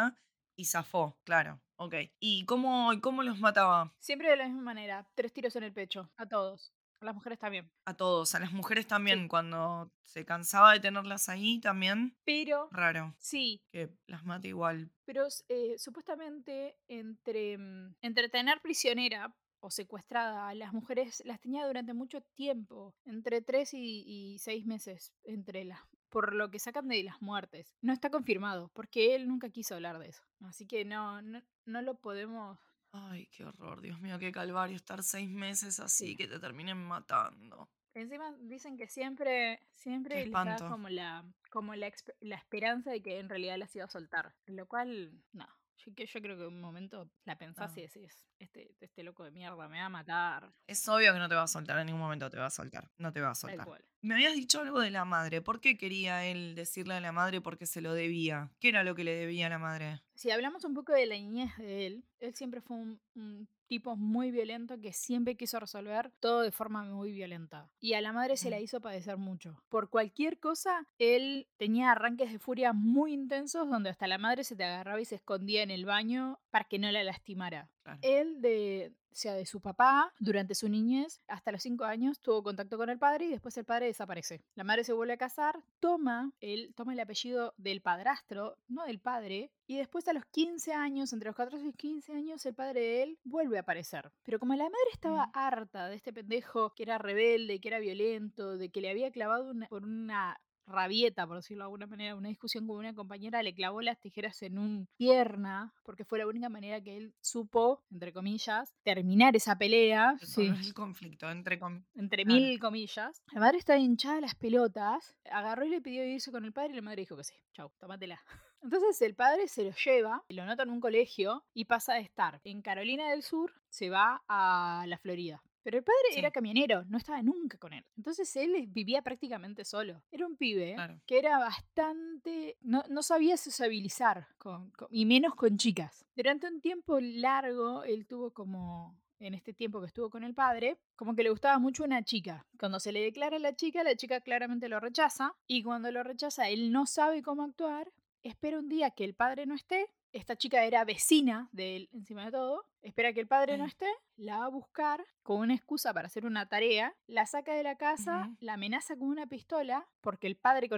Y 0.56 0.64
zafó, 0.66 1.18
claro. 1.24 1.60
Ok. 1.76 1.94
¿Y 2.20 2.44
cómo, 2.44 2.90
cómo 3.00 3.22
los 3.22 3.38
mataba? 3.40 3.92
Siempre 3.98 4.30
de 4.30 4.36
la 4.36 4.44
misma 4.46 4.62
manera. 4.62 5.06
Tres 5.14 5.32
tiros 5.32 5.56
en 5.56 5.64
el 5.64 5.72
pecho. 5.72 6.10
A 6.16 6.26
todos. 6.26 6.72
A 7.00 7.04
las 7.06 7.14
mujeres 7.16 7.38
también. 7.40 7.68
A 7.84 7.94
todos, 7.96 8.34
a 8.36 8.38
las 8.38 8.52
mujeres 8.52 8.86
también, 8.86 9.22
Sí. 9.22 9.28
cuando 9.28 9.90
se 10.04 10.24
cansaba 10.24 10.72
de 10.72 10.78
tenerlas 10.78 11.28
ahí 11.28 11.58
también. 11.58 12.16
Pero, 12.24 12.68
Raro, 12.70 13.14
sí. 13.18 13.60
que 13.72 13.90
las 14.06 14.24
mate 14.24 14.46
igual. 14.48 14.92
Pero 15.04 15.26
eh, 15.48 15.74
supuestamente 15.78 16.78
entre, 16.86 17.58
mm, 17.58 17.96
entre 18.02 18.28
tener 18.28 18.60
prisionera 18.60 19.34
o 19.58 19.70
secuestrada 19.70 20.48
a 20.48 20.54
las 20.54 20.72
mujeres 20.72 21.22
las 21.26 21.40
tenía 21.40 21.66
durante 21.66 21.92
mucho 21.92 22.20
tiempo. 22.20 22.94
Entre 23.04 23.42
tres 23.42 23.74
y, 23.74 24.04
y 24.06 24.38
seis 24.38 24.64
meses. 24.66 25.12
Entre 25.24 25.64
las 25.64 25.80
por 26.12 26.34
lo 26.34 26.50
que 26.50 26.58
sacan 26.58 26.86
de 26.88 27.02
las 27.02 27.20
muertes. 27.22 27.74
No 27.80 27.92
está 27.92 28.10
confirmado, 28.10 28.68
porque 28.74 29.14
él 29.14 29.26
nunca 29.26 29.48
quiso 29.50 29.74
hablar 29.74 29.98
de 29.98 30.10
eso. 30.10 30.22
Así 30.44 30.66
que 30.66 30.84
no, 30.84 31.22
no, 31.22 31.42
no 31.64 31.82
lo 31.82 31.94
podemos 31.98 32.58
Ay, 32.94 33.26
qué 33.28 33.46
horror, 33.46 33.80
Dios 33.80 33.98
mío, 34.02 34.18
qué 34.18 34.30
calvario 34.30 34.76
estar 34.76 35.02
seis 35.02 35.30
meses 35.30 35.80
así 35.80 36.08
Sí. 36.08 36.16
que 36.16 36.28
te 36.28 36.38
terminen 36.38 36.76
matando. 36.76 37.70
Encima 37.94 38.30
dicen 38.40 38.76
que 38.76 38.86
siempre, 38.86 39.60
siempre 39.70 40.16
les 40.26 40.30
da 40.30 40.42
espanto. 40.56 40.68
como 40.70 40.90
la, 40.90 41.24
como 41.50 41.74
la, 41.74 41.90
la 42.20 42.36
esperanza 42.36 42.90
de 42.90 43.02
que 43.02 43.18
en 43.18 43.30
realidad 43.30 43.56
las 43.56 43.74
iba 43.74 43.86
a 43.86 43.88
soltar. 43.88 44.34
Lo 44.46 44.66
cual, 44.68 45.12
no. 45.32 45.46
Yo, 45.84 45.94
que- 45.94 46.06
yo 46.06 46.20
creo 46.22 46.36
que 46.36 46.42
en 46.44 46.48
un 46.54 46.60
momento 46.60 47.10
la 47.24 47.36
pensás 47.36 47.72
No. 47.74 47.78
y 47.78 47.82
decís, 47.82 48.26
este, 48.38 48.74
este 48.80 49.02
loco 49.02 49.24
de 49.24 49.30
mierda 49.32 49.68
me 49.68 49.78
va 49.78 49.86
a 49.86 49.88
matar. 49.88 50.52
Es 50.66 50.86
obvio 50.88 51.12
que 51.12 51.18
no 51.18 51.28
te 51.28 51.34
va 51.34 51.42
a 51.42 51.48
soltar, 51.48 51.78
en 51.78 51.86
ningún 51.86 52.00
momento 52.00 52.30
te 52.30 52.36
va 52.38 52.46
a 52.46 52.50
soltar. 52.50 52.90
No 52.98 53.12
te 53.12 53.20
va 53.20 53.30
a 53.30 53.34
soltar. 53.34 53.66
Me 54.00 54.14
habías 54.14 54.34
dicho 54.34 54.60
algo 54.60 54.80
de 54.80 54.90
la 54.90 55.04
madre. 55.04 55.40
¿Por 55.42 55.60
qué 55.60 55.76
quería 55.76 56.24
él 56.26 56.54
decirle 56.54 56.94
a 56.94 57.00
la 57.00 57.12
madre 57.12 57.40
porque 57.40 57.66
se 57.66 57.80
lo 57.80 57.94
debía? 57.94 58.50
¿Qué 58.60 58.68
era 58.68 58.82
lo 58.84 58.94
que 58.94 59.04
le 59.04 59.14
debía 59.14 59.46
a 59.46 59.50
la 59.50 59.58
madre? 59.58 60.02
Si 60.14 60.30
hablamos 60.30 60.64
un 60.64 60.74
poco 60.74 60.92
de 60.92 61.06
la 61.06 61.14
niñez 61.14 61.56
de 61.56 61.86
él, 61.86 62.04
él 62.20 62.34
siempre 62.34 62.60
fue 62.60 62.76
un, 62.76 63.00
un 63.14 63.48
tipo 63.72 63.96
muy 63.96 64.30
violento 64.30 64.78
que 64.82 64.92
siempre 64.92 65.34
quiso 65.34 65.58
resolver 65.58 66.10
todo 66.20 66.42
de 66.42 66.52
forma 66.52 66.84
muy 66.84 67.10
violenta. 67.10 67.70
Y 67.80 67.94
a 67.94 68.02
la 68.02 68.12
madre 68.12 68.36
se 68.36 68.50
la 68.50 68.60
hizo 68.60 68.82
padecer 68.82 69.16
mucho. 69.16 69.62
Por 69.70 69.88
cualquier 69.88 70.38
cosa, 70.38 70.86
él 70.98 71.48
tenía 71.56 71.90
arranques 71.90 72.30
de 72.30 72.38
furia 72.38 72.74
muy 72.74 73.14
intensos 73.14 73.66
donde 73.70 73.88
hasta 73.88 74.06
la 74.06 74.18
madre 74.18 74.44
se 74.44 74.56
te 74.56 74.64
agarraba 74.64 75.00
y 75.00 75.06
se 75.06 75.14
escondía 75.14 75.62
en 75.62 75.70
el 75.70 75.86
baño 75.86 76.38
para 76.50 76.66
que 76.66 76.78
no 76.78 76.92
la 76.92 77.02
lastimara. 77.02 77.70
Claro. 77.82 77.98
Él 78.02 78.42
de, 78.42 78.92
sea, 79.14 79.34
de 79.34 79.46
su 79.46 79.60
papá, 79.60 80.12
durante 80.18 80.54
su 80.54 80.68
niñez, 80.68 81.20
hasta 81.28 81.52
los 81.52 81.62
cinco 81.62 81.84
años, 81.84 82.20
tuvo 82.20 82.42
contacto 82.42 82.76
con 82.76 82.90
el 82.90 82.98
padre 82.98 83.26
y 83.26 83.28
después 83.30 83.56
el 83.56 83.64
padre 83.64 83.86
desaparece. 83.86 84.42
La 84.54 84.64
madre 84.64 84.84
se 84.84 84.92
vuelve 84.92 85.12
a 85.14 85.16
casar, 85.18 85.62
toma 85.80 86.32
el, 86.40 86.74
toma 86.74 86.92
el 86.92 87.00
apellido 87.00 87.54
del 87.56 87.80
padrastro, 87.82 88.56
no 88.68 88.84
del 88.84 89.00
padre, 89.00 89.50
y 89.66 89.76
después 89.76 90.06
a 90.08 90.12
los 90.12 90.24
15 90.26 90.72
años, 90.74 91.12
entre 91.12 91.28
los 91.28 91.36
14 91.36 91.66
y 91.66 91.72
15 91.72 92.12
años, 92.12 92.44
el 92.46 92.54
padre 92.54 92.80
de 92.80 93.02
él 93.02 93.18
vuelve 93.24 93.56
a 93.56 93.60
aparecer. 93.62 94.12
Pero 94.22 94.38
como 94.38 94.54
la 94.54 94.64
madre 94.64 94.90
estaba 94.92 95.26
Mm. 95.26 95.30
harta 95.34 95.88
de 95.88 95.96
este 95.96 96.12
pendejo 96.12 96.74
que 96.74 96.82
era 96.82 96.98
rebelde, 96.98 97.60
que 97.60 97.68
era 97.68 97.78
violento, 97.78 98.56
de 98.56 98.70
que 98.70 98.80
le 98.80 98.90
había 98.90 99.10
clavado 99.10 99.50
una- 99.50 99.68
por 99.68 99.84
una 99.84 100.38
rabieta, 100.66 101.26
por 101.26 101.36
decirlo 101.36 101.64
de 101.64 101.66
alguna 101.66 101.86
manera, 101.86 102.14
una 102.14 102.28
discusión 102.28 102.66
con 102.66 102.76
una 102.76 102.94
compañera, 102.94 103.42
le 103.42 103.54
clavó 103.54 103.82
las 103.82 103.98
tijeras 104.00 104.42
en 104.42 104.58
un 104.58 104.88
pierna, 104.96 105.72
porque 105.84 106.04
fue 106.04 106.18
la 106.18 106.26
única 106.26 106.48
manera 106.48 106.80
que 106.80 106.96
él 106.96 107.14
supo, 107.20 107.82
entre 107.90 108.12
comillas, 108.12 108.72
terminar 108.82 109.36
esa 109.36 109.56
pelea. 109.56 110.14
Sí 110.22 110.46
el 110.46 110.74
conflicto, 110.74 111.30
entre 111.30 111.58
entre 111.94 112.24
Claro. 112.24 112.40
mil 112.40 112.58
comillas. 112.58 113.22
La 113.32 113.40
madre 113.40 113.58
estaba 113.58 113.78
hinchada 113.78 114.20
las 114.20 114.34
pelotas, 114.34 115.16
agarró 115.30 115.64
y 115.64 115.70
le 115.70 115.80
pidió 115.80 116.04
irse 116.06 116.30
con 116.32 116.44
el 116.44 116.52
padre 116.52 116.72
y 116.72 116.76
la 116.76 116.82
madre 116.82 117.02
dijo 117.02 117.16
que 117.16 117.24
sí, 117.24 117.34
chau, 117.52 117.70
tómatela. 117.78 118.20
Entonces 118.62 119.02
el 119.02 119.14
padre 119.14 119.48
se 119.48 119.64
lo 119.64 119.72
lleva, 119.72 120.22
lo 120.28 120.46
nota 120.46 120.62
en 120.62 120.70
un 120.70 120.80
colegio 120.80 121.44
y 121.52 121.64
pasa 121.64 121.94
de 121.94 122.00
estar 122.00 122.40
en 122.44 122.62
Carolina 122.62 123.10
del 123.10 123.22
Sur, 123.24 123.52
se 123.68 123.90
va 123.90 124.22
a 124.28 124.84
la 124.86 124.98
Florida. 124.98 125.42
Pero 125.62 125.78
el 125.78 125.84
padre 125.84 125.98
Sí. 126.12 126.18
era 126.18 126.30
camionero, 126.30 126.84
no 126.86 126.98
estaba 126.98 127.22
nunca 127.22 127.56
con 127.58 127.72
él. 127.72 127.84
Entonces 127.96 128.34
él 128.36 128.66
vivía 128.68 129.02
prácticamente 129.02 129.64
solo. 129.64 130.02
Era 130.10 130.26
un 130.26 130.36
pibe 130.36 130.74
Claro. 130.74 131.00
que 131.06 131.18
era 131.18 131.38
bastante... 131.38 132.56
No, 132.60 132.82
no 132.88 133.02
sabía 133.02 133.36
sociabilizar, 133.36 134.26
con, 134.38 134.70
con- 134.72 134.88
y 134.90 135.06
menos 135.06 135.34
con 135.34 135.56
chicas. 135.56 136.04
Durante 136.16 136.46
un 136.48 136.60
tiempo 136.60 136.98
largo, 137.00 137.84
él 137.84 138.06
tuvo 138.06 138.32
como 138.32 138.98
en 139.18 139.34
este 139.34 139.52
tiempo 139.54 139.80
que 139.80 139.86
estuvo 139.86 140.10
con 140.10 140.24
el 140.24 140.34
padre, 140.34 140.78
como 140.96 141.14
que 141.14 141.22
le 141.22 141.30
gustaba 141.30 141.58
mucho 141.60 141.84
una 141.84 142.02
chica. 142.02 142.44
Cuando 142.58 142.80
se 142.80 142.90
le 142.90 143.00
declara 143.02 143.36
a 143.36 143.38
la 143.40 143.54
chica, 143.54 143.84
la 143.84 143.94
chica 143.94 144.20
claramente 144.20 144.68
lo 144.68 144.80
rechaza 144.80 145.32
y 145.46 145.62
cuando 145.62 145.92
lo 145.92 146.02
rechaza 146.02 146.48
él 146.48 146.72
no 146.72 146.86
sabe 146.86 147.22
cómo 147.22 147.44
actuar, 147.44 147.92
espera 148.24 148.58
un 148.58 148.68
día 148.68 148.90
que 148.90 149.04
el 149.04 149.14
padre 149.14 149.46
no 149.46 149.54
esté. 149.54 149.86
Esta 150.12 150.36
chica 150.36 150.64
era 150.64 150.84
vecina 150.84 151.48
de 151.52 151.76
él 151.76 151.88
encima 151.92 152.26
de 152.26 152.32
todo. 152.32 152.66
Espera 152.82 153.14
que 153.14 153.20
el 153.20 153.26
padre 153.26 153.56
no 153.56 153.64
esté, 153.64 153.86
la 154.16 154.38
va 154.38 154.44
a 154.44 154.50
buscar 154.50 155.04
con 155.22 155.38
una 155.38 155.54
excusa 155.54 155.94
para 155.94 156.08
hacer 156.08 156.26
una 156.26 156.48
tarea, 156.48 156.94
la 157.06 157.24
saca 157.24 157.54
de 157.54 157.62
la 157.62 157.76
casa, 157.76 158.30
la 158.40 158.54
amenaza 158.54 158.96
con 158.96 159.08
una 159.08 159.26
pistola, 159.26 159.88
porque 160.00 160.26
el 160.26 160.36
padre 160.36 160.68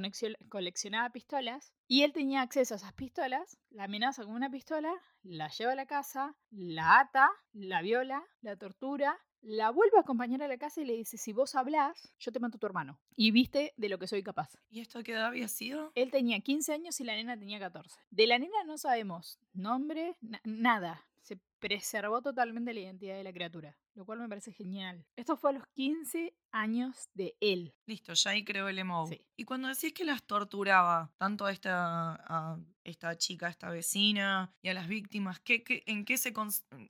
coleccionaba 0.48 1.10
pistolas 1.10 1.72
y 1.88 2.02
él 2.02 2.12
tenía 2.12 2.42
acceso 2.42 2.74
a 2.74 2.76
esas 2.76 2.92
pistolas, 2.92 3.58
la 3.70 3.84
amenaza 3.84 4.24
con 4.24 4.34
una 4.34 4.50
pistola, 4.50 4.92
la 5.22 5.48
lleva 5.48 5.72
a 5.72 5.76
la 5.76 5.86
casa, 5.86 6.36
la 6.50 7.00
ata, 7.00 7.30
la 7.52 7.82
viola, 7.82 8.22
la 8.40 8.56
tortura, 8.56 9.18
la 9.44 9.70
vuelve 9.70 9.96
a 9.98 10.00
acompañar 10.00 10.42
a 10.42 10.48
la 10.48 10.56
casa 10.58 10.80
y 10.80 10.84
le 10.84 10.94
dice, 10.94 11.16
si 11.18 11.32
vos 11.32 11.54
hablás, 11.54 12.12
yo 12.18 12.32
te 12.32 12.40
mato 12.40 12.56
a 12.56 12.60
tu 12.60 12.66
hermano. 12.66 12.98
Y 13.14 13.30
viste 13.30 13.74
de 13.76 13.88
lo 13.88 13.98
que 13.98 14.06
soy 14.06 14.22
capaz. 14.22 14.56
¿Y 14.70 14.80
esto 14.80 15.02
qué 15.02 15.12
edad 15.12 15.26
había 15.26 15.48
sido? 15.48 15.92
Él 15.94 16.10
tenía 16.10 16.40
15 16.40 16.72
años 16.72 16.98
y 17.00 17.04
la 17.04 17.14
nena 17.14 17.38
tenía 17.38 17.58
14. 17.58 18.00
De 18.10 18.26
la 18.26 18.38
nena 18.38 18.64
no 18.64 18.78
sabemos 18.78 19.38
nombre, 19.52 20.16
na- 20.22 20.40
nada. 20.44 21.04
Se 21.24 21.38
preservó 21.58 22.20
totalmente 22.20 22.74
la 22.74 22.80
identidad 22.80 23.16
de 23.16 23.24
la 23.24 23.32
criatura, 23.32 23.74
lo 23.94 24.04
cual 24.04 24.18
me 24.18 24.28
parece 24.28 24.52
genial. 24.52 25.06
Esto 25.16 25.38
fue 25.38 25.50
a 25.50 25.52
los 25.54 25.66
15 25.68 26.34
años 26.52 27.08
de 27.14 27.34
él. 27.40 27.72
Listo, 27.86 28.12
ya 28.12 28.32
ahí 28.32 28.44
creo 28.44 28.68
el 28.68 28.78
emo. 28.78 29.06
Sí. 29.06 29.26
Y 29.34 29.44
cuando 29.44 29.68
decís 29.68 29.94
que 29.94 30.04
las 30.04 30.22
torturaba, 30.24 31.10
tanto 31.16 31.46
a 31.46 31.52
esta, 31.52 32.14
a 32.28 32.58
esta 32.84 33.16
chica, 33.16 33.46
a 33.46 33.50
esta 33.50 33.70
vecina 33.70 34.52
y 34.60 34.68
a 34.68 34.74
las 34.74 34.86
víctimas, 34.86 35.40
¿qué, 35.40 35.64
qué- 35.64 35.82
en 35.86 36.04
qué 36.04 36.18
se 36.18 36.34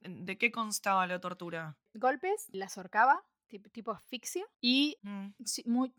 ¿de 0.02 0.36
qué 0.36 0.50
constaba 0.50 1.06
la 1.06 1.20
tortura? 1.20 1.78
Golpes, 1.94 2.48
las 2.50 2.76
ahorcaba, 2.76 3.24
tip- 3.48 3.70
tipo 3.70 3.92
asfixia, 3.92 4.44
y 4.60 4.96
Mm, 5.02 5.28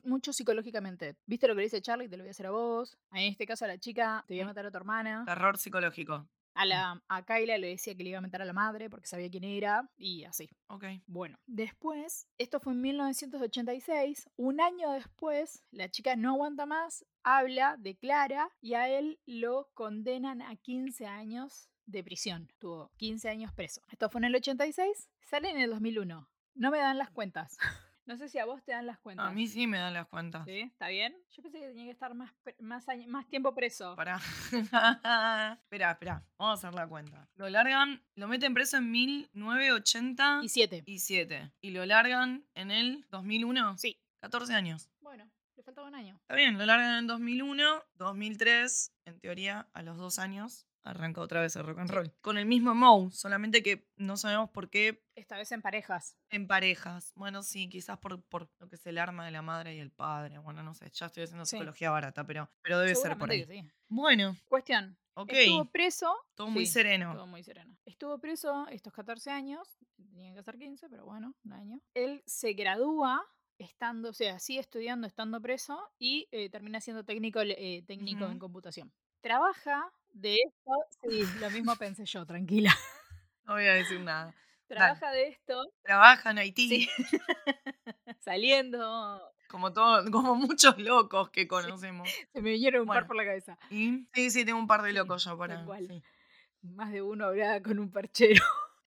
mucho 0.04 0.34
psicológicamente. 0.34 1.16
¿Viste 1.26 1.48
lo 1.48 1.54
que 1.54 1.60
le 1.60 1.64
dice 1.68 1.82
Charlie? 1.82 2.10
Te 2.10 2.18
lo 2.18 2.24
voy 2.24 2.30
a 2.30 2.32
hacer 2.32 2.48
a 2.48 2.52
vos. 2.52 2.98
En 3.12 3.32
este 3.32 3.46
caso 3.46 3.64
a 3.64 3.70
la 3.70 3.78
chica, 3.78 4.26
te 4.28 4.34
voy 4.34 4.42
a 4.42 4.44
Mm. 4.44 4.48
matar 4.48 4.66
a 4.66 4.72
tu 4.72 4.78
hermana. 4.78 5.24
Terror 5.26 5.58
psicológico. 5.58 6.28
A, 6.56 6.66
la, 6.66 7.04
a 7.08 7.26
Kyla 7.26 7.58
le 7.58 7.68
decía 7.68 7.96
que 7.96 8.04
le 8.04 8.10
iba 8.10 8.18
a 8.18 8.22
matar 8.22 8.42
a 8.42 8.46
la 8.46 8.54
madre 8.54 8.90
porque 8.90 9.08
sabía 9.08 9.30
quién 9.30 9.44
era 9.44 9.90
y 9.98 10.24
así. 10.24 10.50
Ok. 10.68 10.86
Bueno, 11.06 11.38
después, 11.46 12.28
esto 12.38 12.60
fue 12.60 12.74
en 12.74 12.82
1986, 12.82 14.30
un 14.38 14.62
año 14.62 14.92
después, 14.92 15.64
la 15.72 15.90
chica 15.90 16.16
no 16.16 16.32
aguanta 16.32 16.66
más, 16.66 17.06
habla, 17.24 17.76
declara 17.78 18.50
y 18.62 18.74
a 18.74 18.90
él 18.90 19.20
lo 19.26 19.70
condenan 19.74 20.42
a 20.42 20.56
15 20.56 21.06
años 21.06 21.70
de 21.86 22.04
prisión. 22.04 22.52
Tuvo 22.60 22.92
15 22.98 23.30
años 23.30 23.54
preso. 23.54 23.82
Esto 23.92 24.10
fue 24.10 24.20
en 24.20 24.26
el 24.26 24.36
86, 24.36 25.10
sale 25.22 25.50
en 25.50 25.60
el 25.60 25.70
2001. 25.70 26.30
No 26.56 26.72
me 26.72 26.78
dan 26.78 26.98
las 26.98 27.12
cuentas. 27.12 27.58
No 28.06 28.18
sé 28.18 28.30
si 28.30 28.38
a 28.38 28.46
vos 28.46 28.64
te 28.64 28.72
dan 28.72 28.86
las 28.86 29.00
cuentas. 29.00 29.26
A 29.26 29.32
mí 29.32 29.48
sí 29.48 29.66
me 29.66 29.80
dan 29.80 29.94
las 29.94 30.08
cuentas. 30.08 30.46
¿Sí? 30.46 30.60
¿Está 30.62 30.90
bien? 30.90 31.16
Yo 31.32 31.42
pensé 31.42 31.60
que 31.60 31.68
tenía 31.70 31.86
que 31.86 31.92
estar 31.92 32.14
más, 32.14 32.32
más, 32.60 32.86
más 33.08 33.28
tiempo 33.28 33.54
preso. 33.56 33.96
Pará. 33.96 34.20
espera, 35.64 35.92
espera. 35.92 36.24
Vamos 36.38 36.64
a 36.64 36.68
hacer 36.68 36.74
la 36.80 36.88
cuenta. 36.88 37.28
Lo 37.36 37.50
largan, 37.50 38.04
lo 38.16 38.28
meten 38.28 38.54
preso 38.54 38.78
en 38.78 38.92
1987 38.92 40.44
Y 40.44 40.50
7. 40.50 40.84
y, 40.86 41.00
siete. 41.00 41.52
y 41.62 41.72
lo 41.72 41.86
largan 41.86 42.46
en 42.54 42.70
el 42.72 43.06
2001. 43.10 43.78
Sí. 43.78 44.00
14 44.22 44.54
años. 44.54 44.90
Bueno, 45.02 45.28
le 45.56 45.64
faltaba 45.64 45.88
un 45.88 45.96
año. 45.96 46.16
Está 46.22 46.36
bien, 46.36 46.58
lo 46.60 46.66
largan 46.66 46.98
en 47.00 47.08
2001, 47.08 47.84
2003, 47.96 48.92
en 49.06 49.20
teoría, 49.20 49.68
a 49.74 49.82
los 49.82 49.98
dos 49.98 50.20
años, 50.20 50.68
arranca 50.86 51.20
otra 51.22 51.42
vez 51.42 51.56
el 51.56 51.64
rock 51.66 51.80
and 51.80 51.90
roll. 51.90 52.14
Con 52.22 52.38
el 52.38 52.46
mismo 52.46 52.74
Moe, 52.76 53.12
solamente 53.12 53.62
que 53.64 53.90
no 53.98 54.16
sabemos 54.18 54.50
por 54.52 54.70
qué 54.70 55.04
Esta 55.16 55.36
vez 55.38 55.52
en 55.52 55.62
parejas. 55.62 56.18
en 56.30 56.48
parejas. 56.48 57.12
Bueno, 57.16 57.44
sí, 57.44 57.68
quizás 57.68 57.98
por, 57.98 58.24
por 58.24 58.50
lo 58.60 58.70
que 58.70 58.76
es 58.76 58.86
el 58.86 58.98
arma 58.98 59.26
de 59.26 59.32
la 59.32 59.42
madre 59.42 59.76
y 59.76 59.80
el 59.80 59.92
padre. 59.92 60.38
Bueno, 60.38 60.64
no 60.64 60.74
sé, 60.74 60.90
ya 60.94 61.08
estoy 61.08 61.24
haciendo 61.24 61.46
Sí. 61.46 61.52
psicología 61.58 61.90
barata, 61.92 62.24
pero, 62.26 62.50
pero 62.62 62.80
debe 62.80 62.96
ser 62.96 63.18
por 63.18 63.30
ahí. 63.32 63.44
Sí. 63.46 63.64
Bueno, 63.88 64.36
Cuestión. 64.48 64.98
ok. 65.16 65.32
Estuvo 65.34 65.66
preso. 65.66 66.16
Todo 66.36 66.48
muy 66.50 66.66
sereno. 66.66 67.14
Todo 67.14 67.28
muy 67.28 67.44
sereno. 67.44 67.76
Estuvo 67.86 68.18
preso 68.20 68.68
estos 68.70 68.94
14 68.94 69.32
años. 69.32 69.78
Tenía 69.96 70.34
que 70.34 70.44
ser 70.44 70.58
15, 70.58 70.90
pero 70.90 71.06
bueno, 71.06 71.34
un 71.44 71.54
año. 71.54 71.82
Él 71.94 72.22
se 72.26 72.54
gradúa 72.54 73.24
estando, 73.58 74.10
o 74.10 74.14
sea, 74.14 74.38
sigue 74.40 74.60
estudiando 74.60 75.08
estando 75.08 75.40
preso 75.42 75.80
y 75.98 76.28
eh, 76.32 76.50
termina 76.50 76.82
siendo 76.82 77.06
técnico, 77.06 77.40
eh, 77.42 77.84
técnico 77.88 78.26
en 78.26 78.38
computación. 78.38 78.92
Trabaja 79.22 79.92
de 80.16 80.36
esto. 80.36 80.72
Sí, 81.10 81.24
lo 81.40 81.50
mismo 81.52 81.76
pensé 81.80 82.06
yo, 82.06 82.26
tranquila. 82.26 82.74
No 83.46 83.54
voy 83.54 83.66
a 83.66 83.74
decir 83.74 84.00
nada. 84.00 84.34
Trabaja 84.68 85.12
de 85.12 85.28
esto. 85.30 85.64
Trabaja 85.84 86.32
en 86.32 86.40
Haití, 86.40 86.68
Sí. 86.68 86.90
Saliendo. 88.20 89.22
como, 89.48 89.72
todo, 89.74 90.10
como 90.12 90.36
muchos 90.36 90.78
locos 90.80 91.30
que 91.30 91.48
conocemos. 91.48 92.10
Se 92.34 92.42
me 92.42 92.52
vinieron 92.52 92.82
un 92.82 92.88
par 92.88 93.06
por 93.08 93.16
la 93.16 93.26
cabeza. 93.26 93.58
¿Y? 93.70 94.08
Sí, 94.14 94.32
sí, 94.32 94.46
tengo 94.46 94.60
un 94.60 94.68
par 94.68 94.82
de 94.82 94.94
locos 94.94 95.24
tal 95.26 95.38
para. 95.38 95.64
sí. 95.80 96.04
Más 96.62 96.92
de 96.92 97.02
uno 97.04 97.26
hablaba 97.26 97.62
con 97.62 97.78
un 97.78 97.92
parchero. 97.92 98.44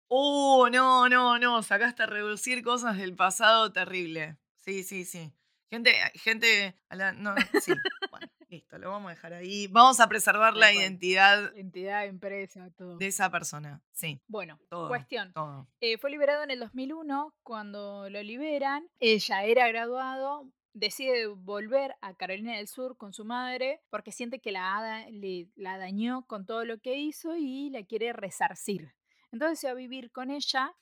Oh, 0.07 0.69
no, 0.73 1.09
no, 1.09 1.39
no. 1.39 1.63
Sacaste 1.63 2.05
a 2.05 2.07
reducir 2.07 2.63
cosas 2.63 2.97
del 2.97 3.17
pasado 3.17 3.73
terrible. 3.73 4.37
Sí, 4.59 4.85
sí, 4.85 5.05
sí. 5.05 5.33
Gente, 5.71 5.93
gente. 6.15 6.77
a 6.89 6.95
la- 6.97 7.13
no, 7.13 7.35
sí. 7.61 7.73
Bueno, 8.13 8.29
listo, 8.55 8.79
lo 8.79 8.91
vamos 8.91 9.09
a 9.11 9.15
dejar 9.15 9.33
ahí. 9.35 9.67
Vamos 9.69 10.01
a 10.01 10.09
preservar 10.09 10.55
la 10.57 10.73
identidad 10.73 11.57
Entidad, 11.57 12.07
empresa, 12.07 12.71
todo. 12.77 12.97
de 12.99 13.07
esa 13.07 13.31
persona. 13.31 13.83
Sí, 13.93 14.21
Bueno, 14.29 14.59
todo. 14.69 14.89
cuestión. 14.89 15.33
Todo. 15.33 15.67
Eh, 15.81 15.99
fue 15.99 16.11
liberado 16.11 16.43
en 16.45 16.51
el 16.51 16.61
2001. 16.61 17.35
Cuando 17.43 18.09
lo 18.11 18.23
liberan, 18.23 18.89
ella 19.01 19.45
era 19.45 19.69
graduado. 19.69 20.49
Decide 20.73 21.27
volver 21.29 21.95
a 22.01 22.15
Carolina 22.15 22.57
del 22.57 22.67
Sur 22.67 22.97
con 22.97 23.13
su 23.13 23.25
madre 23.25 23.81
porque 23.91 24.11
siente 24.11 24.41
que 24.41 24.51
la, 24.53 24.77
hada 24.77 25.09
le, 25.11 25.49
la 25.55 25.79
dañó 25.79 26.27
con 26.27 26.47
todo 26.47 26.65
lo 26.65 26.79
que 26.81 26.97
hizo 26.97 27.37
y 27.37 27.71
la 27.71 27.85
quiere 27.85 28.13
resarcir. 28.13 28.93
Entonces 29.35 29.59
se 29.59 29.67
va 29.67 29.73
a 29.73 29.75
vivir 29.75 30.13
con 30.13 30.31
ella. 30.31 30.73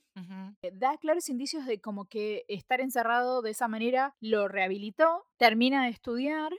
Eh, 0.61 0.71
da 0.75 0.99
claros 0.99 1.31
indicios 1.31 1.65
de 1.65 1.81
como 1.81 2.05
que 2.05 2.45
estar 2.47 2.83
encerrado 2.83 3.41
de 3.41 3.53
esa 3.53 3.67
manera 3.67 4.15
lo 4.21 4.47
rehabilitó, 4.47 5.25
termina 5.39 5.85
de 5.85 5.91
estudiar, 5.91 6.53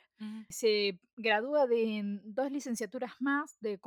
se 0.50 1.00
gradúa 1.18 1.68
de 1.68 2.02
dos 2.24 2.52
licenciaturas 2.52 3.12
más, 3.20 3.60
de 3.60 3.80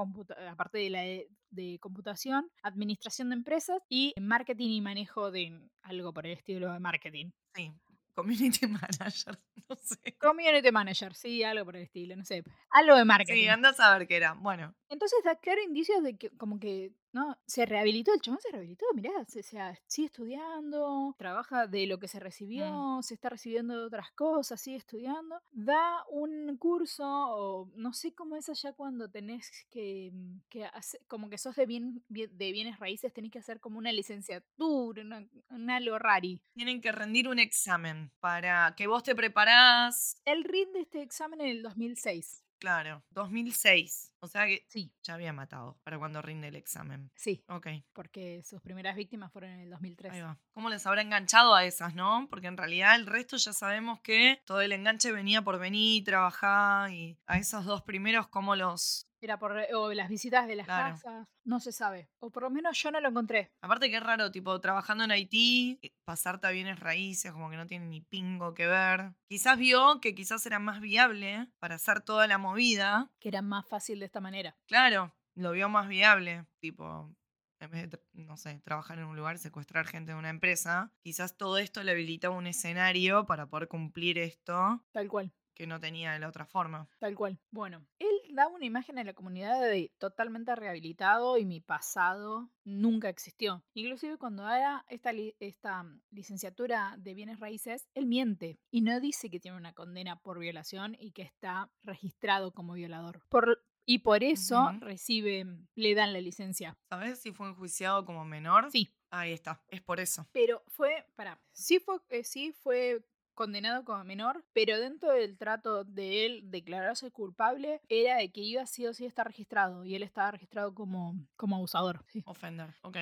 aparte 0.49 0.79
de 0.79 0.91
la 0.91 1.01
de, 1.01 1.29
de 1.51 1.79
computación, 1.81 2.49
administración 2.63 3.31
de 3.31 3.35
empresas 3.35 3.83
y 3.89 4.15
marketing 4.21 4.69
y 4.69 4.81
manejo 4.81 5.33
de 5.33 5.69
algo 5.83 6.13
por 6.13 6.27
el 6.27 6.35
estilo 6.35 6.73
de 6.73 6.79
marketing. 6.79 7.33
Sí, 7.57 7.73
community 8.17 8.67
manager, 8.69 9.39
no 9.69 9.77
sé. 9.77 10.17
Community 10.19 10.71
manager, 10.73 11.15
sí, 11.15 11.43
algo 11.43 11.65
por 11.65 11.77
el 11.77 11.83
estilo, 11.83 12.17
no 12.17 12.25
sé, 12.25 12.45
algo 12.71 12.97
de 12.97 13.05
marketing. 13.05 13.43
Sí, 13.43 13.49
andás 13.49 13.81
a 13.81 13.99
ver 13.99 14.07
qué 14.07 14.17
era. 14.17 14.33
Bueno, 14.35 14.75
Entonces 14.89 15.19
da 15.25 15.35
claro 15.37 15.61
indicios 15.63 16.03
de 16.03 16.17
que 16.17 16.31
como 16.31 16.61
que, 16.61 16.93
¿no? 17.13 17.37
Se 17.47 17.67
rehabilitó, 17.67 18.13
el 18.15 18.21
chabón 18.21 18.41
se 18.41 18.51
rehabilitó, 18.51 18.87
mirá, 18.95 19.11
se, 19.27 19.43
se- 19.43 19.59
sigue 19.87 20.07
estudiando, 20.07 21.15
trabaja 21.19 21.67
de 21.67 21.87
lo 21.87 21.99
que 21.99 22.09
se 22.09 22.19
Mm. 22.19 22.21
recibió, 22.21 22.99
se 23.03 23.15
está 23.15 23.29
recibiendo 23.31 23.77
de 23.79 23.85
otras 23.87 24.13
cosas, 24.13 24.61
sigue 24.61 24.77
estudiando, 24.77 25.41
da 25.53 26.05
un 26.11 26.57
curso 26.57 27.05
o 27.07 27.71
no 27.75 27.93
sé 27.93 28.15
cómo 28.15 28.37
es 28.37 28.49
allá 28.49 28.73
cuando 28.75 29.11
tenés 29.11 29.51
que, 29.71 30.11
mm, 30.13 30.39
que 30.49 30.65
hace- 30.67 31.01
como 31.09 31.29
que 31.31 31.39
sos 31.39 31.57
de, 31.57 31.67
bien, 31.67 32.05
bien- 32.09 32.37
de 32.37 32.53
bienes 32.53 32.79
raíces, 32.79 33.13
tenés 33.13 33.31
que 33.33 33.39
hacer 33.41 33.61
como 33.61 33.79
una 33.79 33.91
licenciatura, 33.93 35.03
una, 35.03 35.27
un 35.51 35.71
algo 35.71 35.99
rari. 35.99 36.41
Tienen 36.55 36.81
que 36.81 36.93
rendir 36.93 37.29
un 37.29 37.39
examen 37.39 38.13
para 38.21 38.75
que 38.77 38.87
vos 38.87 39.03
te 39.03 39.15
preparás. 39.15 40.21
Él 40.25 40.45
rinde 40.45 40.81
este 40.81 41.03
examen 41.03 41.41
en 41.41 41.49
el 41.49 41.63
2006. 41.63 42.45
Claro, 42.67 43.01
2006. 43.11 44.13
O 44.19 44.27
sea 44.27 44.45
que 44.47 44.65
Sí, 44.67 44.93
ya 45.05 45.15
había 45.15 45.33
matado 45.33 45.79
para 45.85 46.01
cuando 46.01 46.21
rinde 46.21 46.49
el 46.49 46.57
examen. 46.57 47.13
sí, 47.15 47.45
Ok, 47.47 47.69
porque 47.93 48.43
sus 48.43 48.61
primeras 48.61 48.97
víctimas 48.97 49.31
fueron 49.31 49.53
en 49.53 49.61
el 49.61 49.71
2003. 49.71 50.13
ahí 50.13 50.21
va. 50.21 50.37
¿Cómo 50.53 50.69
les 50.69 50.85
habrá 50.85 51.03
enganchado 51.03 51.55
a 51.55 51.65
esas, 51.65 51.95
no? 51.95 52.27
Porque 52.29 52.49
en 52.49 52.57
realidad 52.57 52.97
el 52.97 53.07
resto 53.07 53.37
ya 53.37 53.53
sabemos 53.53 54.01
que 54.01 54.41
todo 54.45 54.61
el 54.63 54.73
enganche 54.73 55.13
venía 55.13 55.43
por 55.43 55.61
venir, 55.61 56.03
trabajar 56.03 56.91
y 56.91 57.17
a 57.29 57.39
esos 57.39 57.67
dos 57.67 57.83
primeros, 57.83 58.27
¿cómo 58.27 58.57
los. 58.57 59.07
Era 59.27 59.41
por 59.41 59.57
o 59.75 59.93
las 59.93 60.09
visitas 60.09 60.47
de 60.47 60.55
las 60.55 60.67
Claro. 60.67 60.95
casas, 60.95 61.27
no 61.45 61.59
se 61.59 61.73
sabe. 61.73 62.09
O 62.21 62.31
por 62.31 62.45
lo 62.45 62.51
menos 62.51 62.81
yo 62.81 62.93
no 62.93 63.01
lo 63.01 63.09
encontré. 63.09 63.51
Aparte 63.61 63.91
que 63.91 63.97
es 63.97 64.03
raro, 64.05 64.31
tipo, 64.31 64.61
trabajando 64.61 65.03
en 65.03 65.11
Haití, 65.11 65.81
eh, 65.83 65.91
pasarte 66.05 66.47
a 66.47 66.51
bienes 66.51 66.79
raíces, 66.79 67.33
como 67.33 67.51
que 67.51 67.57
no 67.57 67.67
tiene 67.67 67.87
ni 67.87 68.01
pingo 68.01 68.55
que 68.55 68.69
ver. 68.69 69.15
Quizás 69.29 69.59
vio 69.59 70.01
que 70.01 70.15
quizás 70.15 70.47
era 70.47 70.61
más 70.61 70.81
viable 70.81 71.49
para 71.59 71.75
hacer 71.75 72.03
toda 72.03 72.29
la 72.29 72.39
movida. 72.39 73.11
Que 73.19 73.31
era 73.31 73.43
más 73.43 73.67
fácil 73.69 73.99
de 73.99 74.05
esta 74.07 74.21
manera. 74.21 74.57
Claro, 74.69 75.13
lo 75.35 75.51
vio 75.51 75.69
más 75.69 75.89
viable, 75.89 76.47
tipo, 76.61 77.13
en 77.59 77.71
vez 77.73 77.91
de, 77.91 78.01
no 78.13 78.37
sé, 78.37 78.61
trabajar 78.61 79.01
en 79.01 79.07
un 79.07 79.17
lugar, 79.17 79.39
secuestrar 79.39 79.89
gente 79.89 80.13
de 80.13 80.19
una 80.19 80.31
empresa, 80.31 80.93
quizás 81.03 81.37
todo 81.37 81.59
esto 81.59 81.83
le 81.83 81.91
habilitaba 81.91 82.37
un 82.37 82.47
escenario 82.47 83.27
para 83.27 83.49
poder 83.49 83.67
cumplir 83.67 84.19
esto 84.19 84.85
Tal 84.93 85.09
cual, 85.09 85.33
que 85.57 85.67
no 85.67 85.81
tenía 85.81 86.13
de 86.13 86.19
la 86.21 86.29
otra 86.29 86.45
forma. 86.47 86.89
tal 87.01 87.17
cual. 87.17 87.41
Bueno, 87.51 87.85
él 87.99 88.09
da 88.35 88.47
una 88.47 88.67
imagen 88.67 88.99
a 88.99 89.05
la 89.05 89.15
comunidad 89.15 89.61
de 89.63 89.91
totalmente 89.99 90.55
rehabilitado 90.55 91.39
y 91.39 91.45
mi 91.47 91.61
pasado 91.61 92.51
nunca 92.65 93.09
existió. 93.09 93.65
Inclusive 93.75 94.19
cuando 94.19 94.45
haga 94.47 94.85
esta, 94.89 95.13
li- 95.13 95.35
esta 95.41 95.83
mm, 95.83 96.03
licenciatura 96.11 96.95
de 96.99 97.15
bienes 97.15 97.41
raíces, 97.41 97.89
él 97.95 98.07
miente 98.07 98.61
y 98.71 98.83
no 98.83 99.01
dice 99.01 99.31
que 99.31 99.41
tiene 99.41 99.57
una 99.57 99.73
condena 99.73 100.21
por 100.21 100.39
violación 100.39 100.95
y 101.01 101.13
que 101.13 101.23
está 101.23 101.71
registrado 101.83 102.53
como 102.53 102.75
violador. 102.75 103.23
Por, 103.31 103.65
y 103.87 104.01
por 104.01 104.23
eso 104.23 104.71
recibe, 104.81 105.47
le 105.75 105.95
dan 105.95 106.13
la 106.13 106.21
licencia. 106.21 106.77
¿Sabes 106.91 107.21
si 107.21 107.33
fue 107.33 107.49
enjuiciado 107.49 108.05
como 108.05 108.25
menor? 108.25 108.71
Sí, 108.71 108.93
Ahí 109.09 109.33
está, 109.33 109.63
es 109.69 109.81
por 109.81 110.01
eso. 110.01 110.27
Pero 110.33 110.65
fue, 110.67 111.07
para, 111.15 111.41
sí 111.53 111.79
fue, 111.79 111.99
eh, 112.09 112.25
sí 112.25 112.53
fue 112.53 113.01
condenado 113.37 113.85
como 113.85 114.03
menor, 114.03 114.45
pero 114.53 114.81
dentro 114.81 115.13
del 115.13 115.39
trato 115.39 115.85
de 115.85 116.27
él 116.27 116.51
declararse 116.51 117.13
culpable 117.13 117.81
era 117.89 118.17
de 118.17 118.33
que 118.33 118.41
iba 118.41 118.67
sí 118.67 118.87
o 118.87 118.93
sí 118.93 119.05
a 119.05 119.09
estar 119.09 119.27
registrado 119.27 119.85
y 119.85 119.95
él 119.95 120.03
estaba 120.03 120.33
registrado 120.33 120.75
como, 120.75 121.15
como 121.37 121.55
abusador. 121.57 122.03
sí. 122.09 122.23
Offender, 122.27 122.75
ok. 122.83 122.97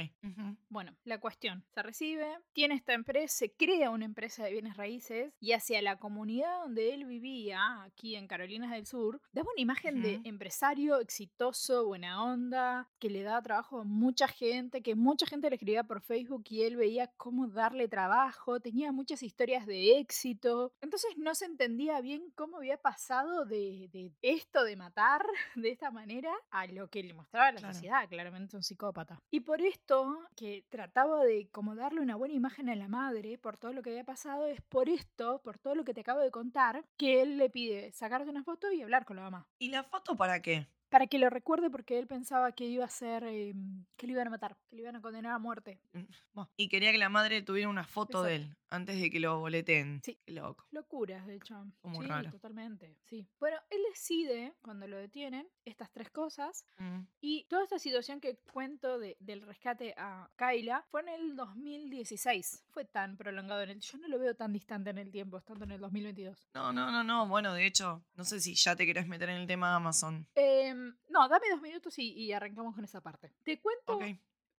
Bueno, 0.68 0.94
la 1.04 1.20
cuestión, 1.20 1.64
se 1.72 1.82
recibe, 1.82 2.26
tiene 2.52 2.74
esta 2.74 2.92
empresa, 2.92 3.34
se 3.34 3.52
crea 3.52 3.90
una 3.90 4.04
empresa 4.04 4.44
de 4.44 4.52
bienes 4.52 4.76
raíces 4.76 5.32
y 5.40 5.52
hacia 5.52 5.80
la 5.80 5.98
comunidad 5.98 6.62
donde 6.64 6.92
él 6.92 7.04
vivía, 7.06 7.82
aquí 7.84 8.16
en 8.16 8.26
Carolinas 8.26 8.72
del 8.72 8.86
Sur, 8.86 9.22
daba 9.32 9.48
una 9.54 9.62
imagen 9.62 10.02
de 10.02 10.20
empresario 10.24 10.98
exitoso, 10.98 11.86
buena 11.86 12.22
onda, 12.22 12.90
que 12.98 13.08
le 13.08 13.22
daba 13.22 13.40
trabajo 13.40 13.80
a 13.80 13.84
mucha 13.84 14.26
gente, 14.26 14.82
que 14.82 14.96
mucha 14.96 15.26
gente 15.26 15.48
le 15.48 15.56
escribía 15.56 15.84
por 15.84 16.02
Facebook 16.02 16.44
y 16.50 16.62
él 16.62 16.76
veía 16.76 17.06
cómo 17.16 17.46
darle 17.46 17.86
trabajo, 17.86 18.58
tenía 18.58 18.90
muchas 18.90 19.22
historias 19.22 19.66
de 19.66 19.98
éxito. 19.98 20.23
Entonces 20.28 21.10
no 21.18 21.34
se 21.34 21.44
entendía 21.44 22.00
bien 22.00 22.32
cómo 22.34 22.56
había 22.58 22.78
pasado 22.78 23.44
de, 23.44 23.88
de 23.92 24.12
esto 24.22 24.64
de 24.64 24.76
matar 24.76 25.24
de 25.54 25.70
esta 25.70 25.90
manera 25.90 26.32
a 26.50 26.66
lo 26.66 26.88
que 26.88 27.02
le 27.02 27.12
mostraba 27.14 27.52
la 27.52 27.58
Claro. 27.58 27.62
sociedad, 27.62 28.08
claramente 28.08 28.56
un 28.56 28.62
psicópata. 28.62 29.18
Y 29.30 29.40
por 29.40 29.60
esto, 29.60 30.18
que 30.36 30.64
trataba 30.70 31.24
de 31.24 31.48
como 31.50 31.74
darle 31.74 32.00
una 32.00 32.16
buena 32.16 32.34
imagen 32.34 32.68
a 32.70 32.74
la 32.76 32.88
madre 32.88 33.36
por 33.38 33.58
todo 33.58 33.72
lo 33.72 33.82
que 33.82 33.90
había 33.90 34.04
pasado, 34.04 34.46
es 34.46 34.60
por 34.62 34.88
esto, 34.88 35.40
por 35.42 35.58
todo 35.58 35.74
lo 35.74 35.84
que 35.84 35.92
te 35.94 36.00
acabo 36.00 36.20
de 36.20 36.30
contar, 36.30 36.84
que 36.96 37.20
él 37.22 37.36
le 37.36 37.50
pide 37.50 37.92
sacarte 37.92 38.30
una 38.30 38.44
foto 38.44 38.72
y 38.72 38.82
hablar 38.82 39.04
con 39.04 39.16
la 39.16 39.22
mamá. 39.22 39.48
¿Y 39.58 39.70
la 39.70 39.82
foto 39.84 40.16
para 40.16 40.40
qué? 40.42 40.68
Para 40.94 41.08
que 41.08 41.18
lo 41.18 41.28
recuerde 41.28 41.70
porque 41.70 41.98
él 41.98 42.06
pensaba 42.06 42.52
que 42.52 42.66
iba 42.66 42.84
a 42.84 42.88
ser, 42.88 43.24
eh, 43.24 43.52
que 43.96 44.06
lo 44.06 44.12
iban 44.12 44.28
a 44.28 44.30
matar, 44.30 44.56
que 44.70 44.76
lo 44.76 44.82
iban 44.82 44.94
a 44.94 45.00
condenar 45.00 45.32
a 45.32 45.38
muerte. 45.40 45.80
Mm, 45.92 46.40
Y 46.56 46.68
quería 46.68 46.92
que 46.92 46.98
la 46.98 47.08
madre 47.08 47.42
tuviera 47.42 47.68
una 47.68 47.82
foto 47.82 48.22
de 48.22 48.36
él 48.36 48.56
antes 48.70 49.00
de 49.00 49.10
que 49.10 49.18
lo 49.18 49.40
boleteen. 49.40 50.00
Sí. 50.04 50.16
Qué 50.24 50.32
loco. 50.32 50.64
Locuras, 50.70 51.26
de 51.26 51.34
hecho. 51.34 51.66
Como 51.80 52.00
sí, 52.00 52.06
raro. 52.08 52.30
totalmente. 52.30 52.96
Sí. 53.06 53.26
Bueno, 53.40 53.56
él 53.70 53.80
decide, 53.92 54.54
cuando 54.62 54.86
lo 54.86 54.96
detienen, 54.96 55.48
estas 55.64 55.90
tres 55.90 56.10
cosas. 56.10 56.64
Mm, 56.78 57.00
Y 57.20 57.44
toda 57.48 57.64
esta 57.64 57.78
situación 57.80 58.20
que 58.20 58.36
cuento 58.52 58.98
de- 59.00 59.16
del 59.18 59.42
rescate 59.42 59.94
a 59.96 60.28
Kyla 60.36 60.84
fue 60.90 61.00
en 61.00 61.08
el 61.08 61.34
2016. 61.36 62.62
Fue 62.70 62.84
tan 62.84 63.16
prolongado 63.16 63.62
en 63.62 63.70
el... 63.70 63.80
Yo 63.80 63.98
no 63.98 64.06
lo 64.08 64.18
veo 64.20 64.34
tan 64.36 64.52
distante 64.52 64.90
en 64.90 64.98
el 64.98 65.10
tiempo, 65.10 65.38
estando 65.38 65.64
en 65.64 65.72
el 65.72 65.80
2022. 65.80 66.48
No, 66.54 66.72
no, 66.72 66.90
no, 66.92 67.02
no. 67.02 67.26
Bueno, 67.26 67.52
de 67.52 67.66
hecho, 67.66 68.04
no 68.14 68.24
sé 68.24 68.40
si 68.40 68.54
ya 68.54 68.76
te 68.76 68.86
querés 68.86 69.08
meter 69.08 69.28
en 69.30 69.36
el 69.38 69.46
tema 69.46 69.74
Amazon. 69.74 70.26
Em, 70.34 70.83
no, 71.08 71.28
dame 71.28 71.48
dos 71.50 71.60
minutos 71.62 71.98
y, 71.98 72.12
y 72.12 72.32
arrancamos 72.32 72.74
con 72.74 72.84
esa 72.84 73.00
parte. 73.00 73.32
Te 73.42 73.60
cuento, 73.60 73.98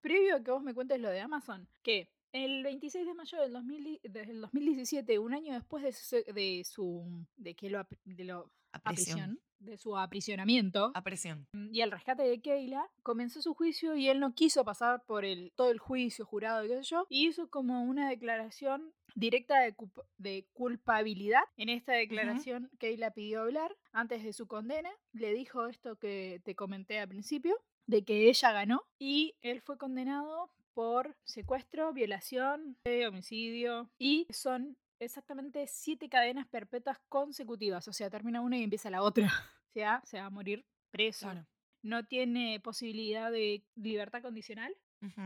previo 0.00 0.36
a 0.36 0.42
que 0.42 0.50
vos 0.50 0.62
me 0.62 0.74
cuentes 0.74 1.00
lo 1.00 1.08
de 1.10 1.20
Amazon, 1.20 1.68
que 1.82 2.10
el 2.32 2.62
26 2.64 3.06
de 3.06 3.14
mayo 3.14 3.40
del, 3.40 3.52
2000 3.52 4.00
del 4.02 4.40
2017, 4.40 5.18
un 5.18 5.34
año 5.34 5.54
después 5.54 5.82
de 5.84 5.92
su, 5.92 6.16
de, 6.34 6.62
su- 6.64 7.26
de 7.36 7.54
que 7.54 7.70
lo, 7.70 7.86
de 8.04 8.24
lo 8.24 8.50
aprisión, 8.72 9.40
de 9.64 9.78
su 9.78 9.96
aprisionamiento, 9.96 10.92
A 10.94 11.02
presión. 11.02 11.46
y 11.72 11.80
el 11.80 11.90
rescate 11.90 12.22
de 12.22 12.40
Keila, 12.40 12.88
comenzó 13.02 13.42
su 13.42 13.54
juicio 13.54 13.96
y 13.96 14.08
él 14.08 14.20
no 14.20 14.34
quiso 14.34 14.64
pasar 14.64 15.04
por 15.06 15.24
el, 15.24 15.52
todo 15.56 15.70
el 15.70 15.78
juicio 15.78 16.24
jurado 16.24 16.64
y 16.64 16.68
qué 16.68 16.76
sé 16.76 16.82
yo, 16.82 17.06
y 17.08 17.28
hizo 17.28 17.48
como 17.50 17.82
una 17.84 18.08
declaración 18.08 18.92
directa 19.14 19.60
de, 19.60 19.74
de 20.18 20.46
culpabilidad. 20.52 21.42
En 21.56 21.68
esta 21.68 21.92
declaración, 21.92 22.70
Keila 22.78 23.12
pidió 23.12 23.42
hablar 23.42 23.76
antes 23.92 24.24
de 24.24 24.32
su 24.32 24.46
condena, 24.46 24.90
le 25.12 25.32
dijo 25.32 25.66
esto 25.66 25.96
que 25.96 26.40
te 26.44 26.54
comenté 26.54 26.98
al 26.98 27.08
principio, 27.08 27.56
de 27.86 28.04
que 28.04 28.28
ella 28.28 28.52
ganó, 28.52 28.82
y 28.98 29.34
él 29.42 29.60
fue 29.60 29.76
condenado 29.78 30.50
por 30.72 31.16
secuestro, 31.24 31.92
violación, 31.92 32.76
eh, 32.84 33.06
homicidio, 33.06 33.90
y 33.98 34.26
son 34.30 34.76
exactamente 34.98 35.66
siete 35.68 36.08
cadenas 36.08 36.46
perpetuas 36.48 36.98
consecutivas, 37.08 37.86
o 37.86 37.92
sea, 37.92 38.10
termina 38.10 38.40
una 38.40 38.56
y 38.58 38.62
empieza 38.62 38.90
la 38.90 39.02
otra. 39.02 39.30
Sea, 39.74 40.00
se 40.04 40.20
va 40.20 40.26
a 40.26 40.30
morir 40.30 40.64
preso. 40.92 41.26
Claro. 41.26 41.46
No 41.82 42.06
tiene 42.06 42.60
posibilidad 42.60 43.30
de 43.32 43.64
libertad 43.74 44.22
condicional 44.22 44.72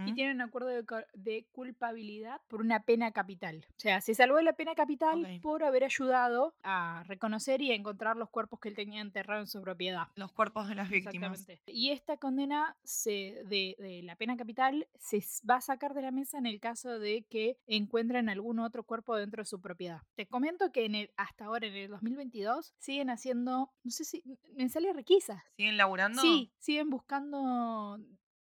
y 0.07 0.15
tiene 0.15 0.33
un 0.33 0.41
acuerdo 0.41 0.69
de, 0.69 0.85
de 1.15 1.47
culpabilidad 1.53 2.41
por 2.49 2.61
una 2.61 2.81
pena 2.81 3.13
capital. 3.13 3.67
O 3.71 3.81
sea, 3.81 4.01
se 4.01 4.15
salvó 4.15 4.37
de 4.37 4.43
la 4.43 4.55
pena 4.55 4.75
capital 4.75 5.41
por 5.43 5.65
haber 5.65 5.85
ayudado 5.85 6.55
a 6.63 7.05
reconocer 7.07 7.61
y 7.63 7.73
a 7.73 7.75
encontrar 7.75 8.17
los 8.17 8.31
cuerpos 8.31 8.61
que 8.61 8.69
él 8.69 8.75
tenía 8.75 9.01
enterrado 9.01 9.41
en 9.41 9.47
su 9.47 9.61
propiedad. 9.61 10.09
Los 10.17 10.33
cuerpos 10.33 10.69
de 10.69 10.75
las 10.75 10.89
víctimas. 10.89 11.41
Exactamente. 11.41 11.73
Y 11.73 11.91
esta 11.91 12.17
condena 12.17 12.77
se, 12.85 13.43
de, 13.47 13.77
de 13.79 14.03
la 14.03 14.17
pena 14.17 14.37
capital 14.37 14.89
se 14.99 15.23
va 15.49 15.57
a 15.57 15.61
sacar 15.61 15.95
de 15.95 16.03
la 16.03 16.11
mesa 16.11 16.39
en 16.39 16.47
el 16.47 16.61
caso 16.61 16.99
de 16.99 17.25
que 17.29 17.59
encuentren 17.67 18.29
algún 18.29 18.59
otro 18.59 18.85
cuerpo 18.85 19.17
dentro 19.17 19.43
de 19.43 19.47
su 19.47 19.61
propiedad. 19.61 20.03
Te 20.15 20.27
comento 20.27 20.73
que 20.73 20.85
en 20.85 20.95
el, 20.95 21.11
hasta 21.17 21.47
ahora, 21.47 21.67
en 21.67 21.75
el 21.75 21.91
2022, 21.91 22.75
siguen 22.79 23.11
haciendo, 23.11 23.73
no 23.83 23.91
sé 23.91 24.05
si, 24.05 24.23
me 24.55 24.69
sale 24.69 24.93
requisas. 24.93 25.43
¿Siguen 25.57 25.77
laburando? 25.77 26.21
Sí, 26.21 26.53
siguen 26.59 26.91
buscando 26.91 27.99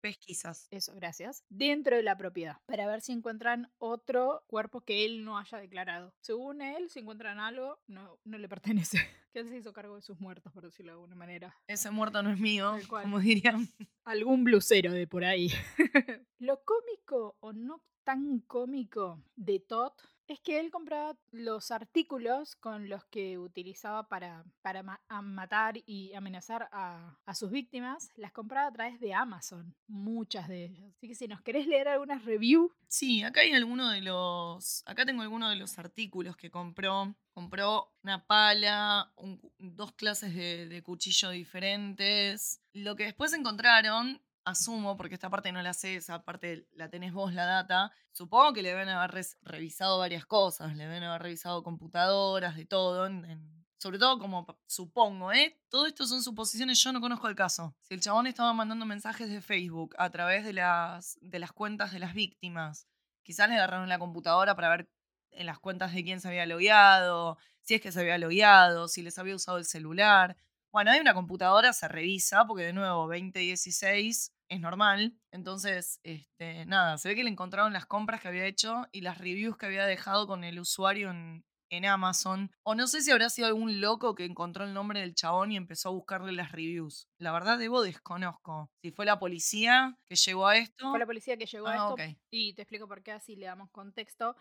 Pesquisas. 0.00 0.68
eso, 0.70 0.94
gracias, 0.94 1.44
dentro 1.48 1.96
de 1.96 2.02
la 2.02 2.16
propiedad 2.16 2.58
para 2.66 2.86
ver 2.86 3.00
si 3.00 3.12
encuentran 3.12 3.70
otro 3.78 4.44
cuerpo 4.46 4.80
que 4.80 5.04
él 5.04 5.24
no 5.24 5.38
haya 5.38 5.58
declarado. 5.58 6.14
Según 6.20 6.62
él, 6.62 6.88
si 6.90 7.00
encuentran 7.00 7.40
algo, 7.40 7.80
no, 7.86 8.18
no 8.24 8.38
le 8.38 8.48
pertenece. 8.48 8.98
Que 9.32 9.40
él 9.40 9.48
se 9.48 9.56
hizo 9.58 9.72
cargo 9.72 9.96
de 9.96 10.02
sus 10.02 10.18
muertos, 10.20 10.52
por 10.52 10.64
decirlo 10.64 10.92
de 10.92 10.96
alguna 10.96 11.14
manera. 11.16 11.54
Ese 11.66 11.90
muerto 11.90 12.22
no 12.22 12.30
es 12.30 12.40
mío, 12.40 12.76
como 12.88 13.18
dirían. 13.20 13.68
Algún 14.04 14.42
blusero 14.44 14.92
de 14.92 15.06
por 15.06 15.24
ahí. 15.24 15.50
Lo 16.38 16.62
cómico 16.64 17.36
o 17.40 17.52
no 17.52 17.82
tan 18.04 18.38
cómico 18.40 19.22
de 19.36 19.60
Todd 19.60 19.92
es 20.28 20.40
que 20.40 20.60
él 20.60 20.70
compraba 20.70 21.14
los 21.30 21.70
artículos 21.70 22.56
con 22.56 22.88
los 22.88 23.04
que 23.06 23.38
utilizaba 23.38 24.08
para, 24.08 24.44
para 24.62 24.82
ma- 24.82 25.00
matar 25.22 25.76
y 25.86 26.14
amenazar 26.14 26.68
a, 26.72 27.18
a 27.26 27.34
sus 27.34 27.50
víctimas, 27.50 28.10
las 28.16 28.32
compraba 28.32 28.68
a 28.68 28.72
través 28.72 28.98
de 29.00 29.12
Amazon, 29.14 29.74
muchas 29.86 30.48
de 30.48 30.64
ellas. 30.66 30.92
Así 30.96 31.08
que 31.08 31.14
si 31.14 31.28
nos 31.28 31.40
querés 31.42 31.66
leer 31.66 31.88
algunas 31.88 32.24
reviews 32.24 32.70
Sí, 32.90 33.22
acá 33.22 33.40
hay 33.42 33.52
alguno 33.52 33.90
de 33.90 34.00
los. 34.00 34.82
Acá 34.86 35.04
tengo 35.04 35.22
algunos 35.22 35.50
de 35.50 35.56
los 35.56 35.78
artículos 35.78 36.36
que 36.36 36.50
compró. 36.50 37.14
Compró 37.32 37.92
una 38.02 38.26
pala, 38.26 39.12
un- 39.16 39.40
dos 39.58 39.92
clases 39.92 40.34
de, 40.34 40.66
de 40.68 40.82
cuchillo 40.82 41.30
diferentes. 41.30 42.60
Lo 42.72 42.96
que 42.96 43.04
después 43.04 43.32
encontraron, 43.34 44.20
asumo, 44.44 44.96
porque 44.96 45.14
esta 45.14 45.30
parte 45.30 45.52
no 45.52 45.60
la 45.62 45.74
sé, 45.74 45.96
esa 45.96 46.24
parte 46.24 46.66
la 46.72 46.88
tenés 46.90 47.12
vos, 47.12 47.32
la 47.34 47.44
data. 47.44 47.92
Supongo 48.12 48.52
que 48.54 48.62
le 48.62 48.70
deben 48.70 48.88
haber 48.88 49.24
revisado 49.42 49.98
varias 49.98 50.24
cosas, 50.26 50.74
le 50.76 50.84
deben 50.84 51.02
haber 51.04 51.22
revisado 51.22 51.62
computadoras, 51.62 52.56
de 52.56 52.64
todo, 52.64 53.06
en- 53.06 53.24
en- 53.26 53.57
sobre 53.78 53.98
todo 53.98 54.18
como 54.18 54.46
supongo, 54.66 55.32
¿eh? 55.32 55.58
Todo 55.68 55.86
esto 55.86 56.06
son 56.06 56.22
suposiciones, 56.22 56.82
yo 56.82 56.92
no 56.92 57.00
conozco 57.00 57.28
el 57.28 57.36
caso. 57.36 57.74
Si 57.80 57.94
el 57.94 58.00
chabón 58.00 58.26
estaba 58.26 58.52
mandando 58.52 58.84
mensajes 58.84 59.30
de 59.30 59.40
Facebook 59.40 59.94
a 59.98 60.10
través 60.10 60.44
de 60.44 60.52
las, 60.52 61.16
de 61.22 61.38
las 61.38 61.52
cuentas 61.52 61.92
de 61.92 62.00
las 62.00 62.12
víctimas, 62.12 62.88
quizás 63.22 63.48
le 63.48 63.54
agarraron 63.54 63.88
la 63.88 63.98
computadora 63.98 64.56
para 64.56 64.68
ver 64.70 64.90
en 65.30 65.46
las 65.46 65.60
cuentas 65.60 65.94
de 65.94 66.02
quién 66.02 66.20
se 66.20 66.28
había 66.28 66.46
logueado, 66.46 67.38
si 67.62 67.74
es 67.74 67.80
que 67.80 67.92
se 67.92 68.00
había 68.00 68.18
logueado, 68.18 68.88
si 68.88 69.02
les 69.02 69.18
había 69.18 69.36
usado 69.36 69.58
el 69.58 69.64
celular. 69.64 70.36
Bueno, 70.72 70.90
hay 70.90 71.00
una 71.00 71.14
computadora, 71.14 71.72
se 71.72 71.86
revisa, 71.86 72.46
porque 72.46 72.64
de 72.64 72.72
nuevo, 72.72 73.02
2016 73.02 74.32
es 74.48 74.60
normal. 74.60 75.16
Entonces, 75.30 76.00
este, 76.02 76.66
nada, 76.66 76.98
se 76.98 77.10
ve 77.10 77.14
que 77.14 77.24
le 77.24 77.30
encontraron 77.30 77.72
las 77.72 77.86
compras 77.86 78.20
que 78.20 78.28
había 78.28 78.46
hecho 78.46 78.86
y 78.90 79.02
las 79.02 79.18
reviews 79.18 79.56
que 79.56 79.66
había 79.66 79.86
dejado 79.86 80.26
con 80.26 80.42
el 80.44 80.58
usuario 80.58 81.10
en, 81.10 81.44
en 81.70 81.84
Amazon. 81.86 82.50
O 82.62 82.74
no 82.74 82.86
sé 82.86 83.02
si 83.02 83.10
habrá 83.10 83.28
sido 83.30 83.48
algún 83.48 83.80
loco 83.80 84.14
que 84.14 84.24
encontró 84.24 84.64
el 84.64 84.74
nombre 84.74 85.00
del 85.00 85.14
chabón 85.14 85.52
y 85.52 85.56
empezó 85.56 85.88
a 85.88 85.92
buscarle 85.92 86.32
las 86.32 86.52
reviews. 86.52 87.08
La 87.18 87.32
verdad, 87.32 87.58
debo 87.58 87.82
desconozco. 87.82 88.70
Si 88.82 88.90
fue 88.92 89.04
la 89.06 89.18
policía 89.18 89.96
que 90.08 90.16
llegó 90.16 90.46
a 90.46 90.56
esto. 90.56 90.90
Fue 90.90 90.98
la 90.98 91.06
policía 91.06 91.36
que 91.36 91.46
llegó 91.46 91.66
a 91.68 91.74
Ah, 91.74 91.94
esto 91.96 91.96
y 92.30 92.54
te 92.54 92.62
explico 92.62 92.88
por 92.88 93.02
qué 93.02 93.12
así 93.12 93.36
le 93.36 93.46
damos 93.46 93.70
contexto. 93.70 94.36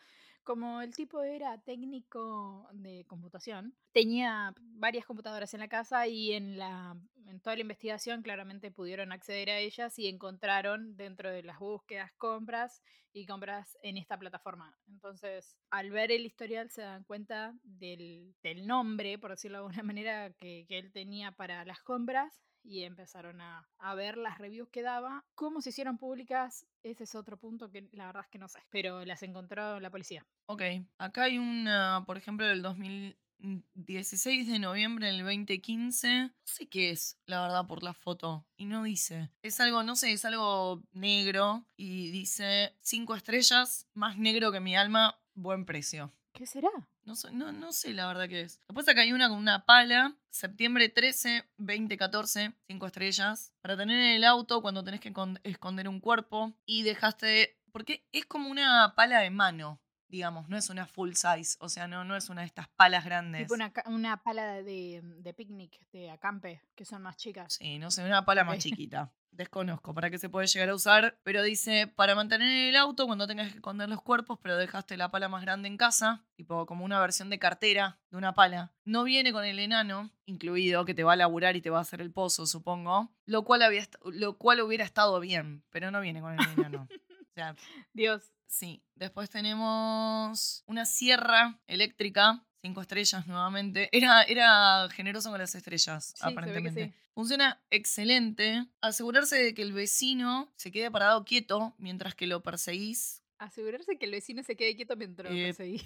Como 0.47 0.81
el 0.81 0.95
tipo 0.95 1.23
era 1.23 1.57
técnico 1.57 2.69
de 2.71 3.03
computación, 3.05 3.75
tenía 3.91 4.55
varias 4.57 5.05
computadoras 5.05 5.53
en 5.53 5.59
la 5.59 5.67
casa 5.67 6.07
y 6.07 6.31
en, 6.31 6.57
la, 6.57 6.95
en 7.25 7.41
toda 7.41 7.57
la 7.57 7.63
investigación 7.63 8.21
claramente 8.21 8.71
pudieron 8.71 9.11
acceder 9.11 9.49
a 9.49 9.59
ellas 9.59 9.99
y 9.99 10.07
encontraron 10.07 10.95
dentro 10.95 11.29
de 11.29 11.43
las 11.43 11.59
búsquedas 11.59 12.13
compras 12.13 12.81
y 13.11 13.25
compras 13.25 13.77
en 13.83 13.97
esta 13.97 14.17
plataforma. 14.17 14.73
Entonces, 14.87 15.57
al 15.69 15.91
ver 15.91 16.13
el 16.13 16.25
historial 16.25 16.71
se 16.71 16.81
dan 16.81 17.03
cuenta 17.03 17.53
del, 17.63 18.33
del 18.41 18.65
nombre, 18.67 19.19
por 19.19 19.31
decirlo 19.31 19.57
de 19.57 19.65
alguna 19.65 19.83
manera, 19.93 20.31
que, 20.31 20.65
que 20.69 20.79
él 20.79 20.93
tenía 20.93 21.33
para 21.33 21.65
las 21.65 21.81
compras 21.81 22.46
y 22.67 22.83
empezaron 22.83 23.41
a, 23.41 23.67
a 23.79 23.95
ver 23.95 24.17
las 24.17 24.37
reviews 24.37 24.69
que 24.69 24.81
daba. 24.81 25.25
¿Cómo 25.35 25.61
se 25.61 25.69
hicieron 25.69 25.97
públicas? 25.97 26.67
Ese 26.83 27.05
es 27.05 27.15
otro 27.15 27.37
punto 27.37 27.69
que 27.71 27.87
la 27.93 28.07
verdad 28.07 28.23
es 28.25 28.29
que 28.29 28.37
no 28.37 28.47
sé, 28.47 28.59
pero 28.69 29.05
las 29.05 29.23
encontró 29.23 29.79
la 29.79 29.89
policía. 29.89 30.25
Ok, 30.47 30.61
acá 30.97 31.23
hay 31.23 31.37
una, 31.37 32.03
por 32.05 32.17
ejemplo, 32.17 32.45
del 32.45 32.61
2016 32.61 34.47
de 34.47 34.59
noviembre 34.59 35.07
del 35.07 35.23
2015. 35.23 36.23
No 36.23 36.31
sé 36.43 36.67
qué 36.67 36.91
es, 36.91 37.17
la 37.25 37.41
verdad, 37.41 37.67
por 37.67 37.83
la 37.83 37.93
foto. 37.93 38.45
Y 38.57 38.65
no 38.65 38.83
dice. 38.83 39.31
Es 39.41 39.59
algo, 39.59 39.83
no 39.83 39.95
sé, 39.95 40.11
es 40.11 40.25
algo 40.25 40.83
negro. 40.91 41.65
Y 41.77 42.11
dice 42.11 42.75
cinco 42.81 43.15
estrellas, 43.15 43.87
más 43.93 44.17
negro 44.17 44.51
que 44.51 44.59
mi 44.59 44.75
alma, 44.75 45.19
buen 45.33 45.65
precio. 45.65 46.13
¿Qué 46.37 46.45
será? 46.45 46.69
No 47.03 47.15
sé, 47.15 47.31
no, 47.31 47.51
no 47.51 47.71
sé 47.71 47.93
la 47.93 48.05
verdad 48.07 48.29
qué 48.29 48.41
es. 48.41 48.61
Después 48.67 48.87
acá 48.87 49.01
hay 49.01 49.11
una 49.11 49.27
con 49.27 49.39
una 49.39 49.65
pala, 49.65 50.15
septiembre 50.29 50.87
13, 50.87 51.49
2014, 51.57 52.53
5 52.67 52.85
estrellas. 52.85 53.53
Para 53.61 53.75
tener 53.75 53.97
en 53.99 54.11
el 54.17 54.23
auto 54.23 54.61
cuando 54.61 54.83
tenés 54.83 54.99
que 54.99 55.13
con- 55.13 55.39
esconder 55.43 55.87
un 55.89 55.99
cuerpo 55.99 56.53
y 56.65 56.83
dejaste... 56.83 57.57
Porque 57.71 58.07
es 58.11 58.25
como 58.25 58.49
una 58.49 58.93
pala 58.95 59.19
de 59.19 59.31
mano, 59.31 59.81
digamos, 60.09 60.47
no 60.49 60.57
es 60.57 60.69
una 60.69 60.85
full 60.85 61.13
size, 61.13 61.57
o 61.59 61.69
sea, 61.69 61.87
no, 61.87 62.03
no 62.03 62.15
es 62.15 62.29
una 62.29 62.41
de 62.41 62.47
estas 62.47 62.67
palas 62.69 63.03
grandes. 63.05 63.43
Tipo 63.43 63.55
una, 63.55 63.71
una 63.85 64.17
pala 64.23 64.61
de, 64.63 65.01
de 65.03 65.33
picnic, 65.33 65.79
de 65.91 66.09
acampe, 66.11 66.61
que 66.75 66.85
son 66.85 67.01
más 67.01 67.17
chicas. 67.17 67.55
Sí, 67.55 67.79
no 67.79 67.91
sé, 67.91 68.03
una 68.03 68.25
pala 68.25 68.43
más 68.43 68.55
Ok. 68.55 68.61
chiquita. 68.63 69.11
Desconozco 69.31 69.93
para 69.93 70.09
qué 70.09 70.17
se 70.17 70.29
puede 70.29 70.47
llegar 70.47 70.69
a 70.69 70.73
usar, 70.73 71.19
pero 71.21 71.43
dice 71.43 71.85
para 71.85 72.15
mantener 72.15 72.47
en 72.49 72.69
el 72.69 72.75
auto 72.75 73.05
cuando 73.05 73.27
tengas 73.27 73.49
que 73.51 73.55
esconder 73.57 73.87
los 73.87 74.01
cuerpos, 74.01 74.39
pero 74.41 74.57
dejaste 74.57 74.97
la 74.97 75.11
pala 75.11 75.29
más 75.29 75.43
grande 75.43 75.67
en 75.67 75.77
casa, 75.77 76.25
tipo 76.35 76.65
como 76.65 76.83
una 76.83 76.99
versión 76.99 77.29
de 77.29 77.37
cartera 77.37 77.99
de 78.09 78.17
una 78.17 78.33
pala. 78.33 78.73
No 78.83 79.03
viene 79.03 79.31
con 79.31 79.45
el 79.45 79.59
enano 79.59 80.09
incluido 80.25 80.85
que 80.85 80.95
te 80.95 81.03
va 81.03 81.13
a 81.13 81.17
laburar 81.17 81.55
y 81.55 81.61
te 81.61 81.69
va 81.69 81.77
a 81.77 81.81
hacer 81.81 82.01
el 82.01 82.11
pozo, 82.11 82.47
supongo, 82.47 83.13
lo 83.25 83.43
cual 83.43 83.61
había 83.61 83.83
lo 84.05 84.37
cual 84.39 84.61
hubiera 84.61 84.83
estado 84.85 85.19
bien, 85.19 85.63
pero 85.69 85.91
no 85.91 86.01
viene 86.01 86.19
con 86.21 86.33
el 86.33 86.47
enano. 86.57 86.87
sea, 87.37 87.55
Dios. 87.93 88.23
Sí, 88.47 88.81
después 88.95 89.29
tenemos 89.29 90.63
una 90.67 90.85
sierra 90.85 91.59
eléctrica, 91.67 92.45
cinco 92.61 92.81
estrellas 92.81 93.27
nuevamente. 93.27 93.89
Era, 93.91 94.23
era 94.23 94.87
generoso 94.91 95.29
con 95.29 95.39
las 95.39 95.53
estrellas, 95.53 96.13
Sí, 96.15 96.23
aparentemente. 96.23 96.85
sí. 96.87 96.93
Funciona 97.13 97.61
excelente. 97.71 98.65
Asegurarse 98.81 99.35
de 99.37 99.53
que 99.53 99.63
el 99.63 99.73
vecino 99.73 100.51
se 100.55 100.71
quede 100.71 100.89
parado 100.91 101.25
quieto 101.25 101.73
mientras 101.77 102.15
que 102.15 102.27
lo 102.27 102.41
perseguís. 102.43 103.23
Asegurarse 103.39 103.97
que 103.97 104.05
el 104.05 104.11
vecino 104.11 104.43
se 104.43 104.55
quede 104.55 104.75
quieto 104.75 104.95
mientras 104.95 105.31
lo 105.31 105.37
Eh, 105.37 105.45
perseguí. 105.45 105.81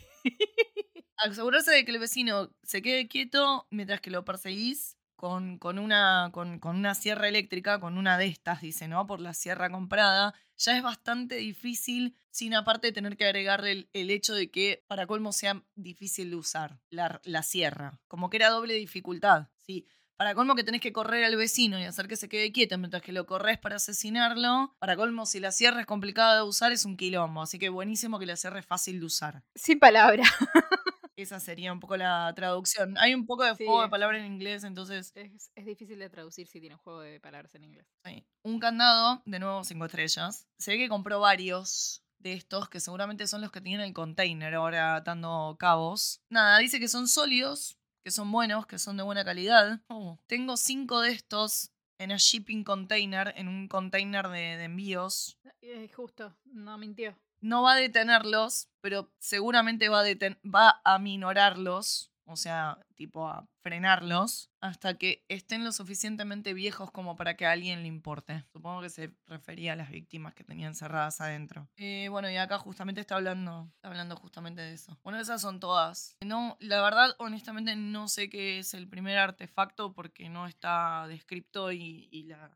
Asegurarse 1.17 1.71
de 1.71 1.85
que 1.85 1.91
el 1.91 1.99
vecino 1.99 2.51
se 2.63 2.81
quede 2.81 3.07
quieto 3.07 3.67
mientras 3.69 4.01
que 4.01 4.09
lo 4.09 4.25
perseguís 4.25 4.97
con, 5.21 5.77
una, 5.77 6.31
con, 6.33 6.59
una 6.63 6.95
sierra 6.95 7.27
eléctrica, 7.27 7.79
con 7.79 7.99
una 7.99 8.17
de 8.17 8.25
estas, 8.25 8.61
dice, 8.61 8.87
¿no? 8.87 9.05
Por 9.05 9.19
la 9.19 9.35
sierra 9.35 9.69
comprada. 9.69 10.33
Ya 10.57 10.75
es 10.75 10.81
bastante 10.81 11.35
difícil 11.35 12.15
sin 12.31 12.55
aparte 12.55 12.91
tener 12.91 13.17
que 13.17 13.25
agregarle 13.25 13.71
el, 13.71 13.89
el 13.93 14.09
hecho 14.09 14.33
de 14.33 14.49
que 14.49 14.83
para 14.87 15.05
colmo 15.05 15.31
sea 15.31 15.63
difícil 15.75 16.31
de 16.31 16.37
usar 16.37 16.79
la, 16.89 17.21
la 17.23 17.43
sierra. 17.43 17.99
Como 18.07 18.31
que 18.31 18.37
era 18.37 18.49
doble 18.49 18.73
dificultad, 18.73 19.49
¿sí? 19.57 19.85
Para 20.17 20.33
colmo 20.33 20.55
que 20.55 20.63
tenés 20.63 20.81
que 20.81 20.91
correr 20.91 21.23
al 21.23 21.35
vecino 21.35 21.79
y 21.79 21.83
hacer 21.83 22.07
que 22.07 22.15
se 22.15 22.27
quede 22.27 22.51
quieto 22.51 22.79
mientras 22.79 23.03
que 23.03 23.11
lo 23.11 23.27
corres 23.27 23.59
para 23.59 23.75
asesinarlo. 23.75 24.75
Para 24.79 24.95
colmo, 24.95 25.27
si 25.27 25.39
la 25.39 25.51
sierra 25.51 25.81
es 25.81 25.85
complicada 25.85 26.37
de 26.37 26.43
usar, 26.43 26.71
es 26.71 26.85
un 26.85 26.97
quilombo. 26.97 27.43
Así 27.43 27.59
que 27.59 27.69
buenísimo 27.69 28.17
que 28.17 28.25
la 28.25 28.37
sierra 28.37 28.59
es 28.59 28.65
fácil 28.65 28.99
de 28.99 29.05
usar. 29.05 29.43
Sin 29.53 29.79
palabra. 29.79 30.23
Esa 31.17 31.39
sería 31.39 31.71
un 31.73 31.79
poco 31.79 31.97
la 31.97 32.31
traducción. 32.35 32.97
Hay 32.97 33.13
un 33.13 33.25
poco 33.25 33.43
de 33.43 33.55
Sí, 33.55 33.65
juego 33.65 33.81
de 33.83 33.89
palabras 33.89 34.21
en 34.21 34.27
inglés, 34.33 34.63
entonces 34.63 35.11
Es, 35.15 35.51
es 35.55 35.65
difícil 35.65 35.99
de 35.99 36.09
traducir 36.09 36.47
si 36.47 36.59
tiene 36.59 36.75
un 36.75 36.81
juego 36.81 37.01
de 37.01 37.19
palabras 37.19 37.53
en 37.55 37.63
inglés. 37.63 37.85
sí. 38.05 38.25
un 38.43 38.59
candado, 38.59 39.21
de 39.25 39.39
nuevo 39.39 39.63
cinco 39.63 39.85
estrellas. 39.85 40.47
Se 40.57 40.71
ve 40.71 40.77
que 40.77 40.89
compró 40.89 41.19
varios 41.19 42.03
de 42.19 42.33
estos, 42.33 42.69
que 42.69 42.79
seguramente 42.79 43.27
son 43.27 43.41
los 43.41 43.51
que 43.51 43.61
tienen 43.61 43.85
el 43.87 43.93
container 43.93 44.53
ahora 44.55 44.95
atando 44.95 45.55
cabos. 45.59 46.21
Nada, 46.29 46.57
dice 46.59 46.79
que 46.79 46.87
son 46.87 47.07
sólidos, 47.07 47.77
que 48.03 48.11
son 48.11 48.31
buenos, 48.31 48.65
que 48.67 48.79
son 48.79 48.97
de 48.97 49.03
buena 49.03 49.25
calidad. 49.25 49.81
Oh, 49.89 50.17
tengo 50.27 50.55
cinco 50.57 51.01
de 51.01 51.11
estos 51.11 51.71
en 51.99 52.11
a 52.11 52.17
shipping 52.17 52.63
container, 52.63 53.33
en 53.37 53.47
un 53.47 53.67
container 53.67 54.27
de, 54.29 54.57
de 54.57 54.63
envíos. 54.63 55.37
Eh, 55.61 55.87
justo, 55.95 56.35
no 56.45 56.77
mintió. 56.79 57.15
No 57.41 57.63
va 57.63 57.73
a 57.73 57.77
detenerlos, 57.77 58.69
pero 58.81 59.11
seguramente 59.19 59.89
va 59.89 60.01
a, 60.01 60.05
va 60.43 60.81
a 60.83 60.99
minorarlos, 60.99 62.10
o 62.31 62.37
sea, 62.37 62.79
tipo 62.95 63.27
a 63.27 63.45
frenarlos, 63.61 64.49
hasta 64.59 64.95
que 64.95 65.23
estén 65.27 65.63
lo 65.63 65.71
suficientemente 65.71 66.53
viejos 66.53 66.91
como 66.91 67.15
para 67.15 67.35
que 67.35 67.45
a 67.45 67.51
alguien 67.51 67.81
le 67.81 67.87
importe. 67.87 68.45
Supongo 68.51 68.81
que 68.81 68.89
se 68.89 69.11
refería 69.27 69.73
a 69.73 69.75
las 69.75 69.89
víctimas 69.89 70.33
que 70.33 70.43
tenían 70.43 70.75
cerradas 70.75 71.21
adentro. 71.21 71.67
Eh, 71.77 72.07
bueno, 72.09 72.29
y 72.29 72.37
acá 72.37 72.57
justamente 72.57 73.01
está 73.01 73.15
hablando, 73.15 73.71
está 73.75 73.87
hablando 73.87 74.15
justamente 74.15 74.61
de 74.61 74.73
eso. 74.73 74.99
Bueno, 75.03 75.19
esas 75.19 75.41
son 75.41 75.59
todas. 75.59 76.17
No, 76.23 76.57
la 76.59 76.81
verdad, 76.81 77.15
honestamente, 77.19 77.75
no 77.75 78.07
sé 78.07 78.29
qué 78.29 78.59
es 78.59 78.73
el 78.73 78.87
primer 78.87 79.17
artefacto 79.17 79.93
porque 79.93 80.29
no 80.29 80.47
está 80.47 81.07
descripto 81.07 81.71
y, 81.71 82.09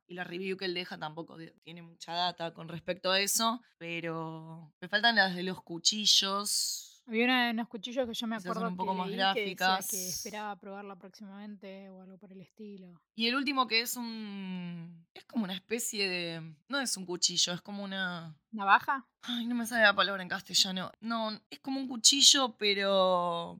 la, 0.07 0.23
review 0.23 0.57
que 0.57 0.65
él 0.65 0.73
deja 0.73 0.97
tampoco 0.97 1.37
tiene 1.63 1.81
mucha 1.81 2.13
data 2.13 2.53
con 2.53 2.67
respecto 2.67 3.11
a 3.11 3.19
eso, 3.19 3.61
pero 3.77 4.73
me 4.81 4.87
faltan 4.87 5.15
las 5.15 5.35
de 5.35 5.43
los 5.43 5.61
cuchillos. 5.61 6.94
Había 7.07 7.25
una- 7.25 7.51
unos 7.51 7.67
cuchillos 7.67 8.07
que 8.07 8.13
yo 8.15 8.25
me 8.27 8.35
acuerdo 8.35 8.67
un 8.67 8.75
poco 8.75 8.93
que 8.93 8.97
más 8.97 9.07
leí 9.07 9.15
que 9.15 9.55
gráficas. 9.55 9.93
esperaba 9.93 10.55
probarla 10.55 10.95
próximamente 10.95 11.89
o 11.91 12.01
algo 12.01 12.17
por 12.17 12.31
el 12.31 12.41
estilo. 12.41 12.99
Y 13.15 13.27
el 13.27 13.35
último 13.35 13.67
que 13.67 13.81
es 13.81 13.95
un... 13.95 15.05
Es 15.13 15.23
como 15.25 15.43
una 15.43 15.53
especie 15.53 16.09
de... 16.09 16.55
No 16.67 16.79
es 16.79 16.97
un 16.97 17.05
cuchillo, 17.05 17.53
es 17.53 17.61
como 17.61 17.83
una... 17.83 18.35
¿Navaja? 18.51 19.05
Ay, 19.21 19.45
no 19.45 19.53
me 19.55 19.65
sale 19.67 19.83
la 19.83 19.95
palabra 19.95 20.23
en 20.23 20.29
castellano. 20.29 20.91
No, 20.99 21.39
es 21.49 21.59
como 21.59 21.79
un 21.79 21.87
cuchillo, 21.87 22.55
pero... 22.57 23.59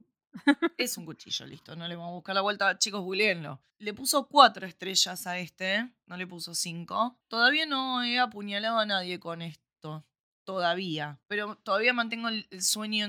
Es 0.76 0.98
un 0.98 1.06
cuchillo, 1.06 1.46
listo. 1.46 1.76
No 1.76 1.86
le 1.88 1.96
vamos 1.96 2.10
a 2.10 2.14
buscar 2.14 2.34
la 2.34 2.42
vuelta. 2.42 2.76
Chicos, 2.78 3.00
googleenlo. 3.00 3.62
Le 3.78 3.94
puso 3.94 4.26
cuatro 4.28 4.66
estrellas 4.66 5.26
a 5.26 5.38
este. 5.38 5.88
No 6.06 6.16
le 6.16 6.26
puso 6.26 6.54
cinco. 6.54 7.18
Todavía 7.28 7.64
no 7.64 8.02
he 8.02 8.18
apuñalado 8.18 8.78
a 8.78 8.84
nadie 8.86 9.18
con 9.18 9.40
esto. 9.40 10.04
Todavía. 10.46 11.18
Pero 11.26 11.56
todavía 11.56 11.92
mantengo 11.92 12.28
el, 12.28 12.46
el 12.50 12.62
sueño 12.62 13.06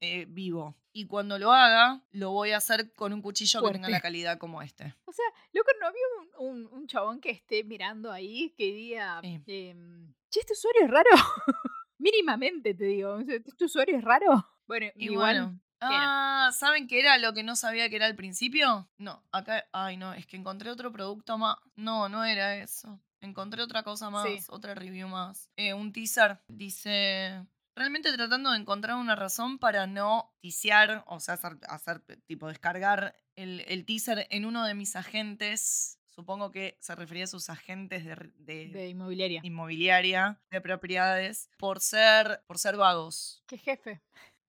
eh, 0.00 0.26
vivo. 0.28 0.76
Y 0.92 1.06
cuando 1.06 1.38
lo 1.38 1.52
haga, 1.52 2.02
lo 2.10 2.32
voy 2.32 2.50
a 2.50 2.56
hacer 2.56 2.92
con 2.94 3.12
un 3.12 3.22
cuchillo 3.22 3.62
que 3.62 3.72
tenga 3.72 3.88
la 3.88 4.00
calidad 4.00 4.38
como 4.38 4.60
este. 4.60 4.94
O 5.04 5.12
sea, 5.12 5.24
loco, 5.52 5.70
¿no 5.80 5.86
había 5.86 6.02
un, 6.40 6.48
un- 6.66 6.66
un 6.80 6.86
chabón 6.88 7.20
que 7.20 7.30
esté 7.30 7.62
mirando 7.62 8.10
ahí 8.10 8.52
que 8.58 8.72
diga, 8.72 9.20
Sí. 9.22 9.40
em, 9.46 10.12
che, 10.30 10.40
este 10.40 10.52
usuario 10.54 10.82
es 10.84 10.90
raro? 10.90 11.10
Mínimamente 11.98 12.74
te 12.74 12.84
digo. 12.84 13.18
¿Este 13.20 13.64
usuario 13.64 13.96
es 13.96 14.04
raro? 14.04 14.48
Bueno, 14.66 14.86
Y 14.96 15.06
igual. 15.06 15.36
bueno. 15.46 15.60
Ah, 15.82 16.50
¿saben 16.52 16.86
qué 16.88 17.00
era 17.00 17.16
lo 17.18 17.32
que 17.32 17.42
no 17.42 17.56
sabía 17.56 17.88
que 17.88 17.96
era 17.96 18.06
al 18.06 18.16
principio? 18.16 18.90
No, 18.98 19.22
acá, 19.32 19.64
ay 19.72 19.96
no, 19.96 20.12
es 20.12 20.26
que 20.26 20.36
encontré 20.36 20.70
otro 20.70 20.92
producto 20.92 21.38
más. 21.38 21.56
No, 21.76 22.08
no 22.08 22.22
era 22.24 22.56
eso. 22.56 23.00
Encontré 23.20 23.62
otra 23.62 23.82
cosa 23.82 24.10
más, 24.10 24.26
Sí. 24.26 24.38
otra 24.48 24.74
review 24.74 25.08
más. 25.08 25.50
Eh, 25.56 25.74
un 25.74 25.92
teaser 25.92 26.40
dice, 26.48 27.46
realmente 27.76 28.12
tratando 28.12 28.50
de 28.50 28.58
encontrar 28.58 28.96
una 28.96 29.14
razón 29.16 29.58
para 29.58 29.86
no 29.86 30.32
ticiar, 30.40 31.04
o 31.06 31.20
sea, 31.20 31.34
hacer, 31.34 31.58
hacer, 31.68 32.00
tipo 32.26 32.48
descargar 32.48 33.14
el, 33.36 33.60
el 33.68 33.84
teaser 33.84 34.26
en 34.30 34.44
uno 34.44 34.64
de 34.64 34.74
mis 34.74 34.96
agentes. 34.96 35.98
Supongo 36.06 36.50
que 36.50 36.76
se 36.80 36.94
refería 36.94 37.24
a 37.24 37.28
sus 37.28 37.48
agentes 37.50 38.04
de, 38.04 38.14
de- 38.36 38.68
De 38.68 38.88
inmobiliaria. 38.88 39.40
inmobiliaria, 39.44 40.40
de 40.50 40.60
propiedades, 40.60 41.48
por 41.58 41.80
ser, 41.80 42.42
por 42.46 42.58
ser 42.58 42.76
vagos 42.76 43.42
¿Qué 43.46 43.56
jefe? 43.56 44.02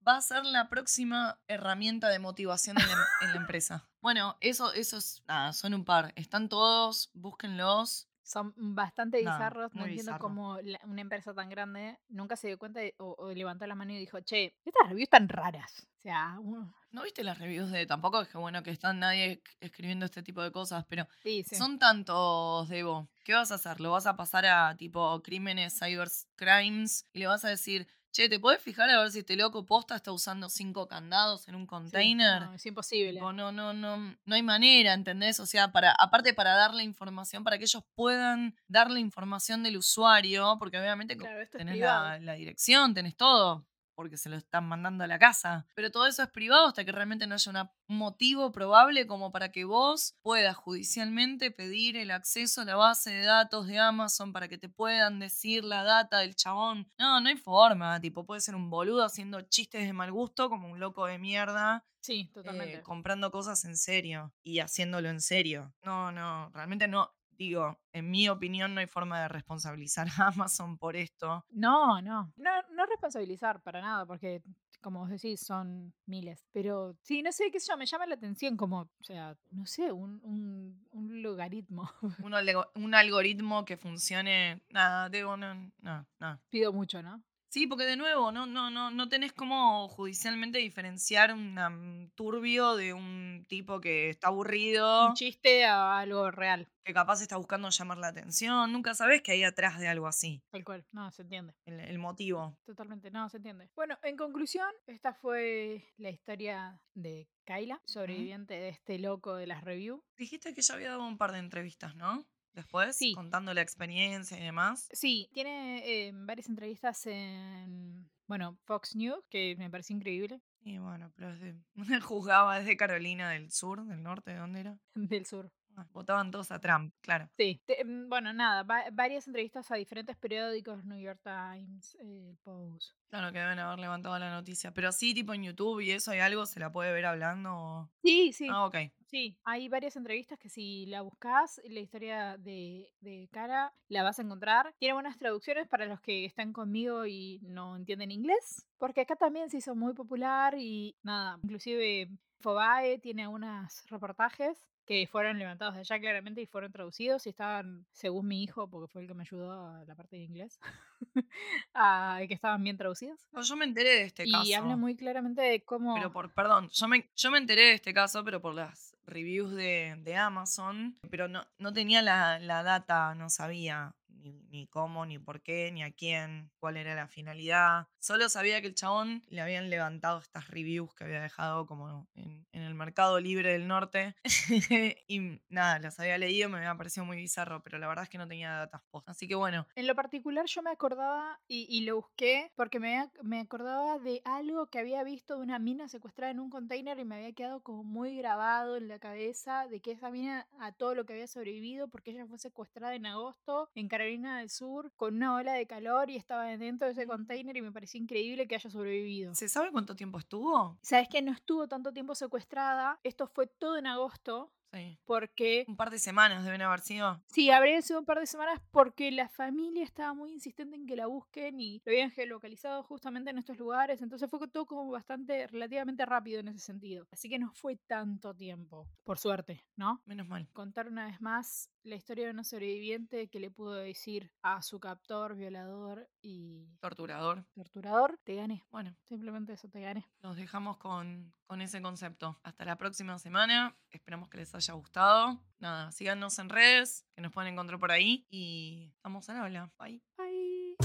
va 0.05 0.17
a 0.17 0.21
ser 0.21 0.43
la 0.45 0.67
próxima 0.69 1.39
herramienta 1.47 2.09
de 2.09 2.19
motivación 2.19 2.77
en 2.79 2.87
la, 2.89 3.05
en 3.21 3.29
la 3.31 3.37
empresa. 3.37 3.87
Bueno, 4.01 4.35
eso, 4.41 4.73
eso 4.73 4.97
es, 4.97 5.21
nada, 5.27 5.53
son 5.53 5.75
un 5.75 5.85
par. 5.85 6.11
Están 6.15 6.49
todos, 6.49 7.11
búsquenlos. 7.13 8.09
Son 8.31 8.53
bastante 8.55 9.17
bizarros. 9.19 9.73
no 9.73 9.81
entiendo 9.81 10.03
bizarro. 10.11 10.19
cómo 10.21 10.57
la- 10.61 10.79
una 10.85 11.01
empresa 11.01 11.33
tan 11.33 11.49
grande 11.49 11.99
nunca 12.09 12.35
se 12.35 12.47
dio 12.47 12.57
cuenta 12.57 12.79
de- 12.79 12.95
o, 12.97 13.15
o 13.17 13.31
levantó 13.33 13.67
la 13.67 13.75
mano 13.75 13.91
y 13.93 13.97
dijo, 13.97 14.19
che, 14.21 14.55
estas 14.65 14.87
reviews 14.89 15.09
tan 15.09 15.27
raras. 15.27 15.87
O 15.99 16.01
sea, 16.01 16.37
uno- 16.39 16.73
¿No 16.91 17.03
viste 17.03 17.23
las 17.23 17.37
reviews 17.37 17.71
de 17.71 17.85
tampoco? 17.85 18.21
Es 18.21 18.27
que 18.27 18.37
bueno 18.37 18.63
que 18.63 18.71
están 18.71 18.99
nadie 18.99 19.41
escribiendo 19.61 20.05
este 20.05 20.23
tipo 20.23 20.41
de 20.41 20.51
cosas, 20.51 20.83
pero 20.89 21.07
sí, 21.23 21.43
sí. 21.43 21.55
son 21.55 21.79
tantos, 21.79 22.67
Debo. 22.69 23.07
¿Qué 23.23 23.33
vas 23.33 23.51
a 23.51 23.55
hacer? 23.55 23.79
¿Lo 23.79 23.91
vas 23.91 24.07
a 24.07 24.15
pasar 24.17 24.45
a 24.45 24.75
tipo 24.75 25.21
crímenes, 25.21 25.77
cybercrimes? 25.79 27.05
Y 27.13 27.19
le 27.19 27.27
vas 27.27 27.45
a 27.45 27.49
decir, 27.49 27.87
che, 28.11 28.29
¿te 28.29 28.39
puedes 28.39 28.61
fijar 28.61 28.89
a 28.89 28.99
ver 29.01 29.11
si 29.11 29.19
este 29.19 29.35
loco 29.35 29.65
posta 29.65 29.95
está 29.95 30.11
usando 30.11 30.49
cinco 30.49 30.87
candados 30.87 31.47
en 31.47 31.55
un 31.55 31.63
Sí, 31.63 31.67
container? 31.67 32.41
no, 32.41 32.53
es 32.53 32.65
imposible. 32.65 33.13
Tipo, 33.13 33.33
no, 33.33 33.51
no, 33.51 33.73
no, 33.73 33.97
no 33.97 34.35
hay 34.35 34.43
manera, 34.43 34.93
¿entendés? 34.93 35.39
O 35.39 35.45
sea, 35.45 35.71
para, 35.71 35.91
aparte 35.99 36.33
para 36.33 36.55
darle 36.55 36.83
información, 36.83 37.43
para 37.43 37.57
que 37.57 37.63
ellos 37.65 37.83
puedan 37.95 38.55
darle 38.67 38.99
información 38.99 39.63
del 39.63 39.77
usuario, 39.77 40.55
porque 40.59 40.79
obviamente 40.79 41.15
Claro, 41.17 41.39
tenés 41.57 41.77
la, 41.79 42.19
la 42.19 42.33
dirección, 42.33 42.93
tenés 42.93 43.15
todo, 43.15 43.65
porque 43.95 44.17
se 44.17 44.29
lo 44.29 44.35
están 44.37 44.67
mandando 44.67 45.03
a 45.03 45.07
la 45.07 45.19
casa. 45.19 45.65
Pero 45.75 45.91
todo 45.91 46.07
eso 46.07 46.23
es 46.23 46.29
privado 46.29 46.67
hasta 46.67 46.83
que 46.85 46.91
realmente 46.91 47.27
no 47.27 47.35
haya 47.35 47.49
una- 47.49 47.71
un 47.87 47.97
motivo 47.97 48.51
probable 48.51 49.05
como 49.07 49.31
para 49.31 49.51
que 49.51 49.65
vos 49.65 50.15
puedas 50.21 50.55
judicialmente 50.55 51.51
pedir 51.51 51.97
el 51.97 52.11
acceso 52.11 52.61
a 52.61 52.65
la 52.65 52.75
base 52.75 53.11
de 53.11 53.23
datos 53.25 53.67
de 53.67 53.79
Amazon 53.79 54.33
para 54.33 54.47
que 54.47 54.57
te 54.57 54.69
puedan 54.69 55.19
decir 55.19 55.63
la 55.63 55.83
data 55.83 56.19
del 56.19 56.35
chabón. 56.35 56.91
No, 56.97 57.19
no 57.21 57.29
hay 57.29 57.37
forma, 57.37 57.99
tipo, 58.01 58.25
puede 58.25 58.41
ser 58.41 58.55
un 58.55 58.69
boludo 58.69 59.03
haciendo 59.05 59.41
chistes 59.41 59.85
de 59.85 59.93
mal 59.93 60.11
gusto 60.11 60.49
como 60.49 60.69
un 60.69 60.79
loco 60.79 61.05
de 61.05 61.17
mierda 61.19 61.85
Sí, 62.01 62.21
eh, 62.21 62.33
totalmente. 62.33 62.81
comprando 62.81 63.29
cosas 63.31 63.63
en 63.65 63.77
serio 63.77 64.33
y 64.43 64.59
haciéndolo 64.59 65.09
en 65.09 65.21
serio. 65.21 65.73
No, 65.83 66.11
no, 66.11 66.49
realmente 66.53 66.87
no. 66.87 67.11
Digo, 67.41 67.75
en 67.91 68.11
mi 68.11 68.29
opinión 68.29 68.75
no 68.75 68.81
hay 68.81 68.85
forma 68.85 69.19
de 69.19 69.27
responsabilizar 69.27 70.07
a 70.19 70.27
Amazon 70.27 70.77
por 70.77 70.95
esto. 70.95 71.43
No, 71.49 71.99
no, 71.99 72.31
no, 72.35 72.51
no 72.75 72.85
responsabilizar 72.85 73.63
para 73.63 73.81
nada, 73.81 74.05
porque 74.05 74.43
como 74.79 74.99
vos 74.99 75.09
decís, 75.09 75.39
son 75.43 75.91
miles. 76.05 76.45
Pero 76.51 76.95
sí, 77.01 77.23
no 77.23 77.31
sé 77.31 77.49
qué 77.51 77.59
sé 77.59 77.71
yo, 77.71 77.77
me 77.77 77.87
llama 77.87 78.05
la 78.05 78.13
atención 78.13 78.55
como, 78.55 78.81
o 78.81 79.03
sea, 79.03 79.35
no 79.49 79.65
sé, 79.65 79.91
un, 79.91 80.19
un, 80.23 80.85
un 80.91 81.23
logaritmo. 81.23 81.89
Un, 82.19 82.35
algo- 82.35 82.69
un 82.75 82.93
algoritmo 82.93 83.65
que 83.65 83.75
funcione. 83.75 84.61
Nada, 84.69 85.09
digo, 85.09 85.35
no, 85.35 85.55
no, 85.79 86.07
no. 86.19 86.39
Pido 86.51 86.71
mucho, 86.71 87.01
¿no? 87.01 87.23
Sí, 87.51 87.67
porque 87.67 87.83
de 87.83 87.97
nuevo, 87.97 88.31
no, 88.31 88.45
no, 88.45 88.69
no, 88.69 88.91
no 88.91 89.09
tenés 89.09 89.33
cómo 89.33 89.89
judicialmente 89.89 90.57
diferenciar 90.59 91.33
un 91.33 92.09
turbio 92.15 92.77
de 92.77 92.93
un 92.93 93.45
tipo 93.49 93.81
que 93.81 94.09
está 94.09 94.29
aburrido, 94.29 95.09
Un 95.09 95.15
chiste 95.15 95.65
a 95.65 95.99
algo 95.99 96.31
real, 96.31 96.69
que 96.85 96.93
capaz 96.93 97.21
está 97.21 97.35
buscando 97.35 97.69
llamar 97.69 97.97
la 97.97 98.07
atención. 98.07 98.71
Nunca 98.71 98.93
sabés 98.93 99.21
que 99.21 99.33
hay 99.33 99.43
atrás 99.43 99.79
de 99.81 99.89
algo 99.89 100.07
así. 100.07 100.41
tal 100.49 100.63
cual. 100.63 100.85
No, 100.93 101.11
se 101.11 101.23
entiende. 101.23 101.53
El, 101.65 101.81
el 101.81 101.99
motivo. 101.99 102.57
Totalmente, 102.63 103.11
no, 103.11 103.27
se 103.27 103.35
entiende. 103.35 103.69
Bueno, 103.75 103.97
en 104.01 104.15
conclusión, 104.15 104.69
esta 104.87 105.13
fue 105.13 105.83
la 105.97 106.09
historia 106.09 106.81
de 106.93 107.27
Kyla, 107.43 107.81
sobreviviente 107.83 108.53
de 108.53 108.69
este 108.69 108.97
loco 108.97 109.35
de 109.35 109.47
las 109.47 109.61
reviews. 109.65 110.01
Dijiste 110.15 110.53
que 110.53 110.61
ya 110.61 110.75
había 110.75 110.91
dado 110.91 111.05
un 111.05 111.17
par 111.17 111.33
de 111.33 111.39
entrevistas, 111.39 111.97
¿no? 111.97 112.25
Después, 112.53 112.97
Sí. 112.97 113.13
contando 113.13 113.53
la 113.53 113.61
experiencia 113.61 114.37
y 114.37 114.43
demás. 114.43 114.87
Sí, 114.91 115.29
tiene 115.33 116.07
eh, 116.07 116.11
varias 116.13 116.49
entrevistas 116.49 117.05
en, 117.05 118.09
bueno, 118.27 118.57
Fox 118.65 118.95
News, 118.95 119.23
que 119.29 119.55
me 119.57 119.69
parece 119.69 119.93
increíble, 119.93 120.41
Y 120.63 120.77
bueno, 120.77 121.11
pero 121.15 121.31
es 121.31 121.39
de, 121.39 121.55
juzgaba 122.01 122.59
desde 122.59 122.77
Carolina 122.77 123.29
del 123.31 123.51
Sur, 123.51 123.85
del 123.85 124.03
norte, 124.03 124.31
¿de 124.31 124.37
dónde 124.37 124.59
era? 124.59 124.77
del 124.93 125.25
sur. 125.25 125.51
Votaban 125.93 126.31
todos 126.31 126.51
a 126.51 126.59
Trump, 126.59 126.93
claro. 127.01 127.29
Sí, 127.37 127.61
te- 127.65 127.83
mm, 127.83 128.09
bueno, 128.09 128.33
nada, 128.33 128.63
va- 128.63 128.85
varias 128.91 129.27
entrevistas 129.27 129.69
a 129.71 129.75
diferentes 129.75 130.15
periódicos, 130.17 130.83
New 130.85 130.99
York 130.99 131.19
Times, 131.23 131.97
eh, 132.01 132.35
Post. 132.43 132.91
Claro 133.09 133.31
que 133.31 133.39
deben 133.39 133.59
haber 133.59 133.79
levantado 133.79 134.17
la 134.19 134.31
noticia. 134.31 134.71
Pero 134.73 134.91
sí, 134.91 135.13
tipo 135.13 135.33
en 135.33 135.43
YouTube 135.43 135.81
y 135.81 135.91
eso 135.91 136.11
hay 136.11 136.19
algo, 136.19 136.45
se 136.45 136.59
la 136.59 136.71
puede 136.71 136.91
ver 136.93 137.05
hablando. 137.05 137.53
o- 137.53 137.89
Sí, 138.01 138.31
sí, 138.31 138.47
Ah, 138.49 138.65
ok. 138.65 138.75
sí. 139.07 139.37
Hay 139.43 139.67
varias 139.69 139.95
entrevistas 139.97 140.39
que 140.39 140.49
si 140.49 140.85
la 140.85 141.01
buscas, 141.01 141.61
la 141.65 141.79
historia 141.81 142.37
de, 142.37 142.89
de 143.01 143.27
Cara, 143.31 143.73
la 143.89 144.03
vas 144.03 144.19
a 144.19 144.21
encontrar. 144.21 144.73
Tiene 144.79 144.93
buenas 144.93 145.17
traducciones 145.17 145.67
para 145.67 145.85
los 145.85 145.99
que 145.99 146.23
están 146.25 146.53
conmigo 146.53 147.05
y 147.05 147.39
no 147.43 147.75
entienden 147.75 148.11
inglés, 148.11 148.65
porque 148.77 149.01
acá 149.01 149.15
también 149.17 149.49
se 149.49 149.57
hizo 149.57 149.75
muy 149.75 149.93
popular 149.93 150.55
y 150.57 150.95
nada, 151.03 151.37
inclusive 151.43 152.09
Fobae 152.39 152.97
tiene 152.99 153.23
algunos 153.23 153.83
reportajes 153.87 154.65
que 154.85 155.07
fueron 155.07 155.39
levantados 155.39 155.75
de 155.75 155.81
allá 155.81 155.99
claramente 155.99 156.41
y 156.41 156.45
fueron 156.45 156.71
traducidos 156.71 157.25
y 157.27 157.29
estaban, 157.29 157.85
según 157.91 158.27
mi 158.27 158.43
hijo, 158.43 158.67
porque 158.69 158.91
fue 158.91 159.01
el 159.03 159.07
que 159.07 159.13
me 159.13 159.23
ayudó 159.23 159.51
a 159.51 159.83
la 159.85 159.95
parte 159.95 160.17
de 160.17 160.23
inglés, 160.23 160.59
a 161.73 162.19
que 162.27 162.33
estaban 162.33 162.63
bien 162.63 162.77
traducidos. 162.77 163.19
No, 163.31 163.41
yo 163.41 163.55
me 163.55 163.65
enteré 163.65 163.89
de 163.89 164.03
este 164.03 164.23
y 164.25 164.31
caso. 164.31 164.57
habla 164.57 164.75
muy 164.75 164.95
claramente 164.95 165.41
de 165.41 165.63
cómo... 165.63 165.95
Pero 165.95 166.11
por, 166.11 166.33
perdón, 166.33 166.69
yo 166.69 166.87
me, 166.87 167.09
yo 167.15 167.31
me 167.31 167.37
enteré 167.37 167.61
de 167.63 167.73
este 167.73 167.93
caso, 167.93 168.23
pero 168.23 168.41
por 168.41 168.53
las 168.53 168.95
reviews 169.05 169.51
de, 169.51 169.95
de 169.99 170.15
Amazon, 170.15 170.97
pero 171.09 171.27
no, 171.27 171.45
no 171.57 171.73
tenía 171.73 172.01
la, 172.01 172.39
la 172.39 172.63
data, 172.63 173.13
no 173.15 173.29
sabía 173.29 173.93
ni, 174.21 174.67
cómo, 174.67 175.05
ni 175.05 175.19
por 175.19 175.41
qué, 175.41 175.71
ni 175.71 175.83
a 175.83 175.91
quién, 175.91 176.51
cuál 176.59 176.77
era 176.77 176.95
la 176.95 177.07
finalidad. 177.07 177.87
Solo 177.99 178.29
sabía 178.29 178.61
que 178.61 178.67
el 178.67 178.75
chabón 178.75 179.23
le 179.27 179.41
habían 179.41 179.69
levantado 179.69 180.19
estas 180.19 180.47
reviews 180.49 180.93
que 180.95 181.03
había 181.03 181.21
dejado 181.21 181.65
como 181.65 182.07
en, 182.15 182.45
el 182.51 182.75
mercado 182.75 183.19
libre 183.19 183.53
del 183.53 183.67
norte. 183.67 184.15
y 185.07 185.41
nada, 185.49 185.79
las 185.79 185.99
había 185.99 186.17
leído, 186.17 186.49
me 186.49 186.57
había 186.57 186.75
parecido 186.75 187.05
muy 187.05 187.17
bizarro, 187.17 187.63
pero 187.63 187.77
la 187.77 187.87
verdad 187.87 188.03
es 188.03 188.09
que 188.09 188.17
no 188.17 188.27
tenía 188.27 188.51
datas 188.51 188.81
post. 188.91 189.09
Así 189.09 189.27
que 189.27 189.35
bueno, 189.35 189.67
En 189.75 189.87
lo 189.87 189.95
particular 189.95 190.45
yo 190.45 190.61
me 190.61 190.71
acordaba 190.71 191.39
y, 191.47 191.81
lo 191.81 191.95
busqué 191.95 192.51
porque 192.55 192.79
me, 192.79 193.09
me 193.23 193.39
acordaba 193.39 193.97
de 193.97 194.21
algo 194.23 194.67
que 194.67 194.79
había 194.79 195.03
visto 195.03 195.37
de 195.37 195.41
una 195.41 195.57
mina 195.57 195.87
secuestrada 195.87 196.31
en 196.31 196.39
un 196.39 196.49
container 196.49 196.99
y 196.99 197.05
me 197.05 197.15
había 197.15 197.33
quedado 197.33 197.61
como 197.61 197.83
muy 197.83 198.15
grabado 198.15 198.77
en 198.77 198.87
la 198.87 198.99
cabeza 198.99 199.67
de 199.67 199.81
que 199.81 199.91
esa 199.91 200.11
mina 200.11 200.47
a 200.59 200.71
todo 200.71 200.93
lo 200.93 201.05
que 201.05 201.13
había 201.13 201.27
sobrevivido 201.27 201.87
porque 201.87 202.11
ella 202.11 202.27
fue 202.27 202.37
secuestrada 202.37 202.93
en 202.93 203.07
agosto 203.07 203.69
en 203.75 203.87
Carolina 203.87 204.10
del 204.19 204.49
Sur 204.49 204.91
con 204.95 205.15
una 205.15 205.35
ola 205.35 205.53
de 205.53 205.65
calor 205.65 206.09
y 206.09 206.15
estaba 206.15 206.45
dentro 206.57 206.87
de 206.87 206.93
ese 206.93 207.07
container 207.07 207.55
y 207.55 207.61
me 207.61 207.71
pareció 207.71 207.99
increíble 207.99 208.47
que 208.47 208.55
haya 208.55 208.69
sobrevivido. 208.69 209.33
¿se 209.35 209.47
sabe 209.47 209.71
cuánto 209.71 209.95
tiempo 209.95 210.19
estuvo? 210.19 210.77
Sabes 210.81 211.07
que 211.07 211.21
no 211.21 211.31
estuvo 211.31 211.67
tanto 211.67 211.93
tiempo 211.93 212.15
secuestrada, 212.15 212.99
esto 213.03 213.27
fue 213.27 213.47
todo 213.47 213.77
en 213.77 213.87
agosto 213.87 214.51
Sí. 214.71 214.97
porque 215.05 215.65
Un 215.67 215.75
par 215.75 215.89
de 215.89 215.99
semanas 215.99 216.43
deben 216.45 216.61
haber 216.61 216.79
sido. 216.79 217.21
Sí, 217.27 217.49
habría 217.51 217.81
sido 217.81 217.99
un 217.99 218.05
par 218.05 218.19
de 218.19 218.25
semanas 218.25 218.59
porque 218.71 219.11
la 219.11 219.27
familia 219.29 219.83
estaba 219.83 220.13
muy 220.13 220.31
insistente 220.31 220.75
en 220.75 220.85
que 220.85 220.95
la 220.95 221.07
busquen 221.07 221.59
y 221.59 221.81
lo 221.85 221.91
habían 221.91 222.11
geolocalizado 222.11 222.83
justamente 222.83 223.29
en 223.31 223.37
estos 223.37 223.57
lugares, 223.57 224.01
entonces 224.01 224.29
fue 224.29 224.47
todo 224.47 224.65
como 224.65 224.89
bastante, 224.91 225.47
relativamente 225.47 226.05
rápido 226.05 226.39
en 226.39 226.47
ese 226.49 226.59
sentido. 226.59 227.07
Así 227.11 227.29
que 227.29 227.39
no 227.39 227.51
fue 227.53 227.75
tanto 227.75 228.33
tiempo, 228.33 228.87
por 229.03 229.17
suerte, 229.17 229.65
¿no? 229.75 230.01
Menos 230.05 230.27
mal. 230.27 230.47
Contar 230.53 230.87
una 230.87 231.05
vez 231.07 231.19
más 231.21 231.69
la 231.83 231.95
historia 231.95 232.25
de 232.25 232.31
una 232.31 232.43
sobreviviente 232.43 233.27
que 233.27 233.39
le 233.39 233.49
pudo 233.51 233.73
decir 233.73 234.31
a 234.43 234.61
su 234.61 234.79
captor, 234.79 235.35
violador 235.35 236.07
y 236.21 236.67
Torturador. 236.79 237.43
torturador, 237.53 238.19
te 238.23 238.35
gané. 238.35 238.63
Bueno, 238.71 238.95
Simplemente 239.03 239.53
eso, 239.53 239.67
te 239.67 239.81
gané. 239.81 240.05
Los 240.21 240.37
dejamos 240.37 240.77
con, 240.77 241.33
con 241.51 241.61
ese 241.61 241.81
concepto. 241.81 242.39
Hasta 242.43 242.63
la 242.63 242.77
próxima 242.77 243.19
semana. 243.19 243.75
Esperamos 243.89 244.29
que 244.29 244.37
les 244.37 244.55
haya 244.55 244.73
gustado. 244.73 245.37
Nada, 245.59 245.91
síganos 245.91 246.39
en 246.39 246.47
redes, 246.47 247.05
que 247.13 247.21
nos 247.21 247.33
pueden 247.33 247.51
encontrar 247.51 247.77
por 247.77 247.91
ahí. 247.91 248.25
Y 248.29 248.93
estamos 248.95 249.27
al 249.27 249.35
habla. 249.35 249.69
Bye. 249.77 250.01
Bye. 250.17 250.77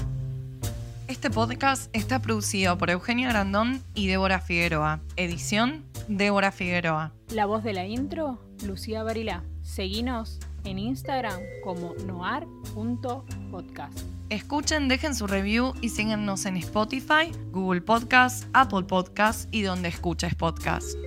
Este 1.07 1.29
podcast 1.29 1.89
está 1.95 2.21
producido 2.21 2.77
por 2.77 2.89
Eugenia 2.89 3.29
Grandón 3.29 3.81
y 3.93 4.07
Débora 4.07 4.41
Figueroa. 4.41 4.99
Edición, 5.15 5.85
Débora 6.09 6.51
Figueroa. 6.51 7.13
La 7.29 7.45
voz 7.45 7.63
de 7.63 7.71
la 7.71 7.85
intro, 7.85 8.37
Lucía 8.65 9.03
Barilá. 9.03 9.45
Seguinos 9.61 10.37
en 10.65 10.79
Instagram 10.79 11.39
como 11.63 11.93
noar.podcast. 12.05 14.16
Escuchen, 14.29 14.89
dejen 14.89 15.15
su 15.15 15.25
review 15.25 15.73
y 15.81 15.87
síguenos 15.89 16.45
en 16.45 16.57
Spotify, 16.57 17.31
Google 17.51 17.79
Podcast, 17.79 18.45
Apple 18.53 18.83
Podcast 18.83 19.47
y 19.53 19.61
donde 19.61 19.87
escuches 19.87 20.35
podcast. 20.35 20.97